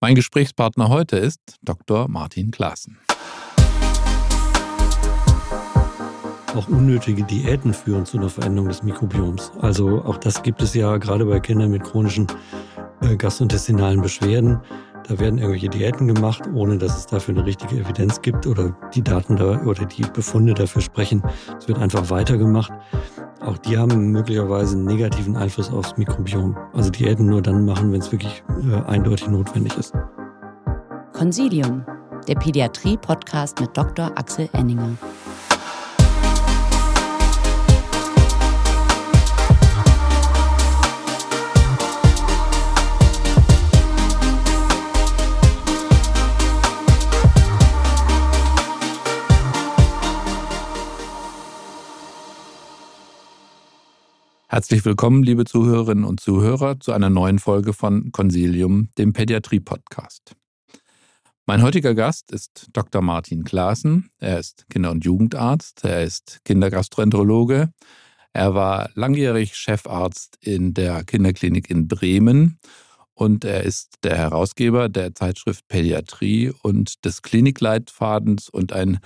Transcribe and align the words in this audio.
Mein 0.00 0.14
Gesprächspartner 0.14 0.90
heute 0.90 1.16
ist 1.16 1.40
Dr. 1.60 2.06
Martin 2.06 2.52
Klaassen. 2.52 2.98
Auch 6.54 6.68
unnötige 6.68 7.24
Diäten 7.24 7.74
führen 7.74 8.06
zu 8.06 8.16
einer 8.16 8.28
Veränderung 8.28 8.68
des 8.68 8.84
Mikrobioms. 8.84 9.50
Also 9.60 10.04
auch 10.04 10.16
das 10.16 10.44
gibt 10.44 10.62
es 10.62 10.72
ja 10.74 10.98
gerade 10.98 11.24
bei 11.24 11.40
Kindern 11.40 11.72
mit 11.72 11.82
chronischen 11.82 12.28
äh, 13.00 13.16
gastrointestinalen 13.16 14.00
Beschwerden. 14.00 14.60
Da 15.08 15.18
werden 15.18 15.38
irgendwelche 15.38 15.70
Diäten 15.70 16.06
gemacht, 16.06 16.42
ohne 16.52 16.76
dass 16.76 16.98
es 16.98 17.06
dafür 17.06 17.34
eine 17.34 17.46
richtige 17.46 17.76
Evidenz 17.76 18.20
gibt 18.20 18.46
oder 18.46 18.76
die 18.94 19.02
Daten 19.02 19.36
da 19.36 19.58
oder 19.62 19.86
die 19.86 20.02
Befunde 20.02 20.52
dafür 20.52 20.82
sprechen. 20.82 21.22
Es 21.58 21.66
wird 21.66 21.78
einfach 21.78 22.10
weitergemacht. 22.10 22.70
Auch 23.40 23.56
die 23.56 23.78
haben 23.78 24.10
möglicherweise 24.10 24.76
einen 24.76 24.84
negativen 24.84 25.34
Einfluss 25.36 25.72
aufs 25.72 25.96
Mikrobiom. 25.96 26.56
Also 26.74 26.90
Diäten 26.90 27.24
nur 27.24 27.40
dann 27.40 27.64
machen, 27.64 27.90
wenn 27.90 28.00
es 28.00 28.12
wirklich 28.12 28.42
äh, 28.70 28.82
eindeutig 28.86 29.28
notwendig 29.28 29.78
ist. 29.78 29.94
Consilium, 31.14 31.86
der 32.26 32.34
Pädiatrie-Podcast 32.34 33.60
mit 33.60 33.74
Dr. 33.74 34.12
Axel 34.14 34.50
Enninger. 34.52 34.90
Herzlich 54.50 54.82
willkommen, 54.86 55.22
liebe 55.24 55.44
Zuhörerinnen 55.44 56.04
und 56.04 56.20
Zuhörer, 56.20 56.80
zu 56.80 56.92
einer 56.92 57.10
neuen 57.10 57.38
Folge 57.38 57.74
von 57.74 58.12
Consilium, 58.12 58.88
dem 58.96 59.12
Pädiatrie-Podcast. 59.12 60.34
Mein 61.44 61.60
heutiger 61.60 61.94
Gast 61.94 62.32
ist 62.32 62.68
Dr. 62.72 63.02
Martin 63.02 63.44
Klaassen. 63.44 64.08
Er 64.18 64.38
ist 64.38 64.64
Kinder- 64.70 64.90
und 64.90 65.04
Jugendarzt, 65.04 65.84
er 65.84 66.02
ist 66.02 66.38
Kindergastroenterologe. 66.46 67.68
Er 68.32 68.54
war 68.54 68.88
langjährig 68.94 69.54
Chefarzt 69.54 70.38
in 70.40 70.72
der 70.72 71.04
Kinderklinik 71.04 71.68
in 71.68 71.86
Bremen 71.86 72.58
und 73.12 73.44
er 73.44 73.64
ist 73.64 73.96
der 74.02 74.16
Herausgeber 74.16 74.88
der 74.88 75.14
Zeitschrift 75.14 75.68
Pädiatrie 75.68 76.54
und 76.62 77.04
des 77.04 77.20
Klinikleitfadens 77.20 78.48
und 78.48 78.72
ein 78.72 78.98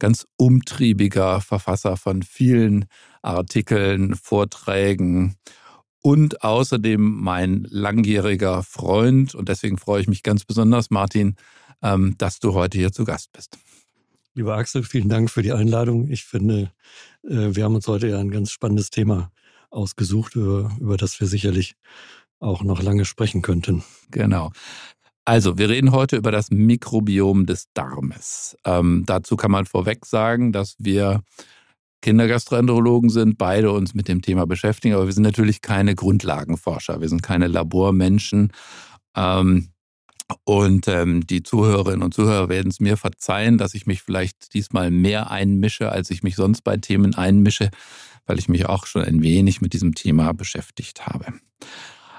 ganz 0.00 0.26
umtriebiger 0.36 1.40
Verfasser 1.40 1.96
von 1.96 2.24
vielen 2.24 2.86
Artikeln, 3.22 4.16
Vorträgen 4.16 5.36
und 6.02 6.42
außerdem 6.42 7.00
mein 7.00 7.66
langjähriger 7.70 8.64
Freund. 8.64 9.34
Und 9.36 9.48
deswegen 9.48 9.78
freue 9.78 10.00
ich 10.00 10.08
mich 10.08 10.24
ganz 10.24 10.44
besonders, 10.44 10.90
Martin, 10.90 11.36
ähm, 11.82 12.16
dass 12.18 12.40
du 12.40 12.54
heute 12.54 12.78
hier 12.78 12.90
zu 12.90 13.04
Gast 13.04 13.32
bist. 13.32 13.58
Lieber 14.34 14.56
Axel, 14.56 14.82
vielen 14.82 15.08
Dank 15.08 15.30
für 15.30 15.42
die 15.42 15.52
Einladung. 15.52 16.08
Ich 16.08 16.24
finde, 16.24 16.72
äh, 17.24 17.54
wir 17.54 17.64
haben 17.64 17.74
uns 17.74 17.86
heute 17.86 18.08
ja 18.08 18.18
ein 18.18 18.30
ganz 18.30 18.50
spannendes 18.50 18.90
Thema 18.90 19.30
ausgesucht, 19.70 20.34
über, 20.34 20.70
über 20.80 20.96
das 20.96 21.20
wir 21.20 21.26
sicherlich 21.26 21.74
auch 22.38 22.62
noch 22.62 22.82
lange 22.82 23.04
sprechen 23.04 23.42
könnten. 23.42 23.84
Genau. 24.10 24.52
Also, 25.30 25.58
wir 25.58 25.68
reden 25.68 25.92
heute 25.92 26.16
über 26.16 26.32
das 26.32 26.50
Mikrobiom 26.50 27.46
des 27.46 27.68
Darmes. 27.72 28.56
Ähm, 28.64 29.04
dazu 29.06 29.36
kann 29.36 29.52
man 29.52 29.64
vorweg 29.64 30.04
sagen, 30.04 30.50
dass 30.50 30.74
wir 30.80 31.22
Kindergastroenterologen 32.02 33.10
sind, 33.10 33.38
beide 33.38 33.70
uns 33.70 33.94
mit 33.94 34.08
dem 34.08 34.22
Thema 34.22 34.44
beschäftigen, 34.44 34.96
aber 34.96 35.06
wir 35.06 35.12
sind 35.12 35.22
natürlich 35.22 35.62
keine 35.62 35.94
Grundlagenforscher, 35.94 37.00
wir 37.00 37.08
sind 37.08 37.22
keine 37.22 37.46
Labormenschen. 37.46 38.50
Ähm, 39.14 39.68
und 40.42 40.88
ähm, 40.88 41.24
die 41.24 41.44
Zuhörerinnen 41.44 42.02
und 42.02 42.12
Zuhörer 42.12 42.48
werden 42.48 42.72
es 42.72 42.80
mir 42.80 42.96
verzeihen, 42.96 43.56
dass 43.56 43.74
ich 43.74 43.86
mich 43.86 44.02
vielleicht 44.02 44.52
diesmal 44.52 44.90
mehr 44.90 45.30
einmische, 45.30 45.92
als 45.92 46.10
ich 46.10 46.24
mich 46.24 46.34
sonst 46.34 46.62
bei 46.62 46.76
Themen 46.76 47.14
einmische, 47.14 47.70
weil 48.26 48.40
ich 48.40 48.48
mich 48.48 48.66
auch 48.66 48.84
schon 48.84 49.04
ein 49.04 49.22
wenig 49.22 49.60
mit 49.60 49.74
diesem 49.74 49.94
Thema 49.94 50.34
beschäftigt 50.34 51.06
habe. 51.06 51.34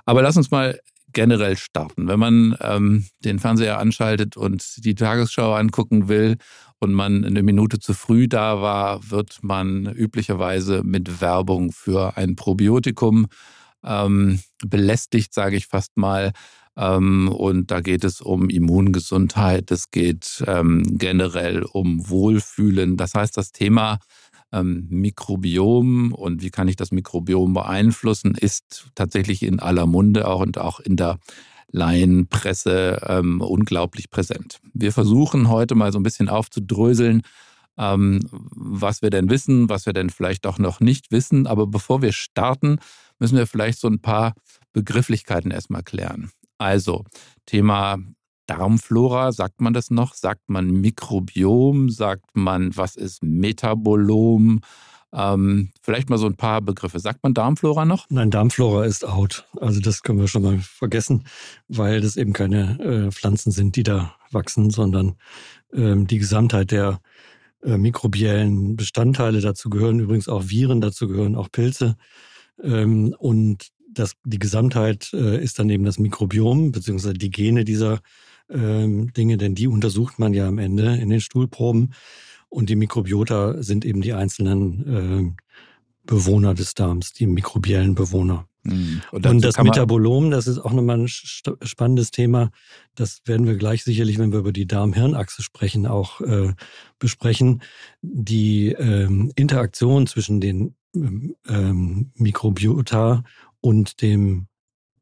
Aber 0.05 0.21
lass 0.21 0.37
uns 0.37 0.49
mal 0.49 0.79
generell 1.13 1.57
starten. 1.57 2.07
Wenn 2.07 2.19
man 2.19 2.57
ähm, 2.61 3.05
den 3.23 3.39
Fernseher 3.39 3.79
anschaltet 3.79 4.37
und 4.37 4.85
die 4.85 4.95
Tagesschau 4.95 5.53
angucken 5.53 6.07
will 6.07 6.37
und 6.79 6.93
man 6.93 7.25
eine 7.25 7.43
Minute 7.43 7.79
zu 7.79 7.93
früh 7.93 8.27
da 8.27 8.61
war, 8.61 9.09
wird 9.09 9.39
man 9.41 9.85
üblicherweise 9.85 10.81
mit 10.83 11.21
Werbung 11.21 11.71
für 11.71 12.17
ein 12.17 12.35
Probiotikum 12.35 13.27
ähm, 13.83 14.39
belästigt, 14.65 15.33
sage 15.33 15.55
ich 15.55 15.67
fast 15.67 15.97
mal. 15.97 16.31
Ähm, 16.77 17.29
und 17.29 17.71
da 17.71 17.81
geht 17.81 18.03
es 18.03 18.21
um 18.21 18.49
Immungesundheit, 18.49 19.71
es 19.71 19.91
geht 19.91 20.43
ähm, 20.47 20.83
generell 20.97 21.63
um 21.63 22.09
Wohlfühlen. 22.09 22.97
Das 22.97 23.13
heißt, 23.13 23.35
das 23.35 23.51
Thema 23.51 23.99
ähm, 24.51 24.87
Mikrobiom 24.89 26.13
und 26.13 26.41
wie 26.41 26.49
kann 26.49 26.67
ich 26.67 26.75
das 26.75 26.91
Mikrobiom 26.91 27.53
beeinflussen, 27.53 28.35
ist 28.35 28.91
tatsächlich 28.95 29.43
in 29.43 29.59
aller 29.59 29.85
Munde 29.85 30.27
auch 30.27 30.41
und 30.41 30.57
auch 30.57 30.79
in 30.79 30.95
der 30.95 31.19
Laienpresse 31.71 33.01
ähm, 33.07 33.41
unglaublich 33.41 34.09
präsent. 34.09 34.59
Wir 34.73 34.91
versuchen 34.91 35.49
heute 35.49 35.75
mal 35.75 35.91
so 35.91 35.99
ein 35.99 36.03
bisschen 36.03 36.27
aufzudröseln, 36.27 37.21
ähm, 37.77 38.19
was 38.31 39.01
wir 39.01 39.09
denn 39.09 39.29
wissen, 39.29 39.69
was 39.69 39.85
wir 39.85 39.93
denn 39.93 40.09
vielleicht 40.09 40.45
auch 40.45 40.59
noch 40.59 40.81
nicht 40.81 41.11
wissen. 41.11 41.47
Aber 41.47 41.67
bevor 41.67 42.01
wir 42.01 42.11
starten, 42.11 42.79
müssen 43.19 43.37
wir 43.37 43.47
vielleicht 43.47 43.79
so 43.79 43.87
ein 43.87 44.01
paar 44.01 44.33
Begrifflichkeiten 44.73 45.51
erstmal 45.51 45.83
klären. 45.83 46.31
Also 46.57 47.05
Thema 47.45 47.97
Darmflora, 48.51 49.31
sagt 49.31 49.61
man 49.61 49.73
das 49.73 49.91
noch? 49.91 50.13
Sagt 50.13 50.49
man 50.49 50.69
Mikrobiom? 50.69 51.89
Sagt 51.89 52.25
man, 52.33 52.75
was 52.75 52.97
ist 52.97 53.23
Metabolom? 53.23 54.59
Ähm, 55.13 55.69
vielleicht 55.81 56.09
mal 56.09 56.17
so 56.17 56.25
ein 56.25 56.35
paar 56.35 56.61
Begriffe. 56.61 56.99
Sagt 56.99 57.23
man 57.23 57.33
Darmflora 57.33 57.85
noch? 57.85 58.09
Nein, 58.09 58.29
Darmflora 58.29 58.83
ist 58.83 59.05
out. 59.05 59.47
Also 59.61 59.79
das 59.79 60.03
können 60.03 60.19
wir 60.19 60.27
schon 60.27 60.43
mal 60.43 60.59
vergessen, 60.59 61.23
weil 61.69 62.01
das 62.01 62.17
eben 62.17 62.33
keine 62.33 62.79
äh, 62.79 63.11
Pflanzen 63.11 63.51
sind, 63.51 63.77
die 63.77 63.83
da 63.83 64.15
wachsen, 64.31 64.69
sondern 64.69 65.15
ähm, 65.73 66.07
die 66.07 66.19
Gesamtheit 66.19 66.71
der 66.71 66.99
äh, 67.63 67.77
mikrobiellen 67.77 68.75
Bestandteile. 68.75 69.39
Dazu 69.39 69.69
gehören 69.69 69.99
übrigens 69.99 70.27
auch 70.27 70.49
Viren, 70.49 70.81
dazu 70.81 71.07
gehören 71.07 71.37
auch 71.37 71.49
Pilze. 71.49 71.95
Ähm, 72.61 73.15
und 73.17 73.69
das, 73.89 74.15
die 74.25 74.39
Gesamtheit 74.39 75.11
äh, 75.13 75.41
ist 75.41 75.57
dann 75.57 75.69
eben 75.69 75.85
das 75.85 75.99
Mikrobiom, 75.99 76.73
beziehungsweise 76.73 77.13
die 77.13 77.31
Gene 77.31 77.63
dieser 77.63 78.01
ähm, 78.53 79.13
Dinge, 79.13 79.37
denn 79.37 79.55
die 79.55 79.67
untersucht 79.67 80.19
man 80.19 80.33
ja 80.33 80.47
am 80.47 80.57
Ende 80.57 80.95
in 80.95 81.09
den 81.09 81.21
Stuhlproben. 81.21 81.93
Und 82.49 82.69
die 82.69 82.75
Mikrobiota 82.75 83.63
sind 83.63 83.85
eben 83.85 84.01
die 84.01 84.13
einzelnen 84.13 85.35
äh, 85.35 85.43
Bewohner 86.05 86.53
des 86.53 86.73
Darms, 86.73 87.13
die 87.13 87.27
mikrobiellen 87.27 87.95
Bewohner. 87.95 88.47
Mhm. 88.63 89.01
Und, 89.11 89.25
und, 89.25 89.43
das 89.43 89.57
Metabolom, 89.57 90.31
das 90.31 90.47
ist 90.47 90.59
auch 90.59 90.73
nochmal 90.73 90.99
ein 90.99 91.07
spannendes 91.07 92.11
Thema. 92.11 92.51
Das 92.95 93.21
werden 93.25 93.47
wir 93.47 93.55
gleich 93.55 93.83
sicherlich, 93.83 94.19
wenn 94.19 94.31
wir 94.31 94.39
über 94.39 94.51
die 94.51 94.67
Darm-Hirn-Achse 94.67 95.41
sprechen, 95.41 95.87
auch 95.87 96.21
äh, 96.21 96.53
besprechen. 96.99 97.61
Die 98.01 98.69
ähm, 98.69 99.31
Interaktion 99.35 100.05
zwischen 100.07 100.41
den 100.41 100.75
ähm, 100.93 102.11
Mikrobiota 102.15 103.23
und 103.61 104.01
dem 104.01 104.47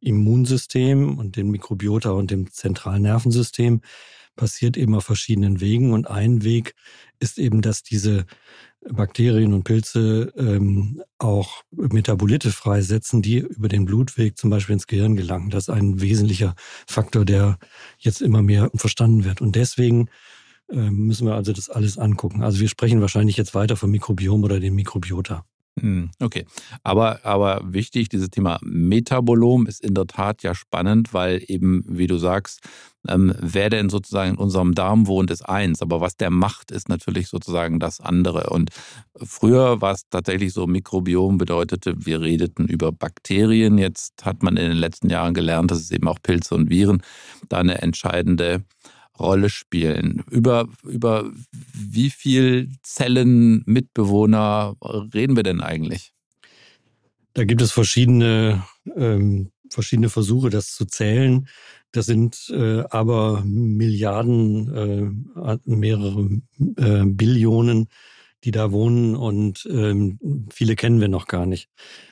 Immunsystem 0.02 1.18
und 1.18 1.36
dem 1.36 1.52
Mikrobiota 1.52 2.12
und 2.12 2.32
dem 2.32 2.52
zentralen 2.52 3.04
Nervensystem 3.04 3.82
passiert 4.36 4.78
eben 4.78 4.96
auf 4.96 5.04
verschiedenen 5.04 5.60
Wegen. 5.60 5.92
Und 5.92 6.10
ein 6.10 6.44
Weg 6.44 6.76
ist 7.20 7.38
eben, 7.38 7.62
dass 7.62 7.84
diese 7.84 8.26
Bakterien 8.88 9.54
und 9.54 9.64
Pilze 9.66 10.32
ähm, 10.38 11.02
auch 11.18 11.64
Metabolite 11.72 12.52
freisetzen, 12.52 13.22
die 13.22 13.40
über 13.40 13.68
den 13.68 13.84
Blutweg 13.84 14.38
zum 14.38 14.50
Beispiel 14.50 14.74
ins 14.74 14.88
Gehirn 14.88 15.18
gelangen. 15.18 15.50
Das 15.50 15.64
ist 15.64 15.70
ein 15.70 16.00
wesentlicher 16.00 16.56
Faktor, 16.88 17.26
der 17.26 17.60
jetzt 17.98 18.22
immer 18.22 18.42
mehr 18.42 18.72
verstanden 18.76 19.26
wird. 19.26 19.42
Und 19.42 19.56
deswegen 19.56 20.10
äh, 20.70 20.90
müssen 20.90 21.28
wir 21.28 21.36
also 21.36 21.52
das 21.52 21.70
alles 21.70 21.98
angucken. 21.98 22.42
Also 22.42 22.62
wir 22.62 22.70
sprechen 22.70 23.02
wahrscheinlich 23.02 23.36
jetzt 23.36 23.54
weiter 23.54 23.76
vom 23.76 23.92
Mikrobiom 23.92 24.44
oder 24.44 24.62
dem 24.62 24.76
Mikrobiota. 24.76 25.46
Hm, 25.82 26.12
okay, 26.20 26.46
aber, 26.84 27.26
aber 27.26 27.62
wichtig, 27.64 28.10
dieses 28.10 28.30
Thema 28.30 28.60
Metabolom 28.62 29.66
ist 29.68 29.84
in 29.84 29.94
der 29.94 30.08
Tat 30.08 30.44
ja 30.44 30.54
spannend, 30.56 31.14
weil 31.14 31.44
eben, 31.48 31.84
wie 31.88 32.08
du 32.08 32.18
sagst, 32.18 32.62
ähm, 33.08 33.34
wer 33.40 33.70
denn 33.70 33.90
sozusagen 33.90 34.32
in 34.32 34.38
unserem 34.38 34.76
Darm 34.76 35.08
wohnt, 35.08 35.32
ist 35.32 35.44
eins, 35.44 35.82
aber 35.82 36.02
was 36.02 36.18
der 36.18 36.30
macht, 36.32 36.72
ist 36.72 36.90
natürlich 36.90 37.30
sozusagen 37.30 37.80
das 37.80 38.02
andere. 38.02 38.50
Und 38.50 38.72
früher 39.16 39.82
war 39.82 39.94
es 39.94 40.04
tatsächlich 40.10 40.54
so, 40.54 40.68
Mikrobiom 40.68 41.38
bedeutete, 41.38 42.06
wir 42.06 42.22
redeten 42.22 42.68
über 42.68 42.92
Bakterien. 42.92 43.78
Jetzt 43.78 44.26
hat 44.26 44.44
man 44.44 44.58
in 44.58 44.70
den 44.70 44.78
letzten 44.78 45.10
Jahren 45.10 45.34
gelernt, 45.34 45.72
dass 45.72 45.80
es 45.80 45.92
eben 45.92 46.08
auch 46.08 46.20
Pilze 46.22 46.56
und 46.56 46.70
Viren 46.70 47.02
da 47.48 47.60
eine 47.60 47.82
entscheidende 47.82 48.64
Rolle 49.20 49.50
spielen. 49.50 50.24
Über, 50.30 50.68
über 50.84 51.30
wie 51.74 52.10
viel 52.10 52.72
Zellen, 52.84 53.64
Mitbewohner 53.66 54.76
reden 55.14 55.36
wir 55.36 55.44
denn 55.44 55.62
eigentlich? 55.62 56.14
Da 57.34 57.44
gibt 57.44 57.62
es 57.62 57.72
verschiedene 57.72 58.64
ähm, 58.96 59.52
verschiedene 59.70 60.10
Versuche, 60.10 60.50
das 60.50 60.74
zu 60.74 60.86
zählen. 60.86 61.48
Das 61.92 62.06
sind 62.06 62.50
äh, 62.52 62.84
aber 62.90 63.44
Milliarden, 63.46 64.74
äh, 65.36 65.58
mehrere 65.66 66.42
äh, 66.78 67.06
Billionen, 67.06 67.88
die 68.44 68.52
da 68.52 68.72
wohnen 68.72 69.16
und 69.16 69.68
ähm, 69.70 70.20
viele 70.52 70.76
kennen 70.76 71.02
wir 71.02 71.10
noch 71.10 71.28
gar 71.28 71.46
nicht. 71.46 71.70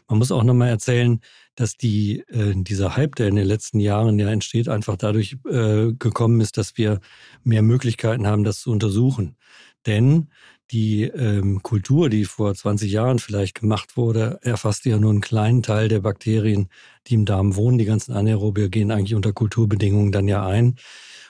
Man 0.08 0.20
muss 0.20 0.32
auch 0.32 0.44
nochmal 0.44 0.70
erzählen, 0.70 1.20
dass 1.56 1.76
die, 1.76 2.20
äh, 2.30 2.54
dieser 2.56 2.96
Hype, 2.96 3.16
der 3.16 3.28
in 3.28 3.36
den 3.36 3.48
letzten 3.48 3.80
Jahren 3.80 4.20
ja 4.20 4.30
entsteht, 4.30 4.70
einfach 4.70 4.96
dadurch 4.96 5.38
äh, 5.50 5.94
gekommen 5.98 6.42
ist, 6.42 6.58
dass 6.58 6.78
wir 6.78 7.00
mehr 7.44 7.62
Möglichkeiten 7.62 8.28
haben, 8.28 8.44
das 8.44 8.60
zu 8.60 8.72
untersuchen. 8.72 9.38
Denn 9.86 10.28
die 10.72 11.04
ähm, 11.04 11.64
Kultur, 11.64 12.10
die 12.10 12.26
vor 12.26 12.54
20 12.54 12.92
Jahren 12.92 13.20
vielleicht 13.20 13.60
gemacht 13.60 13.96
wurde, 13.96 14.38
erfasst 14.42 14.86
ja 14.86 14.98
nur 15.00 15.12
einen 15.12 15.22
kleinen 15.22 15.64
Teil 15.64 15.88
der 15.88 16.02
Bakterien, 16.02 16.68
die 17.08 17.16
im 17.16 17.26
Darm 17.26 17.56
wohnen. 17.56 17.78
Die 17.78 17.86
ganzen 17.86 18.12
Anaerobe 18.14 18.70
gehen 18.70 18.92
eigentlich 18.92 19.16
unter 19.16 19.32
Kulturbedingungen 19.32 20.12
dann 20.12 20.28
ja 20.28 20.46
ein. 20.46 20.76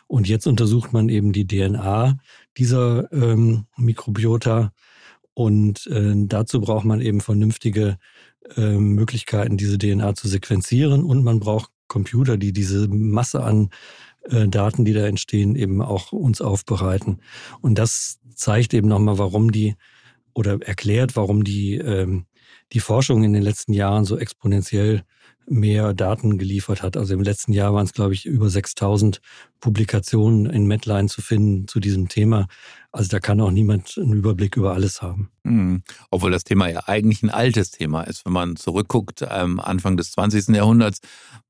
Und 0.08 0.28
jetzt 0.28 0.48
untersucht 0.48 0.92
man 0.94 1.10
eben 1.10 1.34
die 1.34 1.46
DNA 1.46 2.18
dieser 2.58 3.12
ähm, 3.12 3.66
Mikrobiota. 3.78 4.72
Und 5.34 5.86
äh, 5.88 6.14
dazu 6.16 6.62
braucht 6.62 6.86
man 6.86 7.00
eben 7.00 7.22
vernünftige 7.22 7.98
äh, 8.56 8.78
Möglichkeiten, 8.78 9.58
diese 9.58 9.78
DNA 9.78 10.16
zu 10.16 10.28
sequenzieren. 10.28 11.04
Und 11.04 11.24
man 11.24 11.40
braucht 11.40 11.72
Computer, 11.88 12.38
die 12.38 12.54
diese 12.54 12.88
Masse 12.88 13.44
an 13.44 13.70
äh, 14.24 14.48
Daten, 14.48 14.86
die 14.86 14.94
da 14.94 15.06
entstehen, 15.06 15.56
eben 15.56 15.82
auch 15.82 16.12
uns 16.12 16.42
aufbereiten. 16.42 17.22
Und 17.62 17.78
das 17.78 18.20
zeigt 18.36 18.74
eben 18.74 18.88
nochmal, 18.88 19.18
warum 19.18 19.52
die 19.52 19.76
oder 20.34 20.62
erklärt, 20.62 21.16
warum 21.16 21.44
die, 21.44 21.76
ähm, 21.76 22.26
die 22.74 22.80
Forschung 22.80 23.24
in 23.24 23.34
den 23.34 23.42
letzten 23.44 23.74
Jahren 23.74 24.06
so 24.06 24.18
exponentiell 24.18 25.04
mehr 25.50 25.94
Daten 25.94 26.38
geliefert 26.38 26.84
hat. 26.84 26.98
Also 26.98 27.14
im 27.14 27.22
letzten 27.22 27.54
Jahr 27.54 27.74
waren 27.74 27.86
es, 27.86 27.94
glaube 27.94 28.14
ich, 28.14 28.26
über 28.26 28.50
6000 28.50 29.22
Publikationen 29.60 30.46
in 30.46 30.68
Medline 30.68 31.08
zu 31.08 31.22
finden 31.22 31.68
zu 31.68 31.80
diesem 31.80 32.10
Thema. 32.10 32.48
Also 32.92 33.10
da 33.10 33.20
kann 33.20 33.42
auch 33.42 33.52
niemand 33.52 33.98
einen 33.98 34.14
Überblick 34.14 34.58
über 34.58 34.74
alles 34.74 35.02
haben. 35.02 35.30
Mhm. 35.44 35.84
Obwohl 36.12 36.32
das 36.32 36.44
Thema 36.44 36.68
ja 36.70 36.82
eigentlich 36.88 37.24
ein 37.24 37.30
altes 37.30 37.72
Thema 37.72 38.04
ist. 38.04 38.26
Wenn 38.26 38.34
man 38.34 38.56
zurückguckt, 38.56 39.26
ähm, 39.30 39.60
Anfang 39.60 39.98
des 39.98 40.12
20. 40.12 40.56
Jahrhunderts 40.56 41.00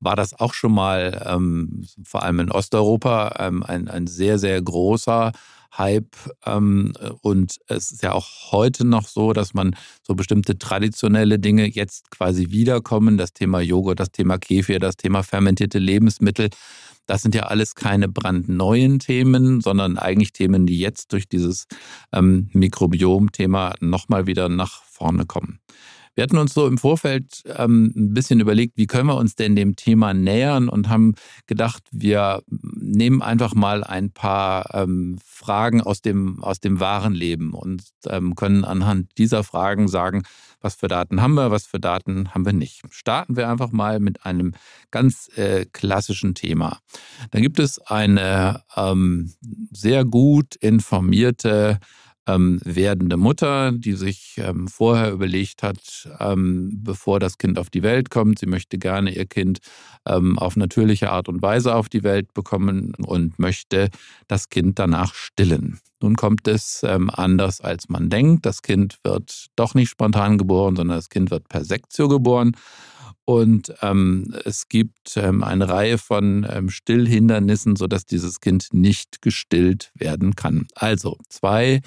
war 0.00 0.16
das 0.16 0.38
auch 0.38 0.54
schon 0.54 0.72
mal, 0.72 1.24
ähm, 1.26 1.84
vor 2.04 2.22
allem 2.22 2.40
in 2.40 2.50
Osteuropa, 2.50 3.34
ähm, 3.38 3.62
ein, 3.62 3.88
ein 3.88 4.06
sehr, 4.06 4.38
sehr 4.38 4.60
großer 4.62 5.32
Hype. 5.76 6.16
Ähm, 6.46 6.92
und 7.22 7.56
es 7.66 7.90
ist 7.90 8.02
ja 8.02 8.12
auch 8.12 8.52
heute 8.52 8.86
noch 8.86 9.06
so, 9.06 9.32
dass 9.32 9.54
man 9.54 9.76
so 10.02 10.14
bestimmte 10.14 10.58
traditionelle 10.58 11.38
Dinge 11.38 11.66
jetzt 11.66 12.10
quasi 12.10 12.50
wiederkommen. 12.50 13.18
Das 13.18 13.32
Thema 13.32 13.60
Joghurt, 13.60 14.00
das 14.00 14.12
Thema 14.12 14.38
Kefir, 14.38 14.78
das 14.78 14.96
Thema 14.96 15.22
fermentierte 15.22 15.78
Lebensmittel. 15.78 16.50
Das 17.06 17.22
sind 17.22 17.34
ja 17.34 17.44
alles 17.44 17.74
keine 17.74 18.06
brandneuen 18.06 18.98
Themen, 18.98 19.62
sondern 19.62 19.96
eigentlich 19.96 20.32
Themen, 20.32 20.66
die 20.66 20.78
jetzt 20.78 21.12
durch 21.12 21.26
dieses 21.26 21.66
ähm, 22.12 22.50
Mikrobiom-Thema 22.52 23.74
nochmal 23.80 24.26
wieder 24.26 24.50
nach 24.50 24.82
vorne 24.84 25.24
kommen. 25.24 25.58
Wir 26.18 26.24
hatten 26.24 26.38
uns 26.38 26.52
so 26.52 26.66
im 26.66 26.78
Vorfeld 26.78 27.44
ähm, 27.46 27.92
ein 27.94 28.12
bisschen 28.12 28.40
überlegt, 28.40 28.76
wie 28.76 28.88
können 28.88 29.06
wir 29.06 29.14
uns 29.14 29.36
denn 29.36 29.54
dem 29.54 29.76
Thema 29.76 30.14
nähern 30.14 30.68
und 30.68 30.88
haben 30.88 31.14
gedacht, 31.46 31.84
wir 31.92 32.42
nehmen 32.48 33.22
einfach 33.22 33.54
mal 33.54 33.84
ein 33.84 34.10
paar 34.10 34.74
ähm, 34.74 35.20
Fragen 35.24 35.80
aus 35.80 36.02
dem, 36.02 36.42
aus 36.42 36.58
dem 36.58 36.80
wahren 36.80 37.14
Leben 37.14 37.54
und 37.54 37.84
ähm, 38.08 38.34
können 38.34 38.64
anhand 38.64 39.16
dieser 39.16 39.44
Fragen 39.44 39.86
sagen, 39.86 40.24
was 40.60 40.74
für 40.74 40.88
Daten 40.88 41.22
haben 41.22 41.34
wir, 41.34 41.52
was 41.52 41.66
für 41.66 41.78
Daten 41.78 42.34
haben 42.34 42.44
wir 42.44 42.52
nicht. 42.52 42.82
Starten 42.90 43.36
wir 43.36 43.48
einfach 43.48 43.70
mal 43.70 44.00
mit 44.00 44.26
einem 44.26 44.54
ganz 44.90 45.30
äh, 45.36 45.66
klassischen 45.72 46.34
Thema. 46.34 46.80
Da 47.30 47.38
gibt 47.38 47.60
es 47.60 47.78
eine 47.78 48.64
ähm, 48.76 49.32
sehr 49.70 50.04
gut 50.04 50.56
informierte 50.56 51.78
ähm, 52.28 52.60
werdende 52.64 53.16
Mutter, 53.16 53.72
die 53.72 53.94
sich 53.94 54.36
ähm, 54.38 54.68
vorher 54.68 55.10
überlegt 55.10 55.62
hat, 55.62 56.08
ähm, 56.20 56.70
bevor 56.84 57.18
das 57.18 57.38
Kind 57.38 57.58
auf 57.58 57.70
die 57.70 57.82
Welt 57.82 58.10
kommt, 58.10 58.38
sie 58.38 58.46
möchte 58.46 58.78
gerne 58.78 59.10
ihr 59.10 59.26
Kind 59.26 59.58
ähm, 60.06 60.38
auf 60.38 60.56
natürliche 60.56 61.10
Art 61.10 61.28
und 61.28 61.42
Weise 61.42 61.74
auf 61.74 61.88
die 61.88 62.04
Welt 62.04 62.34
bekommen 62.34 62.94
und 63.04 63.38
möchte 63.38 63.88
das 64.28 64.50
Kind 64.50 64.78
danach 64.78 65.14
stillen. 65.14 65.80
Nun 66.00 66.14
kommt 66.14 66.46
es 66.46 66.82
ähm, 66.84 67.10
anders, 67.10 67.60
als 67.60 67.88
man 67.88 68.08
denkt. 68.08 68.46
Das 68.46 68.62
Kind 68.62 68.98
wird 69.02 69.46
doch 69.56 69.74
nicht 69.74 69.88
spontan 69.88 70.38
geboren, 70.38 70.76
sondern 70.76 70.98
das 70.98 71.08
Kind 71.08 71.30
wird 71.30 71.48
per 71.48 71.64
Sektio 71.64 72.08
geboren. 72.08 72.52
Und 73.24 73.74
ähm, 73.82 74.34
es 74.44 74.68
gibt 74.68 75.16
ähm, 75.16 75.42
eine 75.42 75.68
Reihe 75.68 75.98
von 75.98 76.46
ähm, 76.48 76.70
Stillhindernissen, 76.70 77.76
sodass 77.76 78.06
dieses 78.06 78.40
Kind 78.40 78.68
nicht 78.72 79.20
gestillt 79.20 79.90
werden 79.94 80.34
kann. 80.34 80.66
Also 80.74 81.18
zwei 81.28 81.82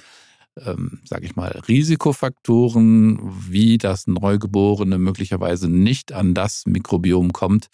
ähm, 0.57 0.99
sage 1.05 1.25
ich 1.25 1.35
mal, 1.35 1.61
Risikofaktoren, 1.67 3.19
wie 3.49 3.77
das 3.77 4.07
Neugeborene 4.07 4.97
möglicherweise 4.97 5.69
nicht 5.69 6.11
an 6.11 6.33
das 6.33 6.65
Mikrobiom 6.65 7.33
kommt, 7.33 7.67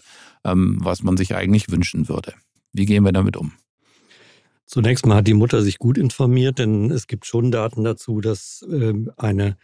ähm, 0.44 0.78
was 0.82 1.04
man 1.04 1.18
sich 1.18 1.36
eigentlich 1.36 1.72
wünschen 1.72 2.08
würde. 2.08 2.34
Wie 2.74 2.86
gehen 2.86 3.04
wir 3.04 3.12
damit 3.12 3.38
um? 3.38 3.54
Zunächst 4.66 5.06
mal 5.06 5.16
hat 5.16 5.28
die 5.28 5.34
Mutter 5.34 5.62
sich 5.62 5.78
gut 5.80 5.98
informiert, 5.98 6.60
denn 6.60 6.92
es 6.92 7.08
gibt 7.08 7.26
schon 7.26 7.52
Daten 7.52 7.84
dazu, 7.84 8.20
dass 8.20 8.66
äh, 8.70 8.94
eine 9.16 9.58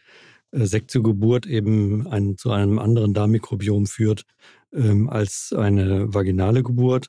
äh, 0.51 0.65
Sektiogeburt 0.65 1.45
eben 1.45 2.07
ein, 2.07 2.37
zu 2.37 2.51
einem 2.51 2.79
anderen 2.79 3.13
Darmmikrobiom 3.13 3.85
führt 3.85 4.23
ähm, 4.73 5.09
als 5.09 5.53
eine 5.55 6.13
vaginale 6.13 6.63
Geburt. 6.63 7.07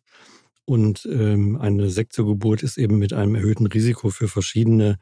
Und 0.64 1.06
ähm, 1.10 1.56
eine 1.60 1.90
Sektiogeburt 1.90 2.62
ist 2.62 2.78
eben 2.78 2.98
mit 2.98 3.12
einem 3.12 3.34
erhöhten 3.34 3.66
Risiko 3.66 4.10
für 4.10 4.28
verschiedene 4.28 4.98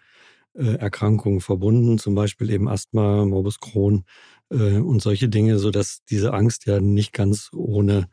Erkrankungen 0.54 1.40
verbunden, 1.40 1.98
zum 1.98 2.14
Beispiel 2.14 2.50
eben 2.50 2.68
Asthma, 2.68 3.24
Morbus 3.24 3.60
Crohn 3.60 4.04
äh, 4.50 4.78
und 4.78 5.00
solche 5.00 5.28
Dinge, 5.28 5.58
sodass 5.58 6.02
diese 6.08 6.34
Angst 6.34 6.66
ja 6.66 6.80
nicht 6.80 7.12
ganz 7.12 7.50
ohne 7.54 8.08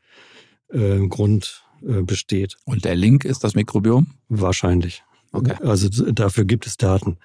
äh, 0.69 0.99
Grund 1.07 1.63
äh, 1.85 2.01
besteht. 2.01 2.57
Und 2.65 2.85
der 2.85 2.95
Link 2.95 3.25
ist 3.25 3.43
das 3.43 3.55
Mikrobiom? 3.55 4.07
Wahrscheinlich. 4.29 5.03
Okay. 5.31 5.55
Also 5.61 5.89
dafür 6.11 6.45
gibt 6.45 6.65
es 6.65 6.77
Daten. 6.77 7.17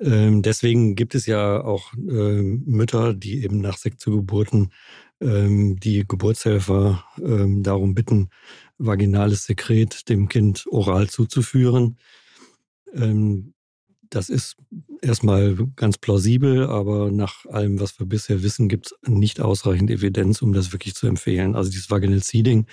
Ähm, 0.00 0.42
deswegen 0.42 0.96
gibt 0.96 1.14
es 1.14 1.26
ja 1.26 1.62
auch 1.62 1.92
äh, 1.94 2.42
Mütter, 2.42 3.14
die 3.14 3.42
eben 3.44 3.60
nach 3.60 3.78
Sektiogeburten 3.78 4.72
ähm, 5.20 5.78
die 5.78 6.04
Geburtshelfer 6.06 7.04
ähm, 7.18 7.62
darum 7.62 7.94
bitten, 7.94 8.28
vaginales 8.76 9.44
Sekret 9.44 10.08
dem 10.08 10.28
Kind 10.28 10.66
oral 10.68 11.08
zuzuführen. 11.08 11.96
Das 14.10 14.28
ist 14.28 14.56
erstmal 15.02 15.56
ganz 15.76 15.98
plausibel, 15.98 16.66
aber 16.66 17.10
nach 17.10 17.46
allem, 17.46 17.80
was 17.80 17.98
wir 17.98 18.06
bisher 18.06 18.42
wissen, 18.42 18.68
gibt 18.68 18.86
es 18.86 19.08
nicht 19.08 19.40
ausreichend 19.40 19.90
Evidenz, 19.90 20.42
um 20.42 20.52
das 20.52 20.72
wirklich 20.72 20.94
zu 20.94 21.06
empfehlen. 21.06 21.54
Also 21.54 21.70
dieses 21.70 21.90
Vaginal 21.90 22.22
Seeding 22.22 22.66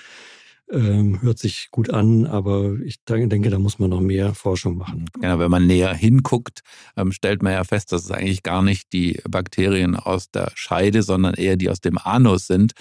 ähm, 0.71 1.21
hört 1.21 1.37
sich 1.37 1.69
gut 1.71 1.89
an, 1.89 2.25
aber 2.25 2.75
ich 2.83 3.03
denke, 3.03 3.49
da 3.49 3.59
muss 3.59 3.79
man 3.79 3.89
noch 3.89 3.99
mehr 3.99 4.33
Forschung 4.33 4.77
machen. 4.77 5.05
Ja, 5.21 5.37
wenn 5.37 5.51
man 5.51 5.67
näher 5.67 5.93
hinguckt, 5.93 6.61
ähm, 6.95 7.11
stellt 7.11 7.43
man 7.43 7.53
ja 7.53 7.63
fest, 7.63 7.91
dass 7.91 8.05
es 8.05 8.11
eigentlich 8.11 8.43
gar 8.43 8.61
nicht 8.61 8.93
die 8.93 9.19
Bakterien 9.29 9.95
aus 9.95 10.31
der 10.31 10.51
Scheide, 10.55 11.03
sondern 11.03 11.33
eher 11.33 11.57
die 11.57 11.69
aus 11.69 11.81
dem 11.81 11.97
Anus 11.97 12.47
sind, 12.47 12.73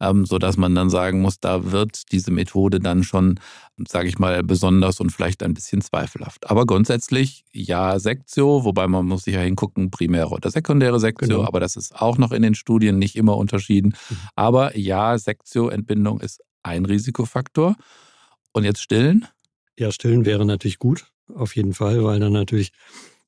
ähm, 0.00 0.26
sodass 0.26 0.56
man 0.56 0.74
dann 0.74 0.90
sagen 0.90 1.20
muss, 1.20 1.40
da 1.40 1.72
wird 1.72 2.12
diese 2.12 2.30
Methode 2.30 2.80
dann 2.80 3.02
schon, 3.02 3.40
sage 3.86 4.08
ich 4.08 4.18
mal, 4.18 4.42
besonders 4.42 5.00
und 5.00 5.10
vielleicht 5.10 5.42
ein 5.42 5.54
bisschen 5.54 5.80
zweifelhaft. 5.80 6.50
Aber 6.50 6.66
grundsätzlich 6.66 7.44
ja 7.52 7.98
Sektio, 7.98 8.64
wobei 8.64 8.86
man 8.88 9.06
muss 9.06 9.24
sicher 9.24 9.40
hingucken, 9.40 9.90
primäre 9.90 10.30
oder 10.30 10.50
sekundäre 10.50 11.00
Sektio, 11.00 11.28
genau. 11.28 11.48
aber 11.48 11.60
das 11.60 11.76
ist 11.76 12.00
auch 12.00 12.18
noch 12.18 12.32
in 12.32 12.42
den 12.42 12.54
Studien 12.54 12.98
nicht 12.98 13.16
immer 13.16 13.36
unterschieden. 13.36 13.94
Mhm. 14.10 14.16
Aber 14.36 14.76
ja, 14.76 15.16
Sektio-Entbindung 15.16 16.20
ist 16.20 16.42
ein 16.62 16.84
Risikofaktor. 16.84 17.76
Und 18.52 18.64
jetzt 18.64 18.82
stillen? 18.82 19.26
Ja, 19.78 19.92
stillen 19.92 20.24
wäre 20.24 20.44
natürlich 20.44 20.78
gut, 20.78 21.06
auf 21.34 21.54
jeden 21.54 21.74
Fall, 21.74 22.02
weil 22.04 22.20
dann 22.20 22.32
natürlich 22.32 22.72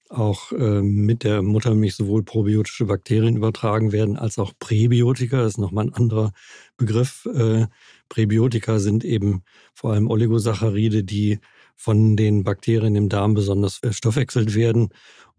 auch 0.08 0.50
äh, 0.52 0.82
mit 0.82 1.22
der 1.22 1.40
Muttermilch 1.42 1.94
sowohl 1.94 2.25
probiotische 2.25 2.87
Bakterien 2.87 3.37
übertragen 3.37 3.92
werden 3.92 4.16
als 4.16 4.38
auch 4.38 4.52
Präbiotika. 4.58 5.38
Das 5.38 5.52
ist 5.52 5.58
nochmal 5.58 5.87
ein 5.87 5.94
anderer 5.94 6.32
Begriff. 6.76 7.26
Äh, 7.32 7.66
Präbiotika 8.08 8.80
sind 8.80 9.04
eben 9.04 9.44
vor 9.72 9.92
allem 9.92 10.10
Oligosaccharide, 10.10 11.04
die 11.04 11.38
von 11.80 12.14
den 12.14 12.44
Bakterien 12.44 12.94
im 12.94 13.08
Darm 13.08 13.32
besonders 13.32 13.76
verstoffwechselt 13.76 14.54
werden 14.54 14.90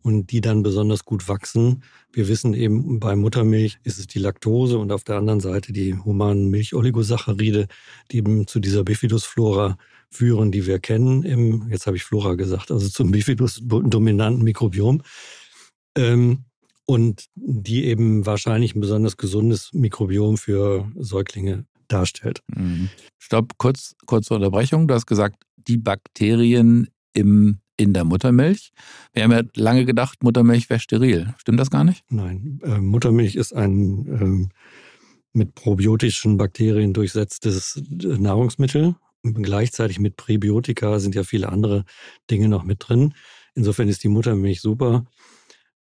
und 0.01 0.31
die 0.31 0.41
dann 0.41 0.63
besonders 0.63 1.05
gut 1.05 1.27
wachsen. 1.27 1.83
Wir 2.11 2.27
wissen 2.27 2.55
eben, 2.55 2.99
bei 2.99 3.15
Muttermilch 3.15 3.77
ist 3.83 3.99
es 3.99 4.07
die 4.07 4.17
Laktose 4.17 4.79
und 4.79 4.91
auf 4.91 5.03
der 5.03 5.17
anderen 5.17 5.39
Seite 5.39 5.71
die 5.71 5.95
humanen 5.95 6.49
Milcholigosaccharide, 6.49 7.67
die 8.09 8.17
eben 8.17 8.47
zu 8.47 8.59
dieser 8.59 8.83
Bifidusflora 8.83 9.77
führen, 10.09 10.51
die 10.51 10.65
wir 10.65 10.79
kennen 10.79 11.21
im, 11.21 11.69
jetzt 11.69 11.85
habe 11.85 11.97
ich 11.97 12.03
Flora 12.03 12.33
gesagt, 12.33 12.71
also 12.71 12.89
zum 12.89 13.11
Bifidus-dominanten 13.11 14.43
Mikrobiom. 14.43 15.03
Ähm, 15.95 16.45
und 16.85 17.25
die 17.35 17.85
eben 17.85 18.25
wahrscheinlich 18.25 18.73
ein 18.73 18.81
besonders 18.81 19.15
gesundes 19.15 19.71
Mikrobiom 19.73 20.37
für 20.37 20.91
Säuglinge 20.97 21.65
darstellt. 21.87 22.41
Mhm. 22.47 22.89
Stopp, 23.19 23.57
kurz, 23.57 23.95
kurze 24.05 24.33
Unterbrechung. 24.33 24.87
Du 24.87 24.93
hast 24.93 25.05
gesagt, 25.05 25.35
die 25.67 25.77
Bakterien 25.77 26.87
im, 27.13 27.59
in 27.77 27.93
der 27.93 28.03
Muttermilch. 28.03 28.71
Wir 29.13 29.23
haben 29.23 29.31
ja 29.31 29.41
lange 29.55 29.85
gedacht, 29.85 30.23
Muttermilch 30.23 30.69
wäre 30.69 30.79
steril. 30.79 31.33
Stimmt 31.37 31.59
das 31.59 31.69
gar 31.69 31.83
nicht? 31.83 32.03
Nein, 32.09 32.59
äh, 32.63 32.79
Muttermilch 32.79 33.35
ist 33.35 33.53
ein 33.53 34.05
ähm, 34.07 34.49
mit 35.33 35.55
probiotischen 35.55 36.37
Bakterien 36.37 36.93
durchsetztes 36.93 37.81
äh, 38.03 38.17
Nahrungsmittel. 38.17 38.95
Gleichzeitig 39.23 39.99
mit 39.99 40.17
Präbiotika 40.17 40.99
sind 40.99 41.15
ja 41.15 41.23
viele 41.23 41.49
andere 41.49 41.85
Dinge 42.29 42.49
noch 42.49 42.63
mit 42.63 42.77
drin. 42.79 43.13
Insofern 43.53 43.87
ist 43.87 44.03
die 44.03 44.07
Muttermilch 44.09 44.61
super. 44.61 45.05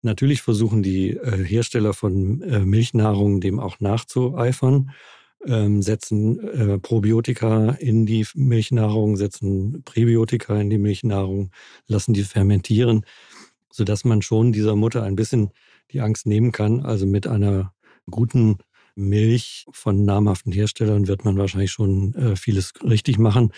Natürlich 0.02 0.42
versuchen 0.42 0.82
die 0.82 1.10
äh, 1.10 1.44
Hersteller 1.44 1.92
von 1.92 2.42
äh, 2.42 2.60
Milchnahrung 2.60 3.40
dem 3.40 3.60
auch 3.60 3.80
nachzueifern, 3.80 4.90
ähm, 5.46 5.82
setzen 5.82 6.38
äh, 6.40 6.78
Probiotika 6.78 7.70
in 7.72 8.06
die 8.06 8.26
Milchnahrung, 8.34 9.16
setzen 9.16 9.82
Präbiotika 9.84 10.60
in 10.60 10.70
die 10.70 10.78
Milchnahrung, 10.78 11.50
lassen 11.86 12.12
die 12.12 12.24
fermentieren, 12.24 13.04
sodass 13.70 14.04
man 14.04 14.22
schon 14.22 14.52
dieser 14.52 14.76
Mutter 14.76 15.02
ein 15.02 15.16
bisschen 15.16 15.50
die 15.92 16.00
Angst 16.00 16.26
nehmen 16.26 16.52
kann. 16.52 16.80
Also 16.80 17.06
mit 17.06 17.26
einer 17.26 17.72
guten 18.10 18.58
Milch 18.94 19.66
von 19.72 20.04
namhaften 20.04 20.52
Herstellern 20.52 21.08
wird 21.08 21.24
man 21.24 21.38
wahrscheinlich 21.38 21.72
schon 21.72 22.14
äh, 22.14 22.36
vieles 22.36 22.72
richtig 22.82 23.18
machen. 23.18 23.52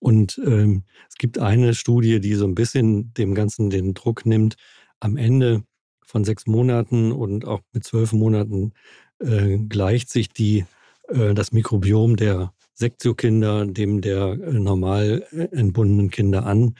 Und 0.00 0.40
ähm, 0.44 0.82
es 1.08 1.16
gibt 1.16 1.38
eine 1.38 1.74
Studie, 1.74 2.20
die 2.20 2.34
so 2.34 2.44
ein 2.44 2.56
bisschen 2.56 3.14
dem 3.14 3.34
Ganzen 3.34 3.70
den 3.70 3.94
Druck 3.94 4.26
nimmt. 4.26 4.56
Am 4.98 5.16
Ende 5.16 5.62
von 6.04 6.24
sechs 6.24 6.46
Monaten 6.46 7.12
und 7.12 7.46
auch 7.46 7.60
mit 7.72 7.84
zwölf 7.84 8.12
Monaten 8.12 8.72
äh, 9.20 9.58
gleicht 9.58 10.10
sich 10.10 10.28
die, 10.28 10.64
das 11.08 11.52
Mikrobiom 11.52 12.16
der 12.16 12.52
Sektiokinder 12.74 13.66
dem 13.66 14.00
der 14.00 14.32
äh, 14.32 14.52
normal 14.52 15.24
äh, 15.32 15.56
entbundenen 15.56 16.10
Kinder 16.10 16.46
an. 16.46 16.74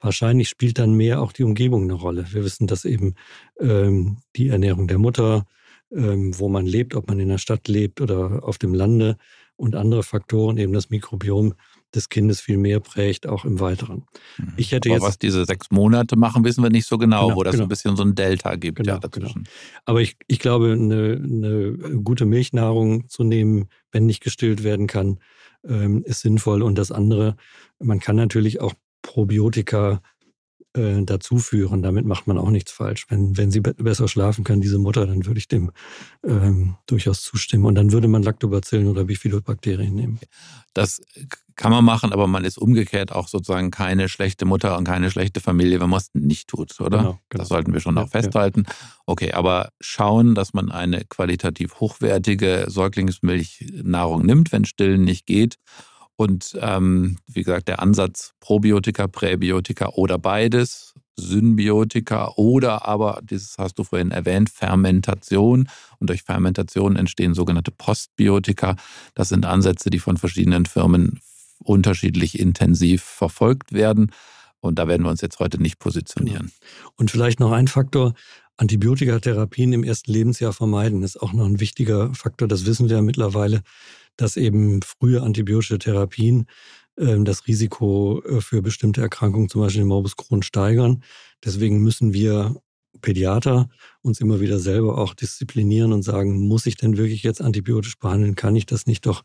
Wahrscheinlich 0.00 0.48
spielt 0.48 0.78
dann 0.78 0.94
mehr 0.94 1.22
auch 1.22 1.32
die 1.32 1.44
Umgebung 1.44 1.84
eine 1.84 1.94
Rolle. 1.94 2.26
Wir 2.30 2.44
wissen, 2.44 2.66
dass 2.66 2.84
eben 2.84 3.14
ähm, 3.60 4.18
die 4.36 4.48
Ernährung 4.48 4.88
der 4.88 4.98
Mutter, 4.98 5.46
ähm, 5.90 6.38
wo 6.38 6.48
man 6.48 6.66
lebt, 6.66 6.94
ob 6.94 7.08
man 7.08 7.20
in 7.20 7.28
der 7.28 7.38
Stadt 7.38 7.68
lebt 7.68 8.00
oder 8.00 8.44
auf 8.44 8.58
dem 8.58 8.74
Lande 8.74 9.16
und 9.56 9.74
andere 9.74 10.02
Faktoren 10.02 10.58
eben 10.58 10.72
das 10.72 10.90
Mikrobiom 10.90 11.54
des 11.96 12.08
Kindes 12.08 12.40
viel 12.40 12.58
mehr 12.58 12.80
prägt, 12.80 13.26
auch 13.26 13.44
im 13.44 13.58
Weiteren. 13.58 14.04
Mhm. 14.38 14.52
Ich 14.56 14.72
hätte 14.72 14.90
Aber 14.90 14.96
jetzt, 14.96 15.04
was 15.04 15.18
diese 15.18 15.44
sechs 15.44 15.70
Monate 15.70 16.16
machen, 16.16 16.44
wissen 16.44 16.62
wir 16.62 16.70
nicht 16.70 16.86
so 16.86 16.98
genau, 16.98 17.26
genau 17.28 17.36
wo 17.36 17.42
das 17.42 17.54
genau. 17.54 17.64
ein 17.64 17.68
bisschen 17.68 17.96
so 17.96 18.04
ein 18.04 18.14
Delta 18.14 18.54
gibt 18.56 18.78
genau, 18.78 18.94
ja, 18.94 18.98
dazwischen. 18.98 19.44
Genau. 19.44 19.56
Aber 19.84 20.00
ich, 20.00 20.16
ich 20.28 20.38
glaube, 20.38 20.72
eine, 20.72 21.20
eine, 21.22 22.00
gute 22.04 22.26
Milchnahrung 22.26 23.08
zu 23.08 23.24
nehmen, 23.24 23.68
wenn 23.90 24.06
nicht 24.06 24.22
gestillt 24.22 24.62
werden 24.62 24.86
kann, 24.86 25.18
ähm, 25.66 26.04
ist 26.04 26.20
sinnvoll. 26.20 26.62
Und 26.62 26.76
das 26.78 26.92
andere, 26.92 27.36
man 27.78 27.98
kann 27.98 28.16
natürlich 28.16 28.60
auch 28.60 28.74
Probiotika 29.02 30.02
äh, 30.76 31.02
dazu 31.04 31.38
führen. 31.38 31.82
Damit 31.82 32.04
macht 32.04 32.26
man 32.26 32.38
auch 32.38 32.50
nichts 32.50 32.72
falsch. 32.72 33.06
Wenn, 33.08 33.36
wenn 33.36 33.50
sie 33.50 33.60
be 33.60 33.74
besser 33.74 34.08
schlafen 34.08 34.44
kann, 34.44 34.60
diese 34.60 34.78
Mutter, 34.78 35.06
dann 35.06 35.26
würde 35.26 35.38
ich 35.38 35.48
dem 35.48 35.70
ähm, 36.24 36.76
durchaus 36.86 37.22
zustimmen. 37.22 37.64
Und 37.64 37.74
dann 37.74 37.92
würde 37.92 38.08
man 38.08 38.22
Lactobacillen 38.22 38.88
oder 38.88 39.04
Bifidobakterien 39.04 39.94
nehmen. 39.94 40.18
Das 40.74 41.00
kann 41.56 41.70
man 41.72 41.84
machen, 41.84 42.12
aber 42.12 42.26
man 42.26 42.44
ist 42.44 42.58
umgekehrt 42.58 43.12
auch 43.12 43.28
sozusagen 43.28 43.70
keine 43.70 44.08
schlechte 44.08 44.44
Mutter 44.44 44.76
und 44.76 44.84
keine 44.84 45.10
schlechte 45.10 45.40
Familie, 45.40 45.80
wenn 45.80 45.88
man 45.88 46.00
es 46.00 46.10
nicht 46.12 46.48
tut, 46.48 46.78
oder? 46.80 46.98
Genau, 46.98 47.20
genau. 47.30 47.42
Das 47.42 47.48
sollten 47.48 47.72
wir 47.72 47.80
schon 47.80 47.96
ja, 47.96 48.02
auch 48.02 48.08
festhalten. 48.08 48.64
Ja. 48.66 48.74
Okay, 49.06 49.32
aber 49.32 49.70
schauen, 49.80 50.34
dass 50.34 50.52
man 50.52 50.70
eine 50.70 51.04
qualitativ 51.08 51.80
hochwertige 51.80 52.66
Säuglingsmilchnahrung 52.68 54.26
nimmt, 54.26 54.52
wenn 54.52 54.66
Stillen 54.66 55.04
nicht 55.04 55.26
geht 55.26 55.58
und 56.16 56.56
ähm, 56.60 57.18
wie 57.26 57.42
gesagt, 57.42 57.68
der 57.68 57.80
Ansatz 57.80 58.32
Probiotika, 58.40 59.06
Präbiotika 59.06 59.90
oder 59.90 60.18
beides, 60.18 60.94
Symbiotika 61.18 62.32
oder 62.36 62.86
aber, 62.86 63.20
dieses 63.22 63.56
hast 63.58 63.78
du 63.78 63.84
vorhin 63.84 64.10
erwähnt, 64.10 64.50
Fermentation. 64.50 65.68
Und 65.98 66.10
durch 66.10 66.22
Fermentation 66.22 66.96
entstehen 66.96 67.34
sogenannte 67.34 67.70
Postbiotika. 67.70 68.76
Das 69.14 69.30
sind 69.30 69.46
Ansätze, 69.46 69.90
die 69.90 69.98
von 69.98 70.16
verschiedenen 70.16 70.66
Firmen 70.66 71.20
unterschiedlich 71.58 72.38
intensiv 72.38 73.02
verfolgt 73.02 73.72
werden. 73.72 74.12
Und 74.60 74.78
da 74.78 74.88
werden 74.88 75.04
wir 75.04 75.10
uns 75.10 75.20
jetzt 75.20 75.38
heute 75.38 75.60
nicht 75.60 75.78
positionieren. 75.78 76.50
Genau. 76.50 76.90
Und 76.96 77.10
vielleicht 77.10 77.40
noch 77.40 77.52
ein 77.52 77.68
Faktor. 77.68 78.14
Antibiotikatherapien 78.56 79.72
im 79.72 79.84
ersten 79.84 80.12
Lebensjahr 80.12 80.52
vermeiden 80.52 81.02
ist 81.02 81.20
auch 81.20 81.32
noch 81.32 81.46
ein 81.46 81.60
wichtiger 81.60 82.14
Faktor. 82.14 82.48
Das 82.48 82.66
wissen 82.66 82.88
wir 82.88 82.96
ja 82.96 83.02
mittlerweile 83.02 83.62
dass 84.16 84.36
eben 84.36 84.82
frühe 84.82 85.22
antibiotische 85.22 85.78
Therapien 85.78 86.46
äh, 86.96 87.16
das 87.20 87.46
Risiko 87.46 88.22
äh, 88.22 88.40
für 88.40 88.62
bestimmte 88.62 89.02
Erkrankungen, 89.02 89.48
zum 89.48 89.60
Beispiel 89.62 89.82
den 89.82 89.88
Morbus 89.88 90.16
Crohn, 90.16 90.42
steigern. 90.42 91.02
Deswegen 91.44 91.82
müssen 91.82 92.12
wir 92.12 92.60
Pädiater 93.00 93.68
uns 94.02 94.20
immer 94.20 94.40
wieder 94.40 94.58
selber 94.58 94.98
auch 94.98 95.14
disziplinieren 95.14 95.92
und 95.92 96.02
sagen, 96.02 96.46
muss 96.46 96.66
ich 96.66 96.76
denn 96.76 96.96
wirklich 96.96 97.22
jetzt 97.22 97.42
antibiotisch 97.42 97.98
behandeln? 97.98 98.34
Kann 98.34 98.56
ich 98.56 98.66
das 98.66 98.86
nicht 98.86 99.06
doch 99.06 99.24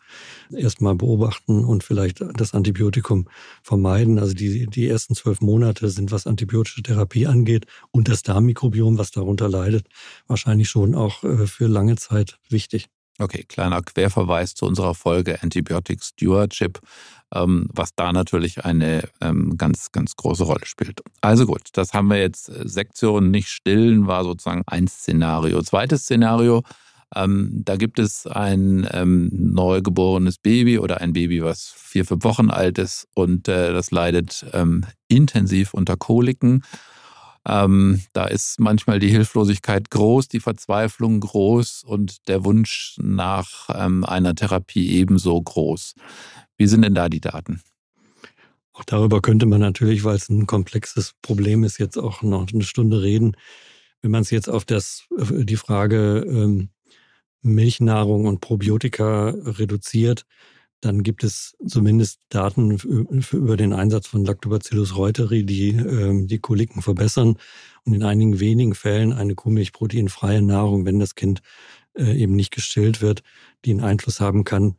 erstmal 0.51 0.96
beobachten 0.96 1.63
und 1.63 1.84
vielleicht 1.84 2.24
das 2.36 2.54
Antibiotikum 2.54 3.28
vermeiden? 3.62 4.20
Also 4.20 4.34
die, 4.34 4.68
die 4.68 4.88
ersten 4.88 5.16
zwölf 5.16 5.42
Monate 5.42 5.90
sind, 5.90 6.12
was 6.12 6.28
antibiotische 6.28 6.84
Therapie 6.84 7.28
angeht 7.28 7.66
und 7.92 8.08
das 8.08 8.24
Darmmikrobiom, 8.24 8.98
was 8.98 9.12
darunter 9.12 9.50
leidet, 9.50 9.88
wahrscheinlich 10.28 10.70
schon 10.70 10.96
auch 10.96 11.24
äh, 11.24 11.48
für 11.48 11.68
lange 11.68 11.96
Zeit 11.96 12.40
wichtig. 12.50 12.90
Okay, 13.22 13.46
kleiner 13.48 13.84
Querverweis 13.84 14.56
zu 14.56 14.66
unserer 14.66 14.96
Folge 14.96 15.44
Antibiotic 15.44 16.04
Stewardship, 16.04 16.80
ähm, 17.32 17.68
was 17.72 17.94
da 17.96 18.12
natürlich 18.12 18.66
eine 18.66 19.04
ähm, 19.22 19.58
ganz, 19.58 19.92
ganz 19.92 20.16
große 20.16 20.44
Rolle 20.44 20.66
spielt. 20.66 21.01
Also 21.22 21.46
gut, 21.46 21.70
das 21.74 21.94
haben 21.94 22.08
wir 22.08 22.18
jetzt. 22.18 22.50
Äh, 22.50 22.68
Sektion 22.68 23.30
nicht 23.30 23.50
stillen 23.50 24.08
war 24.08 24.24
sozusagen 24.24 24.63
ein 24.66 24.88
Szenario. 24.88 25.62
Zweites 25.62 26.04
Szenario, 26.04 26.63
ähm, 27.16 27.62
da 27.63 27.75
gibt 27.75 28.00
es 28.00 28.25
ein 28.25 28.88
neugeborenes 29.32 30.40
Baby 30.40 30.80
oder 30.80 31.01
ein 31.01 31.13
Baby, 31.13 31.44
was 31.44 31.74
vier, 31.78 32.06
fünf 32.06 32.24
Wochen 32.24 32.50
alt 32.50 32.80
ist 32.80 33.08
und 33.13 33.48
äh, 33.48 33.72
das 33.72 33.92
leidet 33.92 34.46
intensiv 35.08 35.74
unter 35.74 35.96
Koliken. 35.96 36.63
Ähm, 37.48 38.01
da 38.13 38.25
ist 38.25 38.60
manchmal 38.60 39.00
die 39.00 39.10
Hilflosigkeit 39.10 39.89
groß, 39.89 40.27
die 40.27 40.39
Verzweiflung 40.39 41.19
groß 41.19 41.83
und 41.83 42.27
der 42.27 42.45
Wunsch 42.45 42.95
nach 43.01 43.69
ähm, 43.74 44.05
einer 44.05 44.36
Therapie 44.36 44.91
ebenso 44.91 45.41
groß. 45.41 45.95
Wie 46.57 46.67
sind 46.67 46.83
denn 46.83 46.93
da 46.93 47.10
die 47.10 47.21
Daten? 47.21 47.62
Auch 48.74 48.83
darüber 48.83 49.21
könnte 49.21 49.48
man 49.48 49.60
natürlich, 49.60 50.03
weil 50.03 50.15
es 50.15 50.29
ein 50.29 50.48
komplexes 50.48 51.13
Problem 51.21 51.63
ist, 51.63 51.79
jetzt 51.79 51.98
auch 51.98 52.21
noch 52.21 52.48
eine 52.53 52.63
Stunde 52.63 53.01
reden. 53.01 53.36
Wenn 54.01 54.12
man 54.12 54.21
es 54.21 54.29
jetzt 54.29 54.50
auf 54.50 54.65
das, 54.65 55.07
äh, 55.17 55.43
die 55.43 55.57
Frage 55.57 56.25
ähm, 56.27 56.69
Milchnahrung 57.41 58.25
und 58.25 58.39
Probiotika 58.39 59.29
reduziert, 59.29 60.25
dann 60.81 61.03
gibt 61.03 61.23
es 61.23 61.55
zumindest 61.65 62.19
Daten 62.29 62.71
über 63.31 63.55
den 63.55 63.71
Einsatz 63.71 64.07
von 64.07 64.25
Lactobacillus 64.25 64.95
reuteri, 64.95 65.45
die 65.45 65.69
äh, 65.69 66.25
die 66.25 66.39
Koliken 66.39 66.81
verbessern 66.81 67.38
und 67.85 67.93
in 67.93 68.03
einigen 68.03 68.39
wenigen 68.39 68.75
Fällen 68.75 69.13
eine 69.13 69.35
kuhmilchproteinfreie 69.35 70.41
Nahrung, 70.41 70.85
wenn 70.85 71.00
das 71.00 71.15
Kind 71.15 71.41
äh, 71.93 72.17
eben 72.17 72.35
nicht 72.35 72.51
gestillt 72.51 73.01
wird, 73.01 73.23
die 73.63 73.71
einen 73.71 73.81
Einfluss 73.81 74.19
haben 74.19 74.43
kann. 74.43 74.75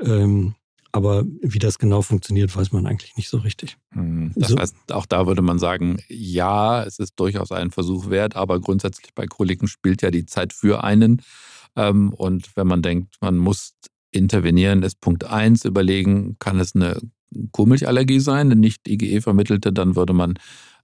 Ähm, 0.00 0.54
aber 0.92 1.24
wie 1.40 1.58
das 1.58 1.78
genau 1.78 2.02
funktioniert, 2.02 2.54
weiß 2.54 2.70
man 2.70 2.86
eigentlich 2.86 3.16
nicht 3.16 3.28
so 3.28 3.38
richtig. 3.38 3.78
Hm, 3.90 4.32
das 4.36 4.50
so. 4.50 4.58
heißt, 4.58 4.76
auch 4.92 5.06
da 5.06 5.26
würde 5.26 5.42
man 5.42 5.58
sagen, 5.58 5.98
ja, 6.08 6.84
es 6.84 7.00
ist 7.00 7.14
durchaus 7.18 7.50
ein 7.50 7.72
Versuch 7.72 8.10
wert, 8.10 8.36
aber 8.36 8.60
grundsätzlich 8.60 9.12
bei 9.12 9.26
Koliken 9.26 9.66
spielt 9.66 10.02
ja 10.02 10.12
die 10.12 10.26
Zeit 10.26 10.52
für 10.52 10.84
einen. 10.84 11.22
Ähm, 11.74 12.12
und 12.12 12.56
wenn 12.56 12.68
man 12.68 12.82
denkt, 12.82 13.16
man 13.20 13.38
muss 13.38 13.74
intervenieren 14.14 14.82
ist 14.82 15.00
Punkt 15.00 15.24
eins, 15.24 15.64
überlegen, 15.64 16.36
kann 16.38 16.60
es 16.60 16.74
eine 16.74 16.98
Kuhmilchallergie 17.52 18.20
sein, 18.20 18.50
eine 18.50 18.56
nicht 18.56 18.88
IgE 18.88 19.20
vermittelte, 19.20 19.72
dann 19.72 19.96
würde 19.96 20.12
man 20.12 20.34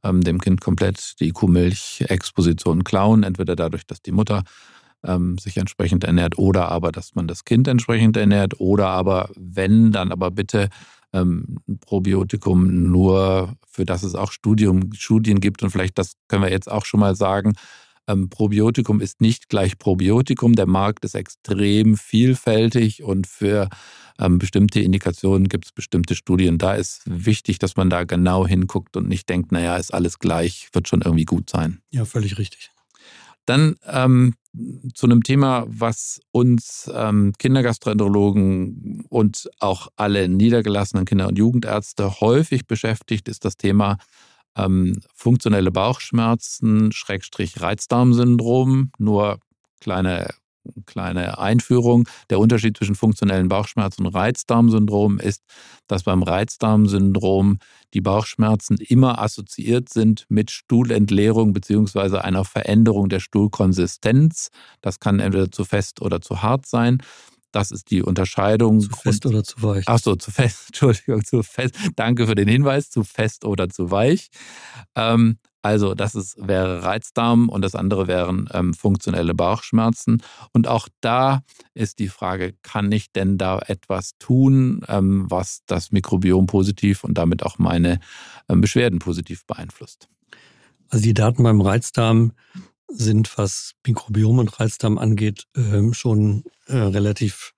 ähm, 0.03 0.23
dem 0.23 0.41
Kind 0.41 0.61
komplett 0.61 1.21
die 1.21 1.31
Kuhmilchexposition 1.31 2.85
klauen, 2.85 3.23
entweder 3.23 3.57
dadurch, 3.57 3.87
dass 3.87 4.03
die 4.03 4.13
Mutter 4.13 4.45
ähm, 5.05 5.39
sich 5.39 5.57
entsprechend 5.57 6.05
ernährt 6.05 6.39
oder 6.39 6.69
aber, 6.71 6.93
dass 6.93 7.15
man 7.15 7.27
das 7.27 7.45
Kind 7.45 7.69
entsprechend 7.69 8.17
ernährt 8.17 8.61
oder 8.61 8.89
aber, 8.89 9.31
wenn, 9.37 9.93
dann 9.93 10.13
aber 10.13 10.31
bitte 10.31 10.69
ähm, 11.13 11.59
Probiotikum 11.81 12.91
nur, 12.91 13.55
für 13.67 13.85
das 13.85 14.03
es 14.03 14.15
auch 14.15 14.33
Studium, 14.33 14.93
Studien 14.93 15.41
gibt 15.41 15.63
und 15.63 15.71
vielleicht 15.71 15.99
das 15.99 16.15
können 16.29 16.43
wir 16.43 16.51
jetzt 16.51 16.71
auch 16.71 16.85
schon 16.85 17.01
mal 17.01 17.15
sagen, 17.15 17.55
ähm, 18.11 18.29
Probiotikum 18.29 19.01
ist 19.01 19.21
nicht 19.21 19.49
gleich 19.49 19.79
Probiotikum. 19.79 20.55
Der 20.55 20.67
Markt 20.67 21.05
ist 21.05 21.15
extrem 21.15 21.97
vielfältig 21.97 23.03
und 23.03 23.27
für 23.27 23.69
ähm, 24.19 24.39
bestimmte 24.39 24.81
Indikationen 24.81 25.49
gibt 25.49 25.67
es 25.67 25.73
bestimmte 25.73 26.15
Studien. 26.15 26.59
Da 26.59 26.75
ist 26.75 27.03
wichtig, 27.07 27.59
dass 27.59 27.77
man 27.77 27.91
da 27.91 28.05
genau 28.05 28.47
hinguckt 28.47 28.97
und 28.97 29.09
nicht 29.09 29.29
denkt, 29.29 29.53
naja, 29.53 29.77
ist 29.77 29.95
alles 29.95 30.19
gleich, 30.19 30.69
wird 30.73 30.89
schon 30.89 31.03
irgendwie 31.03 31.25
gut 31.25 31.49
sein. 31.51 31.81
Ja, 31.91 32.05
völlig 32.05 32.39
richtig. 32.39 32.71
Dann 33.47 33.77
ähm, 33.87 34.35
zu 34.95 35.07
einem 35.07 35.23
Thema, 35.23 35.65
was 35.67 36.21
uns 36.33 36.91
ähm, 36.95 37.33
Kindergastroenterologen 37.39 39.07
und 39.09 39.49
auch 39.59 39.89
alle 39.97 40.29
niedergelassenen 40.29 41.05
Kinder- 41.05 41.29
und 41.29 41.39
Jugendärzte 41.39 42.21
häufig 42.21 42.67
beschäftigt, 42.67 43.29
ist 43.29 43.45
das 43.45 43.57
Thema 43.57 43.99
ähm, 44.65 45.01
funktionelle 45.15 45.71
Bauchschmerzen, 45.71 46.93
Schrägstrich 46.93 47.61
Reizdarmsyndrom. 47.61 48.93
Nur 48.99 49.41
kleine 49.81 50.29
kleine 50.87 51.39
Einführung. 51.39 52.09
Der 52.29 52.39
Unterschied 52.39 52.77
zwischen 52.77 52.95
funktionellen 52.95 53.49
Bauchschmerzen 53.49 54.07
und 54.07 54.15
Reizdarmsyndrom 54.15 55.19
ist, 55.19 55.43
dass 55.87 56.03
beim 56.05 56.23
Reizdarmsyndrom 56.23 57.59
die 57.95 58.01
Bauchschmerzen 58.01 58.77
immer 58.77 59.21
assoziiert 59.21 59.89
sind 59.89 60.27
mit 60.29 60.51
Stuhlentleerung 60.51 61.53
bzw. 61.53 62.19
einer 62.19 62.45
Veränderung 62.45 63.09
der 63.09 63.21
Stuhlkonsistenz. 63.21 64.49
Das 64.81 65.01
kann 65.01 65.21
entweder 65.21 65.51
zu 65.51 65.65
fest 65.65 66.01
oder 66.03 66.21
zu 66.21 66.43
hart 66.43 66.67
sein. 66.67 66.99
Das 67.53 67.71
ist 67.71 67.91
die 67.91 68.03
Unterscheidung. 68.03 68.81
Zu 68.81 68.91
fest 68.91 69.27
oder 69.27 69.43
zu 69.43 69.63
weich? 69.63 69.85
Ach 69.87 69.99
so, 69.99 70.17
zu 70.17 70.31
fest. 70.31 70.65
Entschuldigung, 70.69 71.25
zu 71.25 71.43
fest. 71.43 71.75
Danke 71.97 72.27
für 72.27 72.35
den 72.35 72.49
Hinweis. 72.49 72.91
Zu 72.91 73.05
fest 73.05 73.45
oder 73.45 73.69
zu 73.69 73.91
weich. 73.91 74.29
Ähm, 74.95 75.39
also 75.63 75.95
das 75.95 76.15
ist, 76.15 76.37
wäre 76.39 76.83
Reizdarm 76.83 77.49
und 77.49 77.63
das 77.63 77.75
andere 77.75 78.07
wären 78.07 78.49
ähm, 78.53 78.73
funktionelle 78.73 79.35
Bauchschmerzen. 79.35 80.23
Und 80.53 80.69
auch 80.69 80.89
da 81.01 81.43
ist 81.75 81.99
die 81.99 82.09
Frage, 82.09 82.55
kann 82.63 82.91
ich 82.93 83.13
denn 83.13 83.37
da 83.37 83.59
etwas 83.59 84.13
tun, 84.19 84.83
ähm, 84.89 85.27
was 85.29 85.61
das 85.67 85.93
Mikrobiom 85.93 86.47
positiv 86.47 87.05
und 87.05 87.19
damit 87.19 87.43
auch 87.43 87.59
meine 87.59 88.01
ähm, 88.49 88.61
Beschwerden 88.61 89.01
positiv 89.01 89.45
beeinflusst? 89.47 90.09
Also 90.89 91.05
die 91.05 91.15
Daten 91.15 91.43
beim 91.43 91.61
Reizdarm 91.61 92.33
sind, 92.91 93.37
was 93.39 93.75
Mikrobiom 93.87 94.39
und 94.39 94.61
Reizdarm 94.61 94.99
angeht, 94.99 95.47
ähm, 95.57 95.95
schon 95.95 96.45
äh, 96.67 96.77
relativ 96.77 97.55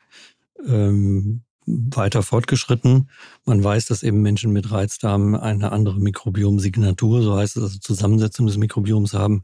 ähm, 0.66 1.42
weiter 1.66 2.22
fortgeschritten. 2.22 3.08
Man 3.44 3.62
weiß, 3.62 3.86
dass 3.86 4.02
eben 4.02 4.20
Menschen 4.22 4.52
mit 4.52 4.70
Reizdarm 4.70 5.34
eine 5.34 5.72
andere 5.72 5.98
Mikrobiomsignatur, 5.98 7.22
so 7.22 7.36
heißt 7.36 7.56
es, 7.56 7.62
also 7.62 7.78
Zusammensetzung 7.78 8.46
des 8.46 8.56
Mikrobioms 8.56 9.14
haben. 9.14 9.42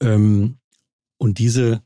Ähm, 0.00 0.58
und 1.18 1.38
diese 1.38 1.82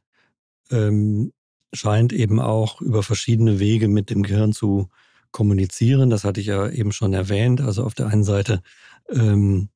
scheint 1.72 2.12
eben 2.12 2.40
auch 2.40 2.80
über 2.80 3.02
verschiedene 3.02 3.58
Wege 3.58 3.88
mit 3.88 4.10
dem 4.10 4.22
Gehirn 4.22 4.52
zu 4.52 4.88
kommunizieren. 5.32 6.10
Das 6.10 6.24
hatte 6.24 6.40
ich 6.40 6.46
ja 6.46 6.68
eben 6.68 6.92
schon 6.92 7.12
erwähnt. 7.12 7.60
Also 7.60 7.84
auf 7.84 7.94
der 7.94 8.08
einen 8.08 8.24
Seite 8.24 8.62
ähm, 9.10 9.68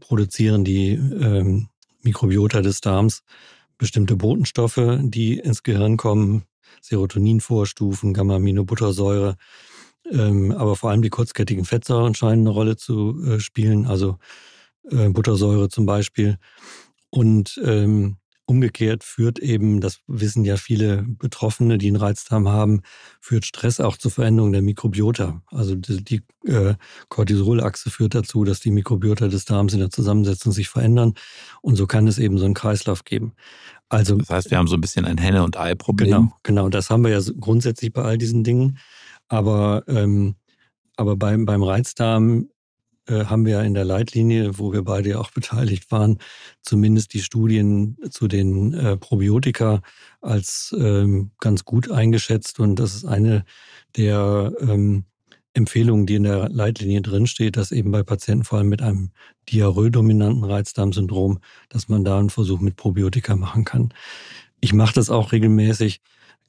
produzieren 0.00 0.64
die 0.64 0.92
ähm, 0.92 1.68
Mikrobiota 2.04 2.60
des 2.62 2.80
Darms 2.80 3.22
bestimmte 3.78 4.16
Botenstoffe, 4.16 4.80
die 5.00 5.38
ins 5.38 5.62
Gehirn 5.62 5.96
kommen, 5.96 6.44
Serotoninvorstufen, 6.80 8.14
Gamma-Aminobuttersäure, 8.14 9.36
ähm, 10.10 10.52
aber 10.52 10.76
vor 10.76 10.90
allem 10.90 11.02
die 11.02 11.10
kurzkettigen 11.10 11.64
Fettsäuren 11.64 12.14
scheinen 12.14 12.46
eine 12.46 12.50
Rolle 12.50 12.76
zu 12.76 13.22
äh, 13.24 13.40
spielen, 13.40 13.86
also 13.86 14.18
äh, 14.90 15.08
Buttersäure 15.08 15.68
zum 15.68 15.86
Beispiel. 15.86 16.38
Und 17.10 17.60
ähm, 17.64 18.16
Umgekehrt 18.46 19.04
führt 19.04 19.38
eben, 19.38 19.80
das 19.80 20.00
wissen 20.06 20.44
ja 20.44 20.58
viele 20.58 21.02
Betroffene, 21.08 21.78
die 21.78 21.88
einen 21.88 21.96
Reizdarm 21.96 22.48
haben, 22.48 22.82
führt 23.18 23.46
Stress 23.46 23.80
auch 23.80 23.96
zur 23.96 24.10
Veränderung 24.10 24.52
der 24.52 24.60
Mikrobiota. 24.60 25.42
Also 25.46 25.74
die, 25.74 26.04
die 26.04 26.22
äh, 26.46 26.74
Cortisolachse 27.08 27.90
führt 27.90 28.14
dazu, 28.14 28.44
dass 28.44 28.60
die 28.60 28.70
Mikrobiota 28.70 29.28
des 29.28 29.46
Darms 29.46 29.72
in 29.72 29.80
der 29.80 29.90
Zusammensetzung 29.90 30.52
sich 30.52 30.68
verändern. 30.68 31.14
Und 31.62 31.76
so 31.76 31.86
kann 31.86 32.06
es 32.06 32.18
eben 32.18 32.36
so 32.36 32.44
einen 32.44 32.52
Kreislauf 32.52 33.04
geben. 33.04 33.32
Also, 33.88 34.16
das 34.16 34.28
heißt, 34.28 34.50
wir 34.50 34.58
haben 34.58 34.68
so 34.68 34.76
ein 34.76 34.80
bisschen 34.80 35.06
ein 35.06 35.18
Henne- 35.18 35.42
und 35.42 35.56
Ei-Problem. 35.56 36.10
Genau, 36.10 36.32
genau. 36.42 36.68
Das 36.68 36.90
haben 36.90 37.02
wir 37.02 37.10
ja 37.10 37.20
grundsätzlich 37.40 37.92
bei 37.92 38.02
all 38.02 38.18
diesen 38.18 38.44
Dingen. 38.44 38.78
Aber, 39.28 39.84
ähm, 39.88 40.34
aber 40.96 41.16
beim, 41.16 41.46
beim 41.46 41.62
Reizdarm 41.62 42.48
haben 43.08 43.44
wir 43.44 43.62
in 43.62 43.74
der 43.74 43.84
Leitlinie, 43.84 44.58
wo 44.58 44.72
wir 44.72 44.82
beide 44.82 45.20
auch 45.20 45.30
beteiligt 45.30 45.90
waren, 45.90 46.18
zumindest 46.62 47.12
die 47.14 47.20
Studien 47.20 47.96
zu 48.10 48.28
den 48.28 48.72
äh, 48.74 48.96
Probiotika 48.96 49.82
als 50.20 50.74
ähm, 50.78 51.30
ganz 51.40 51.64
gut 51.64 51.90
eingeschätzt. 51.90 52.60
Und 52.60 52.76
das 52.76 52.94
ist 52.94 53.04
eine 53.04 53.44
der 53.96 54.52
ähm, 54.60 55.04
Empfehlungen, 55.54 56.06
die 56.06 56.16
in 56.16 56.24
der 56.24 56.48
Leitlinie 56.48 57.00
drinsteht, 57.00 57.56
dass 57.56 57.72
eben 57.72 57.92
bei 57.92 58.02
Patienten 58.02 58.44
vor 58.44 58.58
allem 58.58 58.68
mit 58.68 58.82
einem 58.82 59.10
diarrhoedominanten 59.50 60.44
Reizdarmsyndrom, 60.44 61.38
dass 61.68 61.88
man 61.88 62.04
da 62.04 62.18
einen 62.18 62.30
Versuch 62.30 62.60
mit 62.60 62.76
Probiotika 62.76 63.36
machen 63.36 63.64
kann. 63.64 63.94
Ich 64.60 64.72
mache 64.72 64.94
das 64.94 65.10
auch 65.10 65.32
regelmäßig 65.32 66.00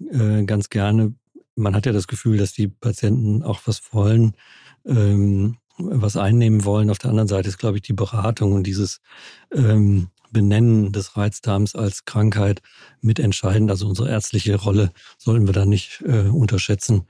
äh, 0.10 0.44
ganz 0.46 0.70
gerne. 0.70 1.14
Man 1.56 1.76
hat 1.76 1.86
ja 1.86 1.92
das 1.92 2.08
Gefühl, 2.08 2.38
dass 2.38 2.54
die 2.54 2.68
Patienten 2.68 3.44
auch 3.44 3.62
was 3.66 3.94
wollen. 3.94 4.36
Ähm, 4.86 5.58
was 5.78 6.18
einnehmen 6.18 6.66
wollen. 6.66 6.90
Auf 6.90 7.00
der 7.00 7.10
anderen 7.10 7.28
Seite 7.28 7.50
ist, 7.50 7.58
glaube 7.58 7.78
ich, 7.78 7.84
die 7.84 7.94
Beratung 7.94 8.54
und 8.54 8.66
dieses 8.66 9.02
ähm, 9.54 10.08
Benennen 10.32 10.92
des 10.92 11.16
Reizdarms 11.16 11.76
als 11.76 12.06
Krankheit 12.06 12.62
mitentscheidend. 13.02 13.70
Also 13.70 13.88
unsere 13.88 14.10
ärztliche 14.10 14.56
Rolle 14.56 14.92
sollten 15.18 15.48
wir 15.48 15.54
da 15.54 15.66
nicht 15.66 16.04
äh, 16.06 16.28
unterschätzen. 16.28 17.04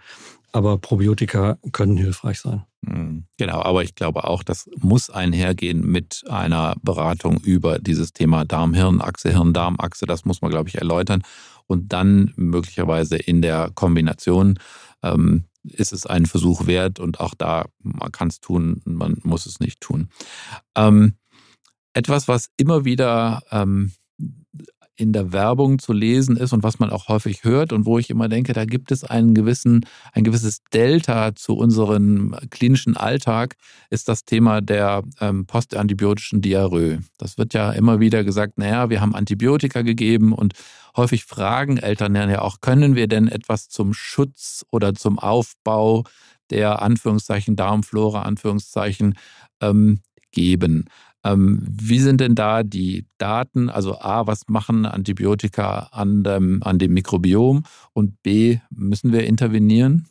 Aber 0.52 0.78
Probiotika 0.78 1.58
können 1.72 1.98
hilfreich 1.98 2.40
sein. 2.40 2.64
Hm, 2.86 3.26
genau, 3.38 3.62
aber 3.62 3.84
ich 3.84 3.96
glaube 3.96 4.24
auch, 4.26 4.44
das 4.44 4.70
muss 4.78 5.10
einhergehen 5.10 5.82
mit 5.86 6.24
einer 6.30 6.76
Beratung 6.82 7.40
über 7.40 7.80
dieses 7.80 8.14
Thema 8.14 8.46
Darm-Hirn-Achse, 8.46 9.32
Hirn-Darm-Achse. 9.32 10.06
Das 10.06 10.24
muss 10.24 10.42
man, 10.42 10.52
glaube 10.52 10.70
ich, 10.70 10.76
erläutern. 10.76 11.24
Und 11.68 11.94
dann 11.94 12.32
möglicherweise 12.36 13.18
in 13.18 13.42
der 13.42 13.72
Kombination 13.74 14.60
ähm, 15.02 15.46
ist 15.72 15.94
es 15.94 16.06
einen 16.06 16.26
Versuch 16.26 16.68
wert 16.68 17.00
und 17.00 17.20
auch 17.20 17.34
da, 17.34 17.66
man 17.80 18.12
kann 18.12 18.28
es 18.28 18.40
tun, 18.40 18.82
man 18.86 19.18
muss 19.24 19.46
es 19.46 19.60
nicht 19.60 19.82
tun. 19.82 20.10
Ähm, 20.76 21.18
etwas, 21.94 22.28
was 22.28 22.50
immer 22.58 22.86
wieder 22.86 23.42
ähm, 23.52 23.94
in 24.98 25.12
der 25.12 25.34
Werbung 25.34 25.80
zu 25.80 25.94
lesen 25.94 26.38
ist 26.38 26.54
und 26.54 26.64
was 26.64 26.80
man 26.80 26.90
auch 26.90 27.08
häufig 27.10 27.44
hört 27.44 27.74
und 27.74 27.86
wo 27.86 28.00
ich 28.00 28.10
immer 28.10 28.30
denke, 28.30 28.54
da 28.54 28.66
gibt 28.66 28.92
es 28.92 29.04
einen 29.04 29.34
gewissen, 29.34 29.86
ein 30.14 30.24
gewisses 30.24 30.64
Delta 30.74 31.36
zu 31.36 31.56
unserem 31.56 32.36
klinischen 32.50 32.96
Alltag, 32.96 33.56
ist 33.90 34.08
das 34.08 34.24
Thema 34.24 34.62
der 34.62 35.04
ähm, 35.20 35.46
postantibiotischen 35.46 36.42
Diarrhoe. 36.42 37.00
Das 37.18 37.38
wird 37.38 37.54
ja 37.54 37.72
immer 37.72 38.00
wieder 38.00 38.24
gesagt, 38.24 38.58
naja, 38.58 38.90
wir 38.90 39.02
haben 39.02 39.16
Antibiotika 39.16 39.82
gegeben 39.82 40.34
und 40.34 40.54
häufig 40.96 41.26
fragen 41.26 41.78
Eltern 41.78 42.16
ja 42.16 42.42
auch, 42.42 42.62
können 42.62 42.96
wir 42.96 43.08
denn 43.08 43.28
etwas 43.28 43.68
zum 43.68 43.94
Schutz 43.94 44.66
oder 44.72 44.94
zum 44.94 45.20
Aufbau 45.20 46.04
der 46.50 46.82
Anführungszeichen 46.82 47.56
Darmflora, 47.56 48.22
Anführungszeichen 48.22 49.16
ähm, 49.62 50.00
geben. 50.32 50.86
Ähm, 51.26 51.60
wie 51.66 52.00
sind 52.00 52.22
denn 52.22 52.36
da 52.36 52.62
die 52.62 53.08
Daten? 53.18 53.70
Also 53.70 54.00
A, 54.00 54.28
was 54.28 54.44
machen 54.48 54.86
Antibiotika 54.86 55.90
an 55.92 56.24
dem, 56.24 56.62
an 56.62 56.78
dem 56.78 56.94
Mikrobiom? 56.94 57.64
Und 57.94 58.22
B, 58.22 58.60
müssen 58.70 59.12
wir 59.12 59.26
intervenieren? 59.26 60.06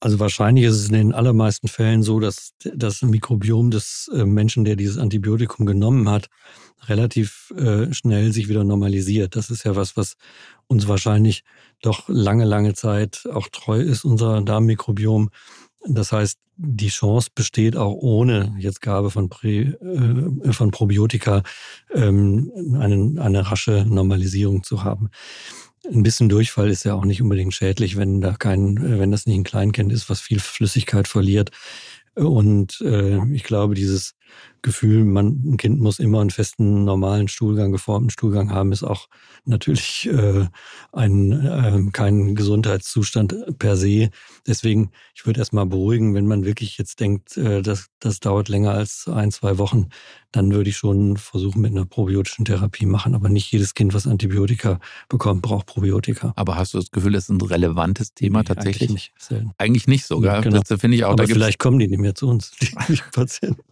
Also 0.00 0.20
wahrscheinlich 0.20 0.66
ist 0.66 0.74
es 0.74 0.88
in 0.88 0.94
den 0.94 1.12
allermeisten 1.14 1.68
Fällen 1.68 2.02
so, 2.02 2.20
dass 2.20 2.52
das 2.74 3.00
Mikrobiom 3.02 3.70
des 3.70 4.10
äh, 4.12 4.26
Menschen, 4.26 4.64
der 4.64 4.76
dieses 4.76 4.98
Antibiotikum 4.98 5.64
genommen 5.64 6.10
hat, 6.10 6.28
relativ 6.88 7.52
äh, 7.56 7.92
schnell 7.94 8.32
sich 8.32 8.48
wieder 8.48 8.64
normalisiert. 8.64 9.34
Das 9.34 9.48
ist 9.48 9.64
ja 9.64 9.76
was, 9.76 9.96
was 9.96 10.16
uns 10.66 10.88
wahrscheinlich 10.88 11.44
doch 11.80 12.08
lange, 12.08 12.44
lange 12.44 12.74
Zeit 12.74 13.26
auch 13.32 13.48
treu 13.48 13.80
ist, 13.80 14.04
unser 14.04 14.42
Darmmikrobiom. 14.42 15.30
Das 15.86 16.12
heißt, 16.12 16.38
die 16.56 16.88
Chance 16.88 17.30
besteht 17.34 17.76
auch 17.76 17.94
ohne 17.94 18.54
jetzt 18.58 18.80
Gabe 18.80 19.10
von, 19.10 19.28
Prä, 19.28 19.62
äh, 19.62 20.52
von 20.52 20.70
Probiotika 20.70 21.42
ähm, 21.92 22.52
eine, 22.78 23.20
eine 23.20 23.50
rasche 23.50 23.84
Normalisierung 23.88 24.62
zu 24.62 24.84
haben. 24.84 25.10
Ein 25.84 26.04
bisschen 26.04 26.28
Durchfall 26.28 26.70
ist 26.70 26.84
ja 26.84 26.94
auch 26.94 27.04
nicht 27.04 27.20
unbedingt 27.20 27.54
schädlich, 27.54 27.96
wenn 27.96 28.20
da 28.20 28.34
kein, 28.34 29.00
wenn 29.00 29.10
das 29.10 29.26
nicht 29.26 29.36
ein 29.36 29.44
Kleinkind 29.44 29.92
ist, 29.92 30.08
was 30.08 30.20
viel 30.20 30.38
Flüssigkeit 30.38 31.08
verliert. 31.08 31.50
Und 32.14 32.80
äh, 32.82 33.18
ich 33.32 33.42
glaube, 33.42 33.74
dieses 33.74 34.14
Gefühl, 34.62 35.04
man, 35.04 35.42
ein 35.44 35.56
Kind 35.56 35.80
muss 35.80 35.98
immer 35.98 36.20
einen 36.20 36.30
festen, 36.30 36.84
normalen 36.84 37.26
Stuhlgang, 37.26 37.72
geformten 37.72 38.10
Stuhlgang 38.10 38.52
haben, 38.52 38.70
ist 38.70 38.84
auch 38.84 39.08
natürlich 39.44 40.08
äh, 40.12 40.46
ein, 40.92 41.32
äh, 41.32 41.90
kein 41.92 42.36
Gesundheitszustand 42.36 43.58
per 43.58 43.76
se. 43.76 44.10
Deswegen, 44.46 44.92
ich 45.14 45.26
würde 45.26 45.40
erstmal 45.40 45.66
beruhigen, 45.66 46.14
wenn 46.14 46.26
man 46.26 46.44
wirklich 46.44 46.78
jetzt 46.78 47.00
denkt, 47.00 47.36
äh, 47.36 47.62
das, 47.62 47.88
das 47.98 48.20
dauert 48.20 48.48
länger 48.48 48.72
als 48.72 49.08
ein, 49.08 49.32
zwei 49.32 49.58
Wochen, 49.58 49.88
dann 50.30 50.52
würde 50.52 50.70
ich 50.70 50.76
schon 50.76 51.16
versuchen, 51.16 51.60
mit 51.60 51.72
einer 51.72 51.84
probiotischen 51.84 52.44
Therapie 52.44 52.86
machen. 52.86 53.14
Aber 53.14 53.28
nicht 53.28 53.52
jedes 53.52 53.74
Kind, 53.74 53.94
was 53.94 54.06
Antibiotika 54.06 54.80
bekommt, 55.08 55.42
braucht 55.42 55.66
Probiotika. 55.66 56.32
Aber 56.36 56.56
hast 56.56 56.74
du 56.74 56.78
das 56.78 56.90
Gefühl, 56.90 57.12
das 57.12 57.24
ist 57.24 57.30
ein 57.30 57.40
relevantes 57.40 58.14
Thema 58.14 58.38
nee, 58.38 58.44
tatsächlich? 58.44 58.90
Eigentlich 58.90 59.12
nicht. 59.30 59.54
Eigentlich 59.58 59.86
nicht 59.88 60.06
sogar. 60.06 60.36
Ja, 60.36 60.40
genau. 60.40 60.62
Das 60.62 60.80
finde 60.80 60.96
ich 60.96 61.04
auch. 61.04 61.12
Aber 61.12 61.26
vielleicht 61.26 61.58
kommen 61.58 61.78
die 61.78 61.88
nicht 61.88 62.00
mehr 62.00 62.14
zu 62.14 62.28
uns, 62.28 62.52
die 62.60 63.00
Patienten. 63.12 63.62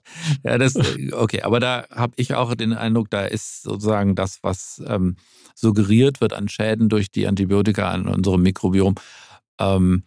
ja, 0.44 0.49
das, 0.58 0.74
okay, 1.12 1.42
aber 1.42 1.60
da 1.60 1.86
habe 1.90 2.12
ich 2.16 2.34
auch 2.34 2.54
den 2.54 2.72
Eindruck, 2.72 3.10
da 3.10 3.24
ist 3.24 3.62
sozusagen 3.62 4.14
das, 4.14 4.38
was 4.42 4.82
ähm, 4.86 5.16
suggeriert 5.54 6.20
wird 6.20 6.32
an 6.32 6.48
Schäden 6.48 6.88
durch 6.88 7.10
die 7.10 7.26
Antibiotika 7.26 7.90
an 7.90 8.06
unserem 8.06 8.42
Mikrobiom, 8.42 8.94
ähm, 9.58 10.04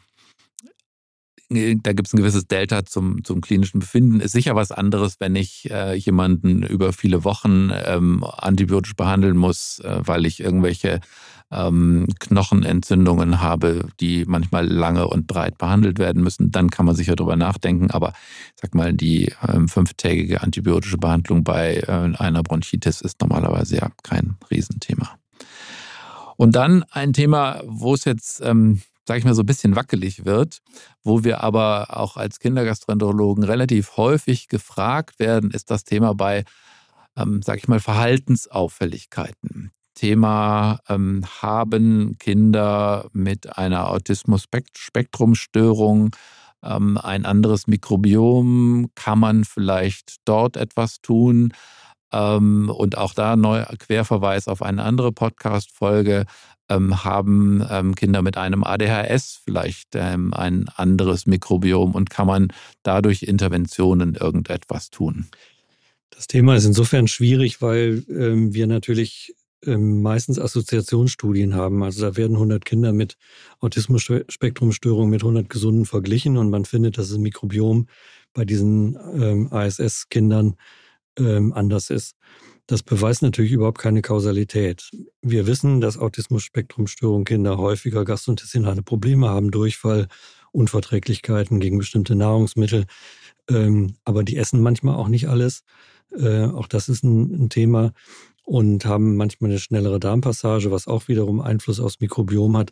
da 1.50 1.94
gibt 1.94 2.08
es 2.08 2.14
ein 2.14 2.18
gewisses 2.18 2.48
Delta 2.48 2.86
zum, 2.86 3.24
zum 3.24 3.42
klinischen 3.42 3.80
Befinden. 3.80 4.22
Ist 4.22 4.32
sicher 4.32 4.56
was 4.56 4.72
anderes, 4.72 5.20
wenn 5.20 5.36
ich 5.36 5.70
äh, 5.70 5.94
jemanden 5.94 6.64
über 6.64 6.94
viele 6.94 7.24
Wochen 7.24 7.70
ähm, 7.86 8.24
antibiotisch 8.24 8.96
behandeln 8.96 9.38
muss, 9.38 9.80
äh, 9.80 10.00
weil 10.04 10.26
ich 10.26 10.40
irgendwelche 10.40 11.00
ähm, 11.54 12.08
Knochenentzündungen 12.20 13.42
habe, 13.42 13.88
die 14.00 14.26
manchmal 14.26 14.68
lange 14.68 15.08
und 15.08 15.28
breit 15.28 15.58
behandelt 15.58 16.00
werden 16.00 16.24
müssen. 16.24 16.52
Dann 16.52 16.70
kann 16.70 16.86
man 16.86 16.96
sicher 16.96 17.16
drüber 17.16 17.36
nachdenken. 17.36 17.92
Aber 17.92 18.14
sag 18.56 18.76
mal, 18.76 18.94
die 18.94 19.34
ähm, 19.48 19.68
fünftägige 19.68 20.42
antibiotische 20.42 20.98
Behandlung 20.98 21.44
bei 21.44 21.78
äh, 21.78 22.18
einer 22.18 22.44
Bronchitis 22.44 23.02
ist 23.02 23.22
normalerweise 23.22 23.78
ja 23.78 23.90
kein 24.04 24.36
Riesenthema. 24.50 25.12
Und 26.36 26.56
dann 26.56 26.84
ein 26.92 27.14
Thema, 27.14 27.62
wo 27.66 27.94
es 27.94 28.06
jetzt 28.06 28.42
ähm, 28.42 28.82
sage 29.06 29.20
ich 29.20 29.26
mal, 29.26 29.36
so 29.36 29.42
ein 29.42 29.48
bisschen 29.48 29.76
wackelig 29.76 30.26
wird, 30.26 30.60
wo 31.04 31.24
wir 31.24 31.44
aber 31.44 31.98
auch 31.98 32.18
als 32.18 32.40
Kindergastroenterologen 32.40 33.44
relativ 33.44 33.98
häufig 33.98 34.48
gefragt 34.48 35.20
werden, 35.20 35.52
ist 35.52 35.72
das 35.72 35.84
Thema 35.84 36.14
bei, 36.14 36.46
ähm, 37.18 37.42
sage 37.42 37.60
ich 37.60 37.68
mal, 37.68 37.80
Verhaltensauffälligkeiten. 37.80 39.72
Thema 39.94 40.80
ähm, 40.90 41.24
haben 41.42 42.18
Kinder 42.20 43.08
mit 43.14 43.58
einer 43.58 43.90
Autismus-Spektrumstörung 43.90 46.14
ähm, 46.64 46.98
ein 46.98 47.26
anderes 47.26 47.68
Mikrobiom? 47.68 48.90
Kann 48.96 49.20
man 49.20 49.44
vielleicht 49.44 50.16
dort 50.26 50.58
etwas 50.58 51.02
tun? 51.02 51.54
Ähm, 52.12 52.70
und 52.70 52.98
auch 52.98 53.14
da 53.14 53.36
neu 53.36 53.64
Querverweis 53.80 54.48
auf 54.48 54.62
eine 54.62 54.84
andere 54.84 55.12
Podcast-Folge 55.12 56.26
ähm, 56.70 57.04
haben 57.04 57.66
ähm, 57.70 57.96
Kinder 57.96 58.22
mit 58.22 58.38
einem 58.38 58.64
ADHS 58.64 59.42
vielleicht 59.44 59.90
ähm, 59.96 60.34
ein 60.34 60.70
anderes 60.76 61.26
Mikrobiom 61.26 61.94
und 61.94 62.10
kann 62.10 62.28
man 62.28 62.48
dadurch 62.84 63.24
Interventionen 63.24 64.16
irgendetwas 64.16 64.90
tun? 64.90 65.28
Das 66.10 66.28
Thema 66.28 66.56
ist 66.56 66.66
insofern 66.66 67.08
schwierig, 67.08 67.62
weil 67.62 68.04
ähm, 68.08 68.54
wir 68.54 68.68
natürlich 68.68 69.36
meistens 69.66 70.40
Assoziationsstudien 70.40 71.56
haben. 71.56 71.84
Also 71.84 72.02
da 72.02 72.18
werden 72.18 72.36
100 72.36 72.66
Kinder 72.66 72.94
mit 72.94 73.18
Autismus-Spektrumstörung 73.60 75.10
mit 75.10 75.22
100 75.22 75.50
Gesunden 75.50 75.86
verglichen 75.86 76.38
und 76.38 76.50
man 76.50 76.66
findet, 76.66 76.98
dass 76.98 77.10
das 77.10 77.18
Mikrobiom 77.18 77.88
bei 78.34 78.46
diesen 78.46 78.98
ähm, 79.16 79.48
ASS-Kindern 79.52 80.56
anders 81.16 81.92
ist. 81.92 82.16
Das 82.66 82.82
beweist 82.82 83.22
natürlich 83.22 83.52
überhaupt 83.52 83.78
keine 83.78 84.02
Kausalität. 84.02 84.90
Wir 85.22 85.48
wissen, 85.48 85.82
dass 85.82 85.98
Autismus-Spektrum-Störungen 85.98 87.26
Kinder 87.26 87.58
häufiger 87.58 88.06
gastrointestinale 88.06 88.82
Probleme 88.82 89.30
haben, 89.30 89.52
Durchfall, 89.52 90.08
Unverträglichkeiten 90.54 91.60
gegen 91.60 91.78
bestimmte 91.78 92.16
Nahrungsmittel. 92.16 92.86
Ähm, 93.50 93.96
aber 94.06 94.24
die 94.24 94.38
essen 94.38 94.62
manchmal 94.62 94.96
auch 94.96 95.10
nicht 95.10 95.28
alles. 95.28 95.64
Äh, 96.18 96.46
auch 96.46 96.68
das 96.68 96.88
ist 96.88 97.04
ein, 97.04 97.34
ein, 97.34 97.50
Thema. 97.50 97.92
Und 98.44 98.86
haben 98.86 99.16
manchmal 99.16 99.52
eine 99.52 99.60
schnellere 99.60 100.00
Darmpassage, 100.00 100.70
was 100.70 100.88
auch 100.88 101.08
wiederum 101.08 101.40
Einfluss 101.40 101.80
aufs 101.80 102.02
Mikrobiom 102.02 102.58
hat. 102.58 102.72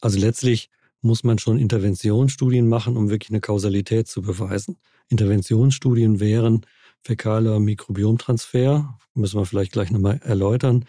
Also 0.00 0.18
letztlich 0.18 0.70
muss 1.00 1.24
man 1.24 1.38
schon 1.38 1.58
Interventionsstudien 1.58 2.68
machen, 2.68 2.96
um 2.96 3.08
wirklich 3.08 3.30
eine 3.30 3.40
Kausalität 3.40 4.08
zu 4.08 4.22
beweisen. 4.22 4.76
Interventionsstudien 5.08 6.20
wären, 6.20 6.66
fäkaler 7.02 7.60
Mikrobiomtransfer, 7.60 8.98
müssen 9.14 9.38
wir 9.40 9.46
vielleicht 9.46 9.72
gleich 9.72 9.90
nochmal 9.90 10.20
erläutern, 10.24 10.84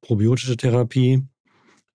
probiotische 0.00 0.56
Therapie 0.56 1.22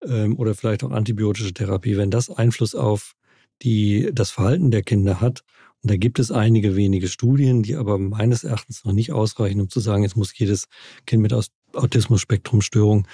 ähm, 0.03 0.37
oder 0.37 0.55
vielleicht 0.55 0.83
auch 0.83 0.91
antibiotische 0.91 1.53
Therapie, 1.53 1.97
wenn 1.97 2.11
das 2.11 2.29
Einfluss 2.29 2.75
auf 2.75 3.13
die, 3.61 4.09
das 4.13 4.31
Verhalten 4.31 4.71
der 4.71 4.83
Kinder 4.83 5.21
hat. 5.21 5.43
Und 5.84 5.91
da 5.91 5.98
gibt 5.98 6.20
es 6.20 6.32
einige 6.32 6.76
wenige 6.76 7.08
Studien, 7.08 7.63
die 7.63 7.76
aber 7.76 7.98
meines 7.98 8.44
Erachtens 8.44 8.84
noch 8.86 8.94
nicht 8.94 9.12
ausreichen, 9.12 9.62
um 9.62 9.70
zu 9.70 9.80
sagen, 9.80 10.04
jetzt 10.04 10.15
muss 10.15 10.38
jedes 10.38 10.67
Kind 11.06 11.22
mit 11.22 11.34
Autismus-Spektrum-Störung 11.74 13.08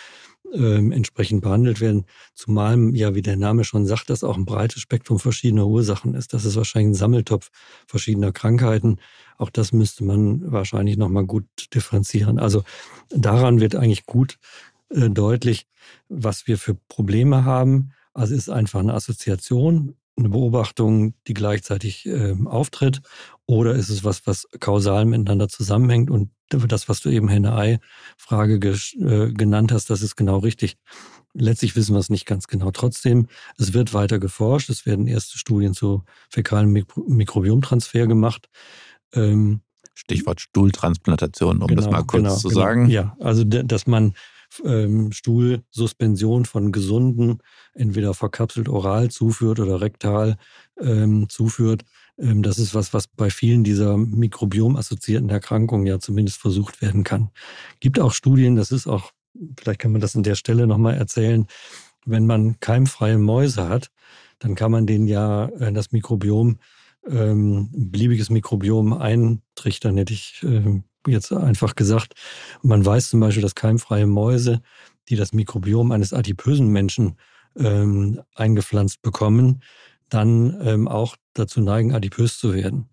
ähm, 0.53 0.91
entsprechend 0.91 1.41
behandelt 1.41 1.81
werden. 1.81 2.05
Zumal 2.33 2.95
ja, 2.95 3.15
wie 3.15 3.21
der 3.21 3.37
Name 3.37 3.63
schon 3.63 3.85
sagt, 3.85 4.09
das 4.09 4.23
auch 4.23 4.37
ein 4.37 4.45
breites 4.45 4.81
Spektrum 4.81 5.19
verschiedener 5.19 5.67
Ursachen 5.67 6.13
ist. 6.13 6.33
Das 6.33 6.45
ist 6.45 6.55
wahrscheinlich 6.55 6.91
ein 6.91 6.99
Sammeltopf 6.99 7.49
verschiedener 7.85 8.31
Krankheiten. 8.31 8.97
Auch 9.37 9.49
das 9.49 9.71
müsste 9.71 10.03
man 10.03 10.51
wahrscheinlich 10.51 10.97
nochmal 10.97 11.25
gut 11.25 11.45
differenzieren. 11.73 12.39
Also 12.39 12.63
daran 13.09 13.59
wird 13.59 13.75
eigentlich 13.75 14.05
gut 14.05 14.39
äh, 14.89 15.09
deutlich, 15.09 15.67
was 16.09 16.47
wir 16.47 16.57
für 16.57 16.75
Probleme 16.75 17.45
haben. 17.45 17.91
Also 18.13 18.33
ist 18.33 18.49
einfach 18.49 18.79
eine 18.79 18.93
Assoziation, 18.93 19.95
eine 20.17 20.29
Beobachtung, 20.29 21.13
die 21.27 21.33
gleichzeitig 21.33 22.05
äh, 22.05 22.35
auftritt, 22.45 23.01
oder 23.45 23.75
ist 23.75 23.89
es 23.89 24.03
was, 24.03 24.25
was 24.25 24.47
kausal 24.59 25.05
miteinander 25.05 25.47
zusammenhängt 25.47 26.09
und 26.09 26.31
das, 26.49 26.89
was 26.89 27.01
du 27.01 27.09
eben 27.09 27.27
Henne-Ei-Frage 27.27 28.55
äh, 28.55 29.31
genannt 29.33 29.71
hast, 29.71 29.89
das 29.89 30.01
ist 30.01 30.15
genau 30.15 30.39
richtig. 30.39 30.77
Letztlich 31.33 31.75
wissen 31.75 31.93
wir 31.93 31.99
es 31.99 32.09
nicht 32.09 32.25
ganz 32.25 32.47
genau. 32.47 32.71
Trotzdem, 32.71 33.27
es 33.57 33.73
wird 33.73 33.93
weiter 33.93 34.17
geforscht. 34.17 34.69
Es 34.69 34.85
werden 34.85 35.07
erste 35.07 35.37
Studien 35.37 35.73
zu 35.73 36.03
fäkalen 36.29 36.71
Mikro 36.71 37.03
Mikrobiomtransfer 37.05 38.07
gemacht. 38.07 38.49
Ähm, 39.13 39.61
Stichwort 39.93 40.41
Stuhltransplantation, 40.41 41.61
um 41.61 41.67
genau, 41.67 41.81
das 41.81 41.91
mal 41.91 42.03
kurz 42.03 42.23
genau, 42.23 42.35
zu 42.35 42.47
genau. 42.49 42.61
sagen. 42.61 42.89
Ja, 42.89 43.15
also 43.19 43.43
dass 43.43 43.87
man 43.87 44.13
ähm, 44.63 45.11
Stuhlsuspension 45.11 46.45
von 46.45 46.71
gesunden, 46.71 47.39
entweder 47.73 48.13
verkapselt 48.13 48.69
oral 48.69 49.09
zuführt 49.09 49.59
oder 49.59 49.81
rektal 49.81 50.37
ähm, 50.79 51.29
zuführt. 51.29 51.83
Ähm, 52.17 52.43
das 52.43 52.59
ist 52.59 52.73
was, 52.73 52.93
was 52.93 53.07
bei 53.07 53.29
vielen 53.29 53.63
dieser 53.63 53.97
mikrobiom-assoziierten 53.97 55.29
Erkrankungen 55.29 55.85
ja 55.85 55.99
zumindest 55.99 56.39
versucht 56.39 56.81
werden 56.81 57.03
kann. 57.03 57.29
Gibt 57.79 57.99
auch 57.99 58.13
Studien, 58.13 58.55
das 58.55 58.71
ist 58.71 58.87
auch, 58.87 59.11
vielleicht 59.59 59.79
kann 59.79 59.91
man 59.91 60.01
das 60.01 60.15
an 60.15 60.23
der 60.23 60.35
Stelle 60.35 60.67
nochmal 60.67 60.95
erzählen, 60.95 61.47
wenn 62.05 62.25
man 62.25 62.59
keimfreie 62.59 63.17
Mäuse 63.17 63.67
hat, 63.67 63.91
dann 64.39 64.55
kann 64.55 64.71
man 64.71 64.87
denen 64.87 65.07
ja 65.07 65.47
äh, 65.59 65.71
das 65.73 65.91
Mikrobiom, 65.91 66.59
ähm, 67.07 67.69
beliebiges 67.71 68.29
Mikrobiom 68.29 68.93
eintrichtern, 68.93 69.97
hätte 69.97 70.13
ich 70.13 70.41
äh, 70.43 70.81
jetzt 71.07 71.31
einfach 71.31 71.75
gesagt. 71.75 72.13
Man 72.61 72.85
weiß 72.85 73.09
zum 73.09 73.19
Beispiel, 73.19 73.41
dass 73.41 73.55
keimfreie 73.55 74.07
Mäuse, 74.07 74.61
die 75.09 75.15
das 75.15 75.33
Mikrobiom 75.33 75.91
eines 75.91 76.13
adipösen 76.13 76.67
Menschen 76.69 77.17
ähm, 77.57 78.21
eingepflanzt 78.35 79.01
bekommen, 79.01 79.61
dann 80.09 80.59
ähm, 80.61 80.87
auch 80.87 81.15
dazu 81.33 81.61
neigen, 81.61 81.93
adipös 81.93 82.37
zu 82.37 82.53
werden. 82.53 82.89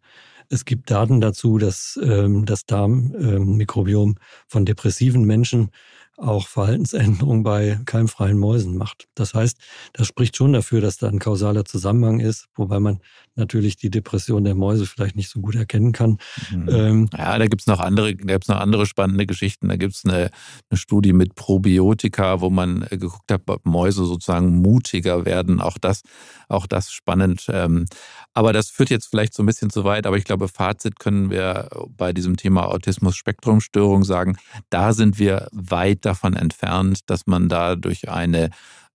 Es 0.49 0.65
gibt 0.65 0.91
Daten 0.91 1.21
dazu, 1.21 1.59
dass 1.59 1.99
ähm, 2.03 2.45
das 2.45 2.67
Darmmikrobiom 2.67 4.17
von 4.47 4.65
depressiven 4.65 5.25
Menschen 5.25 5.71
auch 6.17 6.47
Verhaltensänderungen 6.47 7.43
bei 7.43 7.81
keimfreien 7.87 8.39
Mäusen 8.39 8.77
macht. 8.77 9.09
Das 9.15 9.35
heißt, 9.35 9.59
das 9.93 10.07
spricht 10.07 10.37
schon 10.37 10.53
dafür, 10.53 10.81
dass 10.81 10.97
da 10.97 11.09
ein 11.09 11.19
kausaler 11.19 11.65
Zusammenhang 11.65 12.21
ist, 12.21 12.47
wobei 12.55 12.79
man 12.79 13.01
natürlich 13.37 13.77
die 13.77 13.91
Depression 13.91 14.45
der 14.45 14.55
Mäuse 14.55 14.87
vielleicht 14.87 15.17
nicht 15.17 15.29
so 15.29 15.41
gut 15.41 15.57
erkennen 15.57 15.93
kann. 15.93 16.19
Mhm. 16.51 16.69
Ähm, 16.69 17.11
ja, 17.17 17.37
da 17.37 17.47
gibt's 17.47 17.67
noch 17.67 17.81
andere, 17.81 18.15
da 18.15 18.35
gibt's 18.35 18.49
noch 18.49 18.61
andere 18.61 18.87
spannende 18.87 19.27
Geschichten. 19.27 19.69
Da 19.69 19.77
gibt's 19.77 20.05
eine, 20.05 20.31
eine 20.71 20.79
Studie 20.79 21.13
mit 21.13 21.35
Probiotika, 21.35 22.41
wo 22.41 22.51
man 22.51 22.83
äh, 22.91 22.97
geguckt 22.97 23.31
hat, 23.33 23.43
ob 23.47 23.67
Mäuse 23.67 24.05
sozusagen 24.05 24.63
mutiger 24.63 25.25
werden. 25.25 25.61
Auch 25.61 25.79
das, 25.79 26.03
auch 26.49 26.67
das 26.67 26.93
spannend. 26.93 27.47
Ähm, 27.49 27.87
aber 28.35 28.53
das 28.53 28.71
führt 28.71 28.91
jetzt 28.91 29.07
vielleicht 29.07 29.35
so 29.35 29.43
ein 29.43 29.47
bisschen 29.47 29.71
zu 29.71 29.85
weit. 29.85 30.07
Aber 30.07 30.17
ich 30.17 30.25
glaube, 30.25 30.49
Fazit 30.49 31.01
können 31.01 31.31
wir 31.31 31.71
bei 31.97 32.13
diesem 32.13 32.37
Thema 32.37 32.69
Autismus-Spektrumstörung 32.69 34.05
sagen, 34.05 34.37
da 34.71 34.93
sind 34.93 35.19
wir 35.19 35.49
weit 35.53 36.04
davon 36.05 36.35
entfernt, 36.35 37.01
dass 37.07 37.27
man 37.27 37.49
da 37.49 37.77
durch 37.77 38.09
eine 38.09 38.51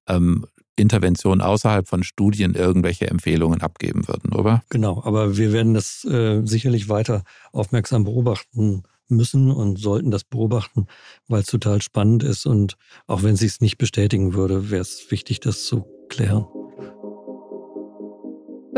ähm, 0.07 0.45
Intervention 0.75 1.41
außerhalb 1.41 1.87
von 1.87 2.03
Studien 2.03 2.55
irgendwelche 2.55 3.07
Empfehlungen 3.07 3.61
abgeben 3.61 4.07
würden, 4.07 4.33
oder? 4.33 4.63
Genau, 4.69 5.03
aber 5.03 5.37
wir 5.37 5.51
werden 5.51 5.73
das 5.73 6.05
äh, 6.05 6.41
sicherlich 6.45 6.89
weiter 6.89 7.23
aufmerksam 7.51 8.05
beobachten 8.05 8.83
müssen 9.09 9.51
und 9.51 9.79
sollten 9.79 10.11
das 10.11 10.23
beobachten, 10.23 10.87
weil 11.27 11.41
es 11.41 11.47
total 11.47 11.81
spannend 11.81 12.23
ist 12.23 12.45
und 12.45 12.77
auch 13.07 13.23
wenn 13.23 13.33
es 13.33 13.39
sich 13.39 13.59
nicht 13.59 13.77
bestätigen 13.77 14.33
würde, 14.33 14.69
wäre 14.69 14.81
es 14.81 15.09
wichtig, 15.09 15.39
das 15.39 15.65
zu 15.65 15.85
klären. 16.09 16.45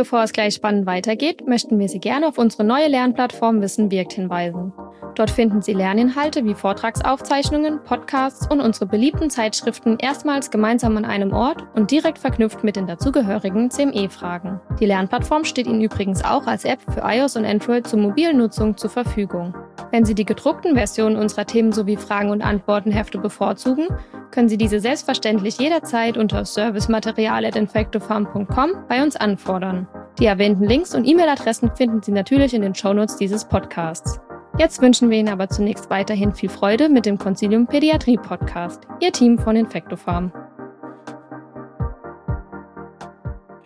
Bevor 0.02 0.24
es 0.24 0.34
gleich 0.34 0.56
spannend 0.56 0.88
weitergeht, 0.88 1.46
möchten 1.46 1.78
wir 1.78 1.88
Sie 1.88 2.00
gerne 2.00 2.28
auf 2.28 2.40
unsere 2.40 2.64
neue 2.64 2.88
Lernplattform 2.88 3.62
Wissen 3.62 3.92
wirkt 3.92 4.14
hinweisen. 4.14 4.74
Dort 5.14 5.30
finden 5.30 5.62
Sie 5.62 5.74
Lerninhalte 5.74 6.44
wie 6.44 6.56
Vortragsaufzeichnungen, 6.56 7.84
Podcasts 7.84 8.48
und 8.50 8.62
unsere 8.62 8.88
beliebten 8.88 9.30
Zeitschriften 9.30 9.98
erstmals 10.00 10.50
gemeinsam 10.50 10.98
an 10.98 11.06
einem 11.06 11.34
Ort 11.34 11.68
und 11.76 11.92
direkt 11.92 12.18
verknüpft 12.18 12.64
mit 12.64 12.78
den 12.78 12.88
dazugehörigen 12.88 13.70
CME-Fragen. 13.70 14.60
Die 14.80 14.88
Lernplattform 14.88 15.44
steht 15.44 15.68
Ihnen 15.68 15.82
übrigens 15.82 16.26
auch 16.26 16.48
als 16.48 16.66
App 16.66 16.80
für 16.92 17.02
iOS 17.04 17.36
und 17.36 17.46
Android 17.46 17.86
zur 17.86 18.00
mobilen 18.00 18.40
Nutzung 18.40 18.78
zur 18.78 18.90
Verfügung. 18.90 19.54
Wenn 19.92 20.06
Sie 20.06 20.16
die 20.16 20.26
gedruckten 20.26 20.76
Versionen 20.76 21.18
unserer 21.18 21.46
Themen 21.46 21.74
sowie 21.74 21.98
Fragen- 21.98 22.32
und 22.32 22.42
Antwortenhefte 22.42 23.20
bevorzugen, 23.20 23.86
können 24.32 24.50
Sie 24.50 24.58
diese 24.58 24.80
selbstverständlich 24.80 25.60
jederzeit 25.60 26.18
unter 26.18 26.44
servicematerial.infectofarm.com 26.46 28.72
bei 28.88 29.04
uns 29.04 29.16
anfordern. 29.16 29.88
Die 30.19 30.25
erwähnten 30.25 30.65
Links 30.65 30.93
und 30.93 31.06
E-Mail-Adressen 31.06 31.75
finden 31.75 32.04
Sie 32.04 32.12
natürlich 32.12 32.54
in 32.54 32.62
den 32.62 32.75
Shownotes 32.75 33.17
dieses 33.17 33.47
Podcasts. 33.47 34.19
Jetzt 34.60 34.82
wünschen 34.82 35.10
wir 35.10 35.17
Ihnen 35.17 35.30
aber 35.30 35.49
zunächst 35.49 35.89
weiterhin 35.89 36.36
viel 36.36 36.49
Freude 36.49 36.89
mit 36.89 37.06
dem 37.06 37.17
Concilium 37.17 37.65
Pädiatrie 37.65 38.17
Podcast, 38.17 38.82
Ihr 38.99 39.12
Team 39.12 39.39
von 39.39 39.56
Infectofarm. 39.56 40.32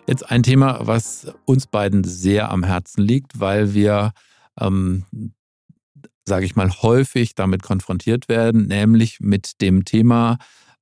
Jetzt 0.06 0.30
ein 0.30 0.42
Thema, 0.42 0.78
was 0.80 1.30
uns 1.44 1.66
beiden 1.66 2.04
sehr 2.04 2.50
am 2.50 2.62
Herzen 2.62 3.02
liegt, 3.02 3.40
weil 3.40 3.74
wir, 3.74 4.12
ähm, 4.58 5.04
sage 6.24 6.46
ich 6.46 6.56
mal, 6.56 6.70
häufig 6.80 7.34
damit 7.34 7.62
konfrontiert 7.62 8.28
werden, 8.28 8.68
nämlich 8.68 9.18
mit 9.20 9.60
dem 9.60 9.84
Thema, 9.84 10.38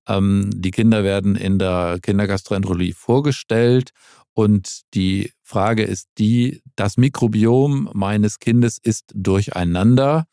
ähm, 0.06 0.50
die 0.54 0.70
Kinder 0.70 1.02
werden 1.02 1.36
in 1.36 1.58
der 1.58 1.98
Kindergastroenterologie 2.02 2.92
vorgestellt 2.92 3.92
und 4.34 4.82
die 4.94 5.32
Frage 5.42 5.84
ist 5.84 6.08
die, 6.18 6.62
das 6.76 6.96
Mikrobiom 6.96 7.90
meines 7.94 8.40
Kindes 8.40 8.78
ist 8.78 9.12
durcheinander. 9.14 10.26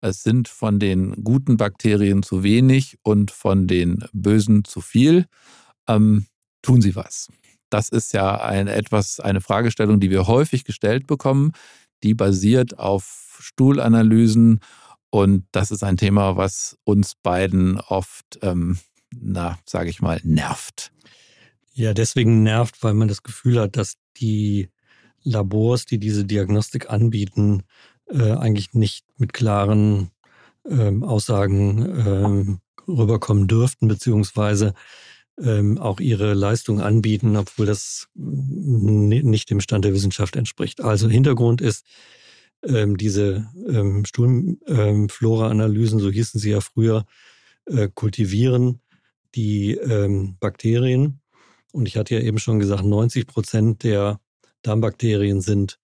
Es 0.00 0.22
sind 0.22 0.48
von 0.48 0.78
den 0.78 1.24
guten 1.24 1.56
Bakterien 1.56 2.22
zu 2.22 2.42
wenig 2.42 2.98
und 3.02 3.30
von 3.30 3.66
den 3.66 4.04
bösen 4.12 4.64
zu 4.64 4.80
viel. 4.80 5.26
Ähm, 5.88 6.26
tun 6.62 6.82
Sie 6.82 6.96
was? 6.96 7.28
Das 7.70 7.88
ist 7.88 8.12
ja 8.12 8.40
ein, 8.40 8.66
etwas, 8.66 9.20
eine 9.20 9.40
Fragestellung, 9.40 10.00
die 10.00 10.10
wir 10.10 10.26
häufig 10.26 10.64
gestellt 10.64 11.06
bekommen. 11.06 11.52
Die 12.02 12.14
basiert 12.14 12.78
auf 12.78 13.38
Stuhlanalysen 13.40 14.60
und 15.10 15.46
das 15.52 15.70
ist 15.70 15.84
ein 15.84 15.96
Thema, 15.96 16.36
was 16.36 16.76
uns 16.82 17.14
beiden 17.14 17.78
oft, 17.78 18.38
ähm, 18.42 18.78
na, 19.14 19.58
sage 19.64 19.90
ich 19.90 20.02
mal, 20.02 20.20
nervt. 20.24 20.92
Ja, 21.76 21.92
deswegen 21.92 22.44
nervt, 22.44 22.82
weil 22.82 22.94
man 22.94 23.08
das 23.08 23.24
Gefühl 23.24 23.60
hat, 23.60 23.76
dass 23.76 23.94
die 24.16 24.68
Labors, 25.24 25.86
die 25.86 25.98
diese 25.98 26.24
Diagnostik 26.24 26.88
anbieten, 26.88 27.64
äh, 28.06 28.30
eigentlich 28.32 28.74
nicht 28.74 29.04
mit 29.18 29.32
klaren 29.32 30.10
ähm, 30.68 31.02
Aussagen 31.02 31.82
ähm, 32.06 32.58
rüberkommen 32.86 33.48
dürften, 33.48 33.88
beziehungsweise 33.88 34.74
ähm, 35.42 35.78
auch 35.78 35.98
ihre 35.98 36.34
Leistung 36.34 36.80
anbieten, 36.80 37.36
obwohl 37.36 37.66
das 37.66 38.08
nicht 38.14 39.50
dem 39.50 39.60
Stand 39.60 39.84
der 39.84 39.94
Wissenschaft 39.94 40.36
entspricht. 40.36 40.80
Also 40.80 41.08
Hintergrund 41.08 41.60
ist, 41.60 41.84
ähm, 42.62 42.96
diese 42.96 43.48
ähm, 43.68 44.04
Stuhlflora-Analysen, 44.04 45.98
so 45.98 46.08
hießen 46.08 46.38
sie 46.38 46.50
ja 46.50 46.60
früher, 46.60 47.04
äh, 47.66 47.88
kultivieren 47.92 48.80
die 49.34 49.72
ähm, 49.72 50.36
Bakterien 50.38 51.20
und 51.74 51.86
ich 51.88 51.96
hatte 51.96 52.14
ja 52.14 52.20
eben 52.20 52.38
schon 52.38 52.60
gesagt, 52.60 52.84
90 52.84 53.26
Prozent 53.26 53.82
der 53.82 54.20
Darmbakterien 54.62 55.40
sind 55.40 55.78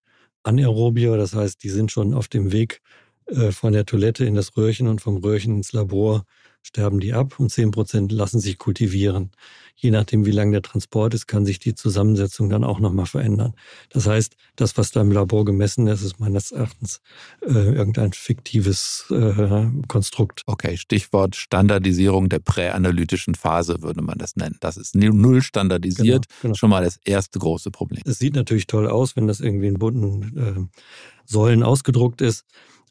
anaerobier, 0.45 1.17
das 1.17 1.35
heißt, 1.35 1.63
die 1.63 1.69
sind 1.69 1.91
schon 1.91 2.15
auf 2.15 2.29
dem 2.29 2.53
Weg 2.53 2.81
äh, 3.27 3.51
von 3.51 3.73
der 3.73 3.85
Toilette 3.85 4.25
in 4.25 4.37
das 4.37 4.57
Röhrchen 4.57 4.87
und 4.87 5.01
vom 5.01 5.17
Röhrchen 5.17 5.57
ins 5.57 5.73
Labor 5.73 6.25
sterben 6.63 7.01
die 7.01 7.13
ab 7.13 7.39
und 7.39 7.51
10 7.51 7.71
Prozent 7.71 8.13
lassen 8.13 8.41
sich 8.41 8.59
kultivieren. 8.59 9.31
Je 9.75 9.91
nachdem, 9.91 10.27
wie 10.27 10.31
lang 10.31 10.53
der 10.53 10.61
Transport 10.61 11.15
ist, 11.15 11.27
kann 11.27 11.47
sich 11.47 11.59
die 11.59 11.75
Zusammensetzung 11.75 12.51
dann 12.51 12.65
auch 12.65 12.81
nochmal 12.81 13.07
verändern. 13.07 13.55
Das 13.89 14.07
heißt, 14.07 14.37
das, 14.57 14.77
was 14.77 14.91
da 14.91 15.01
im 15.01 15.11
Labor 15.11 15.47
gemessen 15.47 15.87
ist, 15.87 16.03
ist 16.03 16.21
meines 16.21 16.53
Erachtens 16.53 17.01
äh, 17.41 17.53
irgendein 17.53 18.13
fiktives 18.13 19.07
äh, 19.11 19.69
Konstrukt. 19.89 20.43
Okay, 20.45 20.77
Stichwort 20.77 21.35
Standardisierung 21.35 22.29
der 22.29 22.41
präanalytischen 22.41 23.35
Phase 23.35 23.81
würde 23.81 24.03
man 24.03 24.19
das 24.19 24.37
nennen. 24.37 24.59
Das 24.61 24.77
ist 24.77 24.95
null 24.95 25.41
standardisiert, 25.41 26.27
genau, 26.29 26.41
genau. 26.43 26.55
schon 26.55 26.71
mal 26.71 26.85
das 26.85 26.99
erste 27.05 27.39
große 27.39 27.71
Problem. 27.71 28.03
Es 28.05 28.19
sieht 28.19 28.35
natürlich 28.35 28.67
toll 28.67 28.87
aus, 28.87 29.17
wenn 29.17 29.27
das 29.27 29.41
irgendwie 29.41 29.69
in 29.69 29.79
bunten 29.79 30.69
äh, 30.71 30.79
Säulen 31.25 31.63
ausgedruckt 31.63 32.21
ist, 32.21 32.45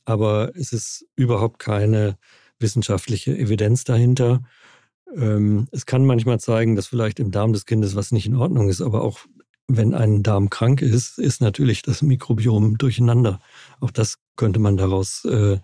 aber 0.05 0.53
es 0.55 0.73
ist 0.73 1.05
überhaupt 1.15 1.59
keine 1.59 2.17
wissenschaftliche 2.59 3.37
Evidenz 3.37 3.83
dahinter. 3.83 4.41
Ähm, 5.15 5.67
es 5.71 5.85
kann 5.85 6.05
manchmal 6.05 6.39
zeigen, 6.39 6.75
dass 6.75 6.87
vielleicht 6.87 7.19
im 7.19 7.31
Darm 7.31 7.53
des 7.53 7.65
Kindes 7.65 7.95
was 7.95 8.11
nicht 8.11 8.25
in 8.25 8.35
Ordnung 8.35 8.69
ist, 8.69 8.81
aber 8.81 9.01
auch 9.01 9.19
wenn 9.67 9.93
ein 9.93 10.23
Darm 10.23 10.49
krank 10.49 10.81
ist, 10.81 11.19
ist 11.19 11.41
natürlich 11.41 11.83
das 11.83 12.01
Mikrobiom 12.01 12.77
durcheinander. 12.77 13.39
Auch 13.79 13.91
das 13.91 14.17
könnte 14.35 14.59
man 14.59 14.77
daraus 14.77 15.25
äh, 15.25 15.59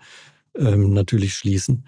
ähm, 0.55 0.93
natürlich 0.93 1.34
schließen. 1.34 1.86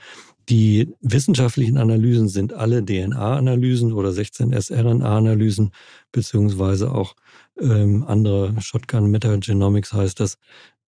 Die 0.50 0.93
wissenschaftlichen 1.02 1.78
Analysen 1.78 2.30
sind 2.30 2.54
alle 2.54 2.84
DNA-Analysen 2.84 3.91
oder 3.91 4.10
16S-RNA-Analysen, 4.10 5.72
beziehungsweise 6.12 6.91
auch 6.93 7.15
ähm, 7.60 8.06
andere 8.08 8.56
Shotgun-Metagenomics 8.60 9.93
heißt 9.93 10.20
das. 10.20 10.38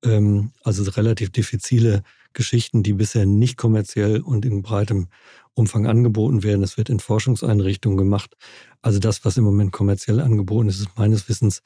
Ähm, 0.04 0.52
also 0.64 0.90
relativ 0.92 1.32
diffizile 1.32 2.04
Geschichten, 2.34 2.84
die 2.84 2.94
bisher 2.94 3.26
nicht 3.26 3.58
kommerziell 3.58 4.22
und 4.22 4.46
in 4.46 4.62
breitem 4.62 5.08
Umfang 5.54 5.88
angeboten 5.88 6.44
werden. 6.44 6.64
Es 6.64 6.78
wird 6.78 6.90
in 6.90 7.00
Forschungseinrichtungen 7.00 7.98
gemacht. 7.98 8.36
Also 8.82 9.00
das, 9.00 9.26
was 9.26 9.38
im 9.38 9.44
Moment 9.44 9.72
kommerziell 9.72 10.20
angeboten 10.20 10.70
ist, 10.70 10.80
ist 10.80 10.98
meines 10.98 11.28
Wissens 11.28 11.62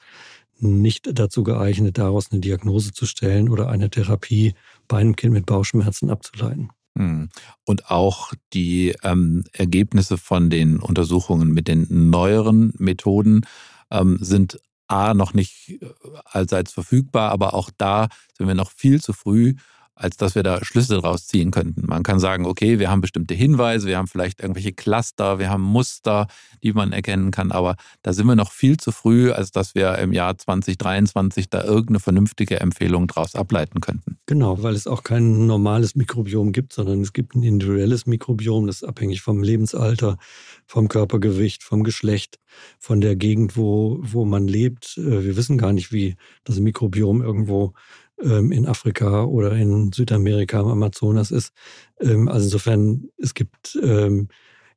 nicht 0.58 1.18
dazu 1.18 1.42
geeignet, 1.42 1.98
daraus 1.98 2.30
eine 2.30 2.40
Diagnose 2.40 2.92
zu 2.92 3.06
stellen 3.06 3.48
oder 3.48 3.68
eine 3.68 3.90
Therapie 3.90 4.54
bei 4.88 4.98
einem 4.98 5.16
Kind 5.16 5.32
mit 5.32 5.46
Bauchschmerzen 5.46 6.10
abzuleiten. 6.10 6.70
Hm. 6.96 7.28
Und 7.64 7.90
auch 7.90 8.32
die 8.52 8.94
ähm, 9.02 9.44
Ergebnisse 9.52 10.16
von 10.16 10.48
den 10.48 10.78
Untersuchungen 10.78 11.52
mit 11.52 11.66
den 11.66 12.10
neueren 12.10 12.72
Methoden 12.78 13.42
ähm, 13.90 14.18
sind 14.20 14.60
A 14.88 15.14
noch 15.14 15.34
nicht 15.34 15.82
äh, 15.82 15.88
allseits 16.24 16.72
verfügbar, 16.72 17.30
aber 17.30 17.54
auch 17.54 17.70
da 17.76 18.08
sind 18.36 18.46
wir 18.46 18.54
noch 18.54 18.70
viel 18.70 19.00
zu 19.00 19.12
früh 19.12 19.54
als 19.94 20.16
dass 20.16 20.34
wir 20.34 20.42
da 20.42 20.64
Schlüsse 20.64 20.98
draus 20.98 21.26
ziehen 21.26 21.50
könnten. 21.50 21.86
Man 21.86 22.02
kann 22.02 22.18
sagen, 22.18 22.46
okay, 22.46 22.78
wir 22.78 22.90
haben 22.90 23.00
bestimmte 23.00 23.34
Hinweise, 23.34 23.86
wir 23.86 23.98
haben 23.98 24.08
vielleicht 24.08 24.40
irgendwelche 24.40 24.72
Cluster, 24.72 25.38
wir 25.38 25.50
haben 25.50 25.62
Muster, 25.62 26.26
die 26.62 26.72
man 26.72 26.92
erkennen 26.92 27.30
kann, 27.30 27.52
aber 27.52 27.76
da 28.02 28.12
sind 28.12 28.26
wir 28.26 28.36
noch 28.36 28.52
viel 28.52 28.76
zu 28.76 28.92
früh, 28.92 29.30
als 29.30 29.52
dass 29.52 29.74
wir 29.74 29.98
im 29.98 30.12
Jahr 30.12 30.36
2023 30.36 31.48
da 31.48 31.62
irgendeine 31.62 32.00
vernünftige 32.00 32.60
Empfehlung 32.60 33.06
draus 33.06 33.34
ableiten 33.34 33.80
könnten. 33.80 34.18
Genau, 34.26 34.62
weil 34.62 34.74
es 34.74 34.86
auch 34.86 35.04
kein 35.04 35.46
normales 35.46 35.94
Mikrobiom 35.94 36.52
gibt, 36.52 36.72
sondern 36.72 37.00
es 37.00 37.12
gibt 37.12 37.34
ein 37.34 37.42
individuelles 37.42 38.06
Mikrobiom, 38.06 38.66
das 38.66 38.76
ist 38.76 38.84
abhängig 38.84 39.22
vom 39.22 39.42
Lebensalter, 39.42 40.18
vom 40.66 40.88
Körpergewicht, 40.88 41.62
vom 41.62 41.84
Geschlecht, 41.84 42.38
von 42.78 43.00
der 43.00 43.16
Gegend, 43.16 43.56
wo, 43.56 43.98
wo 44.00 44.24
man 44.24 44.48
lebt. 44.48 44.96
Äh, 44.98 45.24
wir 45.24 45.36
wissen 45.36 45.58
gar 45.58 45.72
nicht, 45.72 45.92
wie 45.92 46.16
das 46.44 46.60
Mikrobiom 46.60 47.22
irgendwo 47.22 47.74
in 48.18 48.66
Afrika 48.66 49.24
oder 49.24 49.52
in 49.52 49.92
Südamerika 49.92 50.60
am 50.60 50.68
Amazonas 50.68 51.30
ist. 51.30 51.52
Ähm, 52.00 52.28
also 52.28 52.46
insofern, 52.46 53.08
es 53.18 53.34
gibt 53.34 53.78
ähm, 53.82 54.28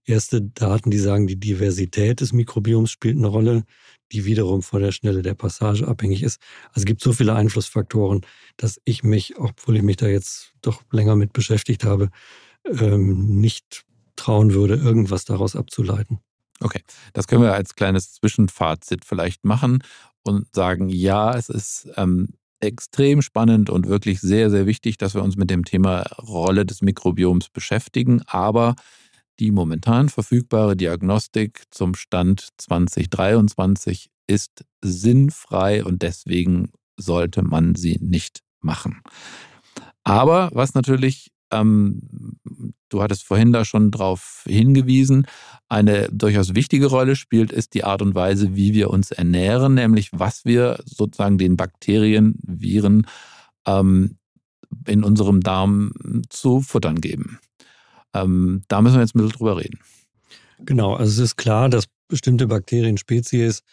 erste 0.06 0.42
Daten, 0.42 0.90
die 0.90 0.98
sagen, 0.98 1.28
die 1.28 1.40
Diversität 1.40 2.22
des 2.22 2.34
Mikrobioms 2.34 2.92
spielt 2.92 3.18
eine 3.18 3.28
Rolle, 3.28 3.64
die 4.12 4.26
wiederum 4.26 4.64
von 4.64 4.82
der 4.82 4.92
Schnelle 4.92 5.22
der 5.22 5.34
Passage 5.34 5.88
abhängig 5.88 6.24
ist. 6.24 6.42
Also 6.70 6.82
es 6.82 6.86
gibt 6.86 7.02
so 7.02 7.14
viele 7.14 7.36
Einflussfaktoren, 7.36 8.22
dass 8.56 8.80
ich 8.86 9.04
mich, 9.04 9.38
obwohl 9.38 9.78
ich 9.78 9.84
mich 9.84 9.98
da 9.98 10.08
jetzt 10.08 10.54
doch 10.62 10.82
länger 10.92 11.16
mit 11.16 11.34
beschäftigt 11.34 11.84
habe, 11.84 12.10
nicht 12.70 13.86
trauen 14.16 14.54
würde, 14.54 14.76
irgendwas 14.76 15.26
daraus 15.26 15.56
abzuleiten. 15.56 16.20
Okay, 16.60 16.82
das 17.14 17.28
können 17.28 17.44
wir 17.44 17.54
als 17.54 17.76
kleines 17.76 18.14
Zwischenfazit 18.14 19.06
vielleicht 19.06 19.46
machen 19.46 19.84
und 20.24 20.54
sagen, 20.56 20.90
ja, 20.90 21.36
es 21.36 21.50
ist 21.50 21.90
ähm, 21.96 22.34
extrem 22.60 23.22
spannend 23.22 23.70
und 23.70 23.88
wirklich 23.88 24.20
sehr, 24.20 24.50
sehr 24.50 24.66
wichtig, 24.66 24.98
dass 24.98 25.14
wir 25.14 25.24
uns 25.24 25.38
mit 25.38 25.50
dem 25.50 25.64
Thema 25.64 26.02
Rolle 26.18 26.66
des 26.66 26.82
Mikrobioms 26.82 27.50
beschäftigen. 27.50 28.22
Aber 28.26 28.76
die 29.40 29.52
momentan 29.52 30.10
verfügbare 30.10 30.76
Diagnostik 30.76 31.64
zum 31.70 31.96
Stand 31.96 32.50
2023 32.58 34.10
ist 34.28 34.66
sinnfrei 34.82 35.84
und 35.86 36.02
deswegen 36.02 36.72
sollte 36.98 37.44
man 37.44 37.76
sie 37.76 37.98
nicht 38.02 38.42
machen. 38.62 39.02
Aber 40.04 40.50
was 40.54 40.74
natürlich 40.74 41.32
ähm, 41.52 42.02
du 42.90 43.02
hattest 43.02 43.24
vorhin 43.24 43.54
da 43.54 43.66
schon 43.66 43.92
darauf 43.92 44.44
hingewiesen, 44.48 45.28
eine 45.70 46.10
durchaus 46.12 46.56
wichtige 46.56 46.88
Rolle 46.88 47.16
spielt, 47.16 47.52
ist 47.52 47.74
die 47.74 47.84
Art 47.84 48.02
und 48.02 48.16
Weise, 48.16 48.56
wie 48.56 48.74
wir 48.74 48.90
uns 48.90 49.12
ernähren, 49.12 49.74
nämlich 49.76 50.10
was 50.14 50.46
wir 50.46 50.80
sozusagen 50.86 51.38
den 51.38 51.58
Bakterien, 51.58 52.36
Viren 52.42 53.08
ähm, 53.66 54.18
in 54.86 55.04
unserem 55.04 55.42
Darm 55.42 55.92
zu 56.30 56.62
futtern 56.62 57.02
geben. 57.02 57.40
Ähm, 58.14 58.64
da 58.68 58.82
müssen 58.82 58.96
wir 58.96 59.02
jetzt 59.02 59.16
ein 59.16 59.20
bisschen 59.20 59.38
drüber 59.38 59.58
reden. 59.58 59.80
Genau, 60.60 60.96
also 60.96 61.12
es 61.12 61.32
ist 61.32 61.36
klar, 61.38 61.70
dass 61.70 61.88
bestimmte 62.08 62.48
Bakterienspezies 62.48 63.64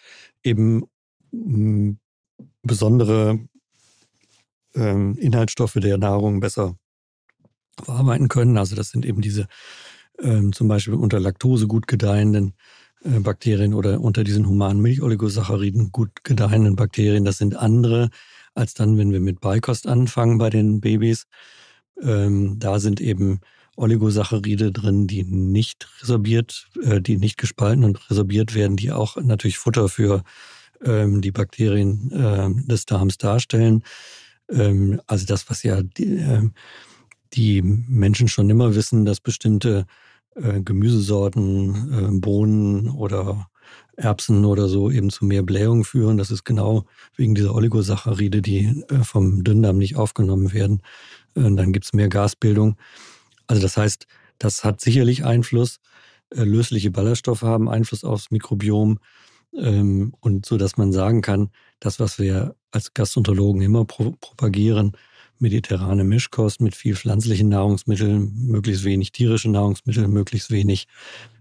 eben 0.42 0.84
hm, 1.32 1.98
besondere 2.62 3.38
ähm, 4.74 5.16
Inhaltsstoffe 5.18 5.78
der 5.80 5.98
Nahrung 5.98 6.40
besser 6.40 6.76
verarbeiten 7.82 8.28
können. 8.28 8.58
Also 8.58 8.76
das 8.76 8.90
sind 8.90 9.04
eben 9.04 9.20
diese 9.20 9.46
ähm, 10.20 10.52
zum 10.52 10.68
Beispiel 10.68 10.94
unter 10.94 11.20
Laktose 11.20 11.66
gut 11.66 11.86
gedeihenden 11.86 12.54
äh, 13.04 13.20
Bakterien 13.20 13.74
oder 13.74 14.00
unter 14.00 14.24
diesen 14.24 14.46
humanen 14.46 14.80
Milcholigosachariden 14.80 15.90
gut 15.92 16.24
gedeihenden 16.24 16.76
Bakterien. 16.76 17.24
Das 17.24 17.38
sind 17.38 17.56
andere 17.56 18.10
als 18.54 18.74
dann, 18.74 18.96
wenn 18.98 19.12
wir 19.12 19.20
mit 19.20 19.40
Beikost 19.40 19.86
anfangen 19.86 20.38
bei 20.38 20.50
den 20.50 20.80
Babys. 20.80 21.26
Ähm, 22.00 22.58
da 22.58 22.78
sind 22.78 23.00
eben 23.00 23.40
Oligosaccharide 23.76 24.72
drin, 24.72 25.06
die 25.06 25.24
nicht 25.24 25.88
resorbiert, 26.00 26.68
äh, 26.82 27.00
die 27.00 27.16
nicht 27.16 27.38
gespalten 27.38 27.84
und 27.84 28.10
resorbiert 28.10 28.54
werden, 28.54 28.76
die 28.76 28.92
auch 28.92 29.16
natürlich 29.16 29.58
Futter 29.58 29.88
für 29.88 30.22
ähm, 30.84 31.20
die 31.20 31.32
Bakterien 31.32 32.10
äh, 32.12 32.68
des 32.68 32.86
Darms 32.86 33.18
darstellen. 33.18 33.82
Ähm, 34.48 35.00
also 35.06 35.26
das, 35.26 35.50
was 35.50 35.62
ja 35.62 35.82
die, 35.82 36.18
äh, 36.18 36.48
die 37.34 37.62
Menschen 37.62 38.28
schon 38.28 38.50
immer 38.50 38.74
wissen, 38.74 39.04
dass 39.04 39.20
bestimmte 39.20 39.86
äh, 40.34 40.60
Gemüsesorten, 40.60 41.92
äh, 41.92 42.20
Bohnen 42.20 42.88
oder 42.90 43.48
Erbsen 43.96 44.44
oder 44.44 44.68
so 44.68 44.90
eben 44.90 45.10
zu 45.10 45.24
mehr 45.24 45.42
Blähung 45.42 45.84
führen. 45.84 46.16
Das 46.18 46.30
ist 46.30 46.44
genau 46.44 46.84
wegen 47.16 47.34
dieser 47.34 47.54
Oligosaccharide, 47.54 48.42
die 48.42 48.84
äh, 48.88 49.04
vom 49.04 49.44
Dünndarm 49.44 49.78
nicht 49.78 49.96
aufgenommen 49.96 50.52
werden. 50.52 50.82
Äh, 51.34 51.52
dann 51.52 51.72
gibt 51.72 51.84
es 51.86 51.92
mehr 51.92 52.08
Gasbildung. 52.08 52.76
Also 53.46 53.62
das 53.62 53.76
heißt, 53.76 54.06
das 54.38 54.64
hat 54.64 54.80
sicherlich 54.80 55.24
Einfluss. 55.24 55.80
Äh, 56.30 56.44
lösliche 56.44 56.90
Ballaststoffe 56.90 57.42
haben 57.42 57.68
Einfluss 57.68 58.04
aufs 58.04 58.30
Mikrobiom. 58.30 58.98
Ähm, 59.56 60.14
und 60.20 60.46
so, 60.46 60.56
dass 60.56 60.76
man 60.76 60.92
sagen 60.92 61.22
kann, 61.22 61.50
das, 61.78 62.00
was 62.00 62.18
wir 62.18 62.56
als 62.72 62.94
Gastroenterologen 62.94 63.62
immer 63.62 63.84
propagieren, 63.84 64.96
mediterrane 65.38 66.04
Mischkost 66.04 66.60
mit 66.60 66.74
viel 66.74 66.96
pflanzlichen 66.96 67.48
Nahrungsmitteln, 67.48 68.32
möglichst 68.46 68.84
wenig 68.84 69.12
tierische 69.12 69.50
Nahrungsmittel, 69.50 70.08
möglichst 70.08 70.50
wenig 70.50 70.86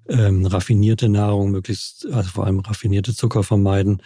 ähm, 0.08 0.46
raffinierte 0.46 1.10
Nahrung, 1.10 1.52
möglichst, 1.52 2.06
also 2.12 2.30
vor 2.30 2.46
allem 2.46 2.60
raffinierte 2.60 3.14
Zucker 3.14 3.44
vermeiden 3.44 4.02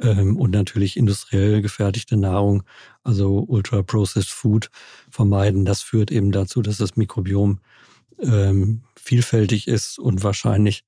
ähm, 0.00 0.36
und 0.36 0.50
natürlich 0.50 0.96
industriell 0.96 1.62
gefertigte 1.62 2.16
Nahrung, 2.16 2.62
also 3.02 3.44
ultra-processed 3.48 4.30
Food 4.30 4.70
vermeiden. 5.10 5.64
Das 5.64 5.82
führt 5.82 6.10
eben 6.10 6.32
dazu, 6.32 6.62
dass 6.62 6.78
das 6.78 6.96
Mikrobiom 6.96 7.60
ähm, 8.20 8.82
vielfältig 8.96 9.68
ist 9.68 9.98
und 9.98 10.22
wahrscheinlich 10.22 10.84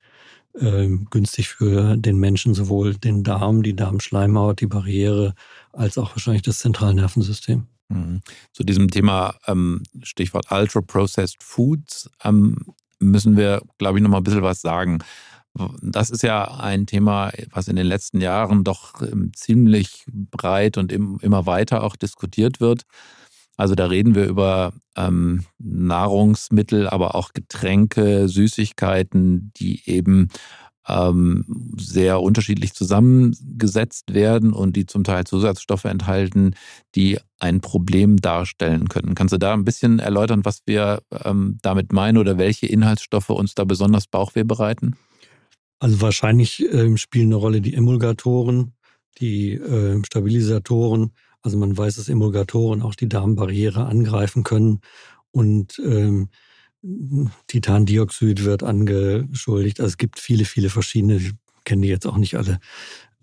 ähm, 0.58 1.06
günstig 1.10 1.48
für 1.48 1.96
den 1.96 2.18
Menschen, 2.18 2.54
sowohl 2.54 2.94
den 2.96 3.22
Darm, 3.22 3.62
die 3.62 3.76
Darmschleimhaut, 3.76 4.60
die 4.60 4.66
Barriere, 4.66 5.34
als 5.72 5.96
auch 5.96 6.10
wahrscheinlich 6.10 6.42
das 6.42 6.58
Zentralnervensystem. 6.58 7.66
Mhm. 7.90 8.22
Zu 8.52 8.64
diesem 8.64 8.90
Thema 8.90 9.34
ähm, 9.46 9.82
Stichwort 10.02 10.50
Ultra-Processed 10.50 11.42
Foods 11.42 12.08
ähm, 12.24 12.56
müssen 12.98 13.36
wir, 13.36 13.62
glaube 13.78 13.98
ich, 13.98 14.02
noch 14.02 14.10
mal 14.10 14.18
ein 14.18 14.24
bisschen 14.24 14.42
was 14.42 14.60
sagen. 14.60 15.00
Das 15.82 16.10
ist 16.10 16.22
ja 16.22 16.44
ein 16.60 16.86
Thema, 16.86 17.32
was 17.50 17.66
in 17.66 17.74
den 17.74 17.86
letzten 17.86 18.20
Jahren 18.20 18.62
doch 18.62 19.02
ähm, 19.02 19.32
ziemlich 19.34 20.04
breit 20.06 20.78
und 20.78 20.92
immer 20.92 21.46
weiter 21.46 21.82
auch 21.82 21.96
diskutiert 21.96 22.60
wird. 22.60 22.82
Also 23.56 23.74
da 23.74 23.86
reden 23.86 24.14
wir 24.14 24.26
über 24.26 24.72
ähm, 24.96 25.44
Nahrungsmittel, 25.58 26.88
aber 26.88 27.14
auch 27.14 27.32
Getränke, 27.34 28.28
Süßigkeiten, 28.28 29.52
die 29.56 29.82
eben 29.86 30.28
ähm, 30.90 31.44
sehr 31.76 32.20
unterschiedlich 32.20 32.74
zusammengesetzt 32.74 34.12
werden 34.12 34.52
und 34.52 34.76
die 34.76 34.86
zum 34.86 35.04
Teil 35.04 35.24
Zusatzstoffe 35.24 35.84
enthalten, 35.84 36.54
die 36.94 37.18
ein 37.38 37.60
Problem 37.60 38.16
darstellen 38.16 38.88
können. 38.88 39.14
Kannst 39.14 39.32
du 39.32 39.38
da 39.38 39.54
ein 39.54 39.64
bisschen 39.64 39.98
erläutern, 39.98 40.44
was 40.44 40.62
wir 40.66 41.02
ähm, 41.24 41.58
damit 41.62 41.92
meinen 41.92 42.18
oder 42.18 42.38
welche 42.38 42.66
Inhaltsstoffe 42.66 43.30
uns 43.30 43.54
da 43.54 43.64
besonders 43.64 44.06
Bauchweh 44.06 44.44
bereiten? 44.44 44.96
Also 45.78 46.00
wahrscheinlich 46.00 46.62
ähm, 46.72 46.96
spielen 46.96 47.28
eine 47.28 47.36
Rolle 47.36 47.60
die 47.60 47.74
Emulgatoren, 47.74 48.74
die 49.18 49.52
äh, 49.52 50.02
Stabilisatoren. 50.04 51.12
Also 51.42 51.56
man 51.56 51.76
weiß, 51.76 51.96
dass 51.96 52.08
Emulgatoren 52.08 52.82
auch 52.82 52.94
die 52.94 53.08
Darmbarriere 53.08 53.86
angreifen 53.86 54.42
können 54.42 54.80
und 55.30 55.80
ähm, 55.84 56.28
Titandioxid 57.46 58.44
wird 58.44 58.62
angeschuldigt. 58.62 59.80
Also 59.80 59.92
es 59.92 59.98
gibt 59.98 60.18
viele, 60.18 60.44
viele 60.44 60.70
verschiedene, 60.70 61.16
ich 61.16 61.32
kenne 61.64 61.82
die 61.82 61.88
jetzt 61.88 62.06
auch 62.06 62.16
nicht 62.16 62.36
alle. 62.36 62.58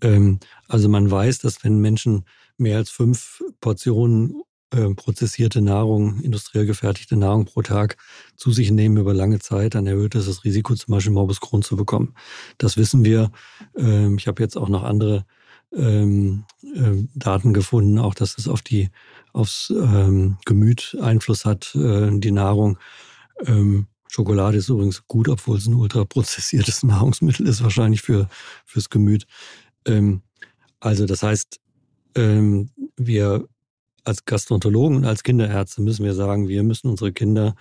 Ähm, 0.02 0.38
also 0.68 0.88
man 0.88 1.10
weiß, 1.10 1.38
dass 1.40 1.64
wenn 1.64 1.80
Menschen 1.80 2.24
mehr 2.56 2.76
als 2.76 2.90
fünf 2.90 3.42
Portionen 3.60 4.42
äh, 4.70 4.94
prozessierte 4.94 5.62
Nahrung, 5.62 6.20
industriell 6.20 6.66
gefertigte 6.66 7.16
Nahrung 7.16 7.46
pro 7.46 7.62
Tag 7.62 7.96
zu 8.36 8.52
sich 8.52 8.70
nehmen 8.70 8.96
über 8.96 9.14
lange 9.14 9.38
Zeit, 9.38 9.74
dann 9.74 9.86
erhöht 9.86 10.14
das 10.14 10.26
das 10.26 10.44
Risiko, 10.44 10.74
zum 10.74 10.92
Beispiel 10.92 11.12
Morbus 11.12 11.40
Crohn 11.40 11.62
zu 11.62 11.76
bekommen. 11.76 12.14
Das 12.58 12.76
wissen 12.76 13.04
wir. 13.04 13.30
Ähm, 13.76 14.18
ich 14.18 14.28
habe 14.28 14.42
jetzt 14.42 14.56
auch 14.56 14.68
noch 14.68 14.84
andere 14.84 15.24
ähm, 15.74 16.44
äh, 16.62 17.06
Daten 17.14 17.52
gefunden, 17.54 17.98
auch 17.98 18.14
dass 18.14 18.38
es 18.38 18.46
auf 18.46 18.62
die 18.62 18.90
aufs 19.32 19.72
Gemüt 20.46 20.96
Einfluss 21.00 21.44
hat, 21.44 21.74
äh, 21.74 22.10
die 22.12 22.32
Nahrung. 22.32 22.78
Ähm, 23.46 23.86
Schokolade 24.08 24.56
ist 24.56 24.68
übrigens 24.68 25.06
gut, 25.06 25.28
obwohl 25.28 25.58
es 25.58 25.66
ein 25.66 25.74
ultraprozessiertes 25.74 26.82
Nahrungsmittel 26.84 27.46
ist, 27.46 27.62
wahrscheinlich 27.62 28.02
für, 28.02 28.28
fürs 28.64 28.90
Gemüt. 28.90 29.26
Ähm, 29.84 30.22
also 30.80 31.06
das 31.06 31.22
heißt, 31.22 31.60
ähm, 32.14 32.70
wir 32.96 33.46
als 34.04 34.24
Gastroenterologen 34.24 34.98
und 34.98 35.04
als 35.04 35.22
Kinderärzte 35.22 35.82
müssen 35.82 36.04
wir 36.04 36.14
sagen, 36.14 36.48
wir 36.48 36.62
müssen 36.62 36.88
unsere 36.88 37.12
Kinder 37.12 37.54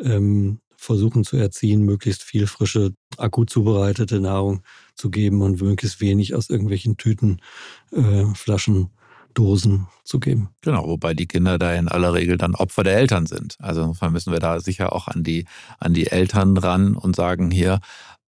ähm, 0.00 0.60
versuchen 0.76 1.22
zu 1.22 1.36
erziehen, 1.36 1.82
möglichst 1.82 2.22
viel 2.22 2.46
frische, 2.46 2.94
akut 3.16 3.50
zubereitete 3.50 4.20
Nahrung 4.20 4.62
zu 4.96 5.10
geben 5.10 5.42
und 5.42 5.60
möglichst 5.60 6.00
wenig 6.00 6.34
aus 6.34 6.50
irgendwelchen 6.50 6.96
Tüten, 6.96 7.40
äh, 7.92 8.24
Flaschen 8.34 8.90
Dosen 9.34 9.86
zu 10.04 10.20
geben. 10.20 10.50
Genau, 10.60 10.86
wobei 10.86 11.14
die 11.14 11.26
Kinder 11.26 11.58
da 11.58 11.72
in 11.74 11.88
aller 11.88 12.14
Regel 12.14 12.36
dann 12.36 12.54
Opfer 12.54 12.84
der 12.84 12.96
Eltern 12.96 13.26
sind. 13.26 13.56
Also 13.60 13.82
insofern 13.82 14.12
müssen 14.12 14.32
wir 14.32 14.40
da 14.40 14.60
sicher 14.60 14.92
auch 14.92 15.08
an 15.08 15.22
die, 15.22 15.46
an 15.78 15.94
die 15.94 16.08
Eltern 16.08 16.56
ran 16.56 16.94
und 16.96 17.16
sagen, 17.16 17.50
hier, 17.50 17.80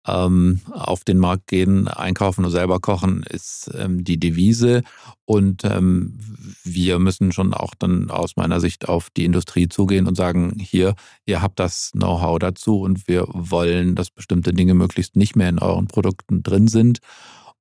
ähm, 0.06 0.60
auf 0.70 1.04
den 1.04 1.18
Markt 1.18 1.46
gehen, 1.46 1.86
einkaufen 1.86 2.44
und 2.44 2.50
selber 2.50 2.80
kochen 2.80 3.22
ist 3.28 3.70
ähm, 3.78 4.02
die 4.04 4.18
Devise. 4.18 4.82
Und 5.24 5.64
ähm, 5.64 6.18
wir 6.64 6.98
müssen 6.98 7.32
schon 7.32 7.54
auch 7.54 7.74
dann 7.78 8.10
aus 8.10 8.36
meiner 8.36 8.60
Sicht 8.60 8.88
auf 8.88 9.10
die 9.10 9.24
Industrie 9.24 9.68
zugehen 9.68 10.06
und 10.06 10.16
sagen, 10.16 10.56
hier, 10.58 10.94
ihr 11.24 11.40
habt 11.40 11.60
das 11.60 11.90
Know-how 11.92 12.38
dazu 12.38 12.80
und 12.80 13.06
wir 13.06 13.26
wollen, 13.28 13.94
dass 13.94 14.10
bestimmte 14.10 14.52
Dinge 14.52 14.74
möglichst 14.74 15.16
nicht 15.16 15.36
mehr 15.36 15.48
in 15.48 15.60
euren 15.60 15.86
Produkten 15.86 16.42
drin 16.42 16.66
sind. 16.66 16.98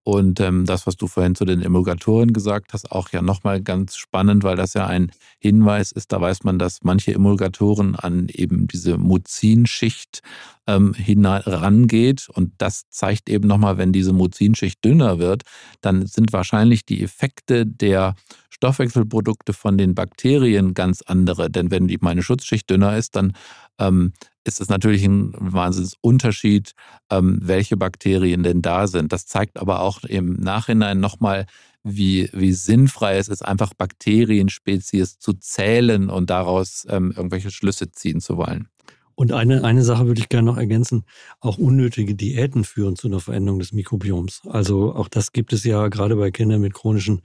Und 0.03 0.39
ähm, 0.39 0.65
das, 0.65 0.87
was 0.87 0.97
du 0.97 1.05
vorhin 1.05 1.35
zu 1.35 1.45
den 1.45 1.61
Emulgatoren 1.61 2.33
gesagt 2.33 2.73
hast, 2.73 2.91
auch 2.91 3.09
ja 3.09 3.21
nochmal 3.21 3.61
ganz 3.61 3.95
spannend, 3.95 4.43
weil 4.43 4.55
das 4.55 4.73
ja 4.73 4.87
ein 4.87 5.11
Hinweis 5.37 5.91
ist. 5.91 6.11
Da 6.11 6.19
weiß 6.19 6.43
man, 6.43 6.57
dass 6.57 6.79
manche 6.83 7.13
Emulgatoren 7.13 7.95
an 7.95 8.27
eben 8.29 8.67
diese 8.67 8.97
Muzinschicht 8.97 10.21
ähm, 10.65 10.95
herangeht. 10.95 12.29
Und 12.29 12.53
das 12.57 12.89
zeigt 12.89 13.29
eben 13.29 13.47
nochmal, 13.47 13.77
wenn 13.77 13.91
diese 13.93 14.13
Muzinschicht 14.13 14.83
dünner 14.83 15.19
wird, 15.19 15.43
dann 15.81 16.07
sind 16.07 16.33
wahrscheinlich 16.33 16.83
die 16.83 17.03
Effekte 17.03 17.67
der 17.67 18.15
Stoffwechselprodukte 18.49 19.53
von 19.53 19.77
den 19.77 19.93
Bakterien 19.93 20.73
ganz 20.73 21.01
andere. 21.01 21.49
Denn 21.49 21.71
wenn 21.71 21.87
die, 21.87 21.97
meine 22.01 22.23
Schutzschicht 22.23 22.69
dünner 22.69 22.97
ist, 22.97 23.15
dann 23.15 23.33
ähm, 23.79 24.13
ist 24.43 24.61
es 24.61 24.69
natürlich 24.69 25.03
ein 25.03 25.33
Wahnsinnsunterschied, 25.37 26.73
ähm, 27.09 27.39
welche 27.41 27.77
Bakterien 27.77 28.43
denn 28.43 28.61
da 28.61 28.87
sind. 28.87 29.11
Das 29.13 29.25
zeigt 29.25 29.59
aber 29.59 29.81
auch 29.81 30.03
im 30.03 30.33
Nachhinein 30.33 30.99
nochmal, 30.99 31.45
wie, 31.83 32.29
wie 32.33 32.53
sinnfrei 32.53 33.17
es 33.17 33.27
ist, 33.27 33.43
einfach 33.43 33.73
Bakterienspezies 33.73 35.19
zu 35.19 35.33
zählen 35.33 36.09
und 36.09 36.29
daraus 36.29 36.85
ähm, 36.89 37.13
irgendwelche 37.15 37.51
Schlüsse 37.51 37.91
ziehen 37.91 38.21
zu 38.21 38.37
wollen. 38.37 38.67
Und 39.15 39.31
eine, 39.31 39.63
eine 39.63 39.83
Sache 39.83 40.07
würde 40.07 40.21
ich 40.21 40.29
gerne 40.29 40.47
noch 40.47 40.57
ergänzen. 40.57 41.03
Auch 41.39 41.57
unnötige 41.57 42.15
Diäten 42.15 42.63
führen 42.63 42.95
zu 42.95 43.07
einer 43.07 43.19
Veränderung 43.19 43.59
des 43.59 43.73
Mikrobioms. 43.73 44.41
Also 44.47 44.95
auch 44.95 45.07
das 45.07 45.31
gibt 45.31 45.53
es 45.53 45.63
ja 45.63 45.89
gerade 45.89 46.15
bei 46.15 46.31
Kindern 46.31 46.61
mit 46.61 46.73
chronischen 46.73 47.21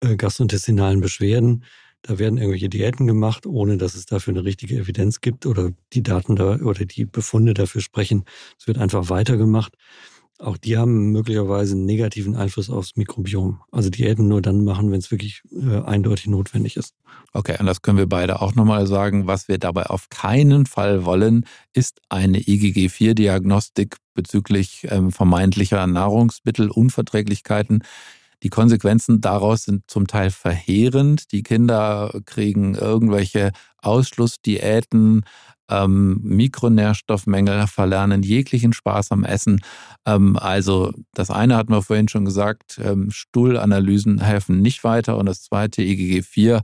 äh, 0.00 0.16
gastrointestinalen 0.16 1.00
Beschwerden. 1.00 1.64
Da 2.02 2.18
werden 2.18 2.38
irgendwelche 2.38 2.68
Diäten 2.68 3.06
gemacht, 3.06 3.46
ohne 3.46 3.76
dass 3.76 3.94
es 3.94 4.06
dafür 4.06 4.32
eine 4.32 4.44
richtige 4.44 4.76
Evidenz 4.76 5.20
gibt 5.20 5.44
oder 5.46 5.70
die 5.92 6.02
Daten 6.02 6.34
da 6.36 6.56
oder 6.56 6.84
die 6.84 7.04
Befunde 7.04 7.52
dafür 7.54 7.82
sprechen. 7.82 8.24
Es 8.58 8.66
wird 8.66 8.78
einfach 8.78 9.10
weitergemacht. 9.10 9.74
auch 10.38 10.56
die 10.56 10.78
haben 10.78 11.12
möglicherweise 11.12 11.74
einen 11.74 11.84
negativen 11.84 12.34
Einfluss 12.36 12.70
aufs 12.70 12.96
Mikrobiom. 12.96 13.60
Also 13.70 13.90
Diäten 13.90 14.26
nur 14.28 14.40
dann 14.40 14.64
machen, 14.64 14.90
wenn 14.90 15.00
es 15.00 15.10
wirklich 15.10 15.42
äh, 15.52 15.82
eindeutig 15.82 16.28
notwendig 16.28 16.78
ist. 16.78 16.94
Okay, 17.34 17.56
und 17.60 17.66
das 17.66 17.82
können 17.82 17.98
wir 17.98 18.08
beide 18.08 18.40
auch 18.40 18.54
nochmal 18.54 18.86
sagen. 18.86 19.26
Was 19.26 19.48
wir 19.48 19.58
dabei 19.58 19.86
auf 19.86 20.08
keinen 20.08 20.64
Fall 20.64 21.04
wollen, 21.04 21.44
ist 21.74 22.00
eine 22.08 22.38
IgG4-Diagnostik 22.38 23.98
bezüglich 24.14 24.86
ähm, 24.88 25.12
vermeintlicher 25.12 25.86
Nahrungsmittelunverträglichkeiten. 25.86 27.84
Die 28.42 28.48
Konsequenzen 28.48 29.20
daraus 29.20 29.64
sind 29.64 29.82
zum 29.88 30.06
Teil 30.06 30.30
verheerend. 30.30 31.32
Die 31.32 31.42
Kinder 31.42 32.12
kriegen 32.24 32.74
irgendwelche 32.74 33.52
Ausschlussdiäten, 33.78 35.24
ähm, 35.68 36.20
Mikronährstoffmängel, 36.22 37.66
verlernen 37.66 38.22
jeglichen 38.22 38.72
Spaß 38.72 39.12
am 39.12 39.24
Essen. 39.24 39.60
Ähm, 40.06 40.36
also 40.36 40.92
das 41.14 41.30
eine 41.30 41.56
hatten 41.56 41.72
wir 41.72 41.82
vorhin 41.82 42.08
schon 42.08 42.24
gesagt, 42.24 42.80
ähm, 42.82 43.10
Stuhlanalysen 43.10 44.20
helfen 44.20 44.60
nicht 44.60 44.84
weiter 44.84 45.16
und 45.16 45.26
das 45.26 45.42
zweite 45.42 45.82
IgG4 45.82 46.62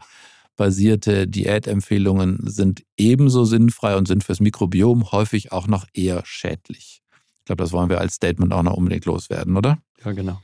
basierte 0.56 1.28
Diätempfehlungen 1.28 2.38
sind 2.42 2.82
ebenso 2.96 3.44
sinnfrei 3.44 3.96
und 3.96 4.08
sind 4.08 4.24
fürs 4.24 4.40
Mikrobiom 4.40 5.12
häufig 5.12 5.52
auch 5.52 5.66
noch 5.66 5.84
eher 5.92 6.22
schädlich. 6.24 7.02
Ich 7.38 7.44
glaube, 7.44 7.62
das 7.62 7.72
wollen 7.72 7.90
wir 7.90 8.00
als 8.00 8.14
Statement 8.14 8.52
auch 8.52 8.62
noch 8.62 8.74
unbedingt 8.74 9.04
loswerden, 9.04 9.56
oder? 9.56 9.78
Ja, 10.04 10.12
genau. 10.12 10.40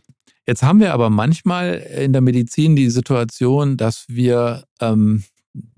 Jetzt 0.46 0.62
haben 0.62 0.80
wir 0.80 0.92
aber 0.92 1.10
manchmal 1.10 1.74
in 1.74 2.12
der 2.12 2.22
Medizin 2.22 2.74
die 2.74 2.90
Situation, 2.90 3.76
dass 3.76 4.04
wir 4.08 4.64
ähm, 4.80 5.22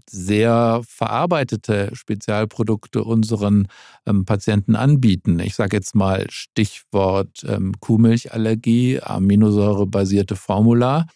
sehr 0.09 0.81
verarbeitete 0.87 1.91
Spezialprodukte 1.93 3.05
unseren 3.05 3.69
ähm, 4.07 4.25
Patienten 4.25 4.77
anbieten. 4.77 5.39
Ich 5.41 5.55
sage 5.55 5.77
jetzt 5.77 5.95
mal 5.95 6.27
Stichwort 6.31 7.45
ähm, 7.47 7.73
Kuhmilchallergie, 7.81 9.01
aminosäurebasierte 9.01 10.37
Formula 10.37 11.07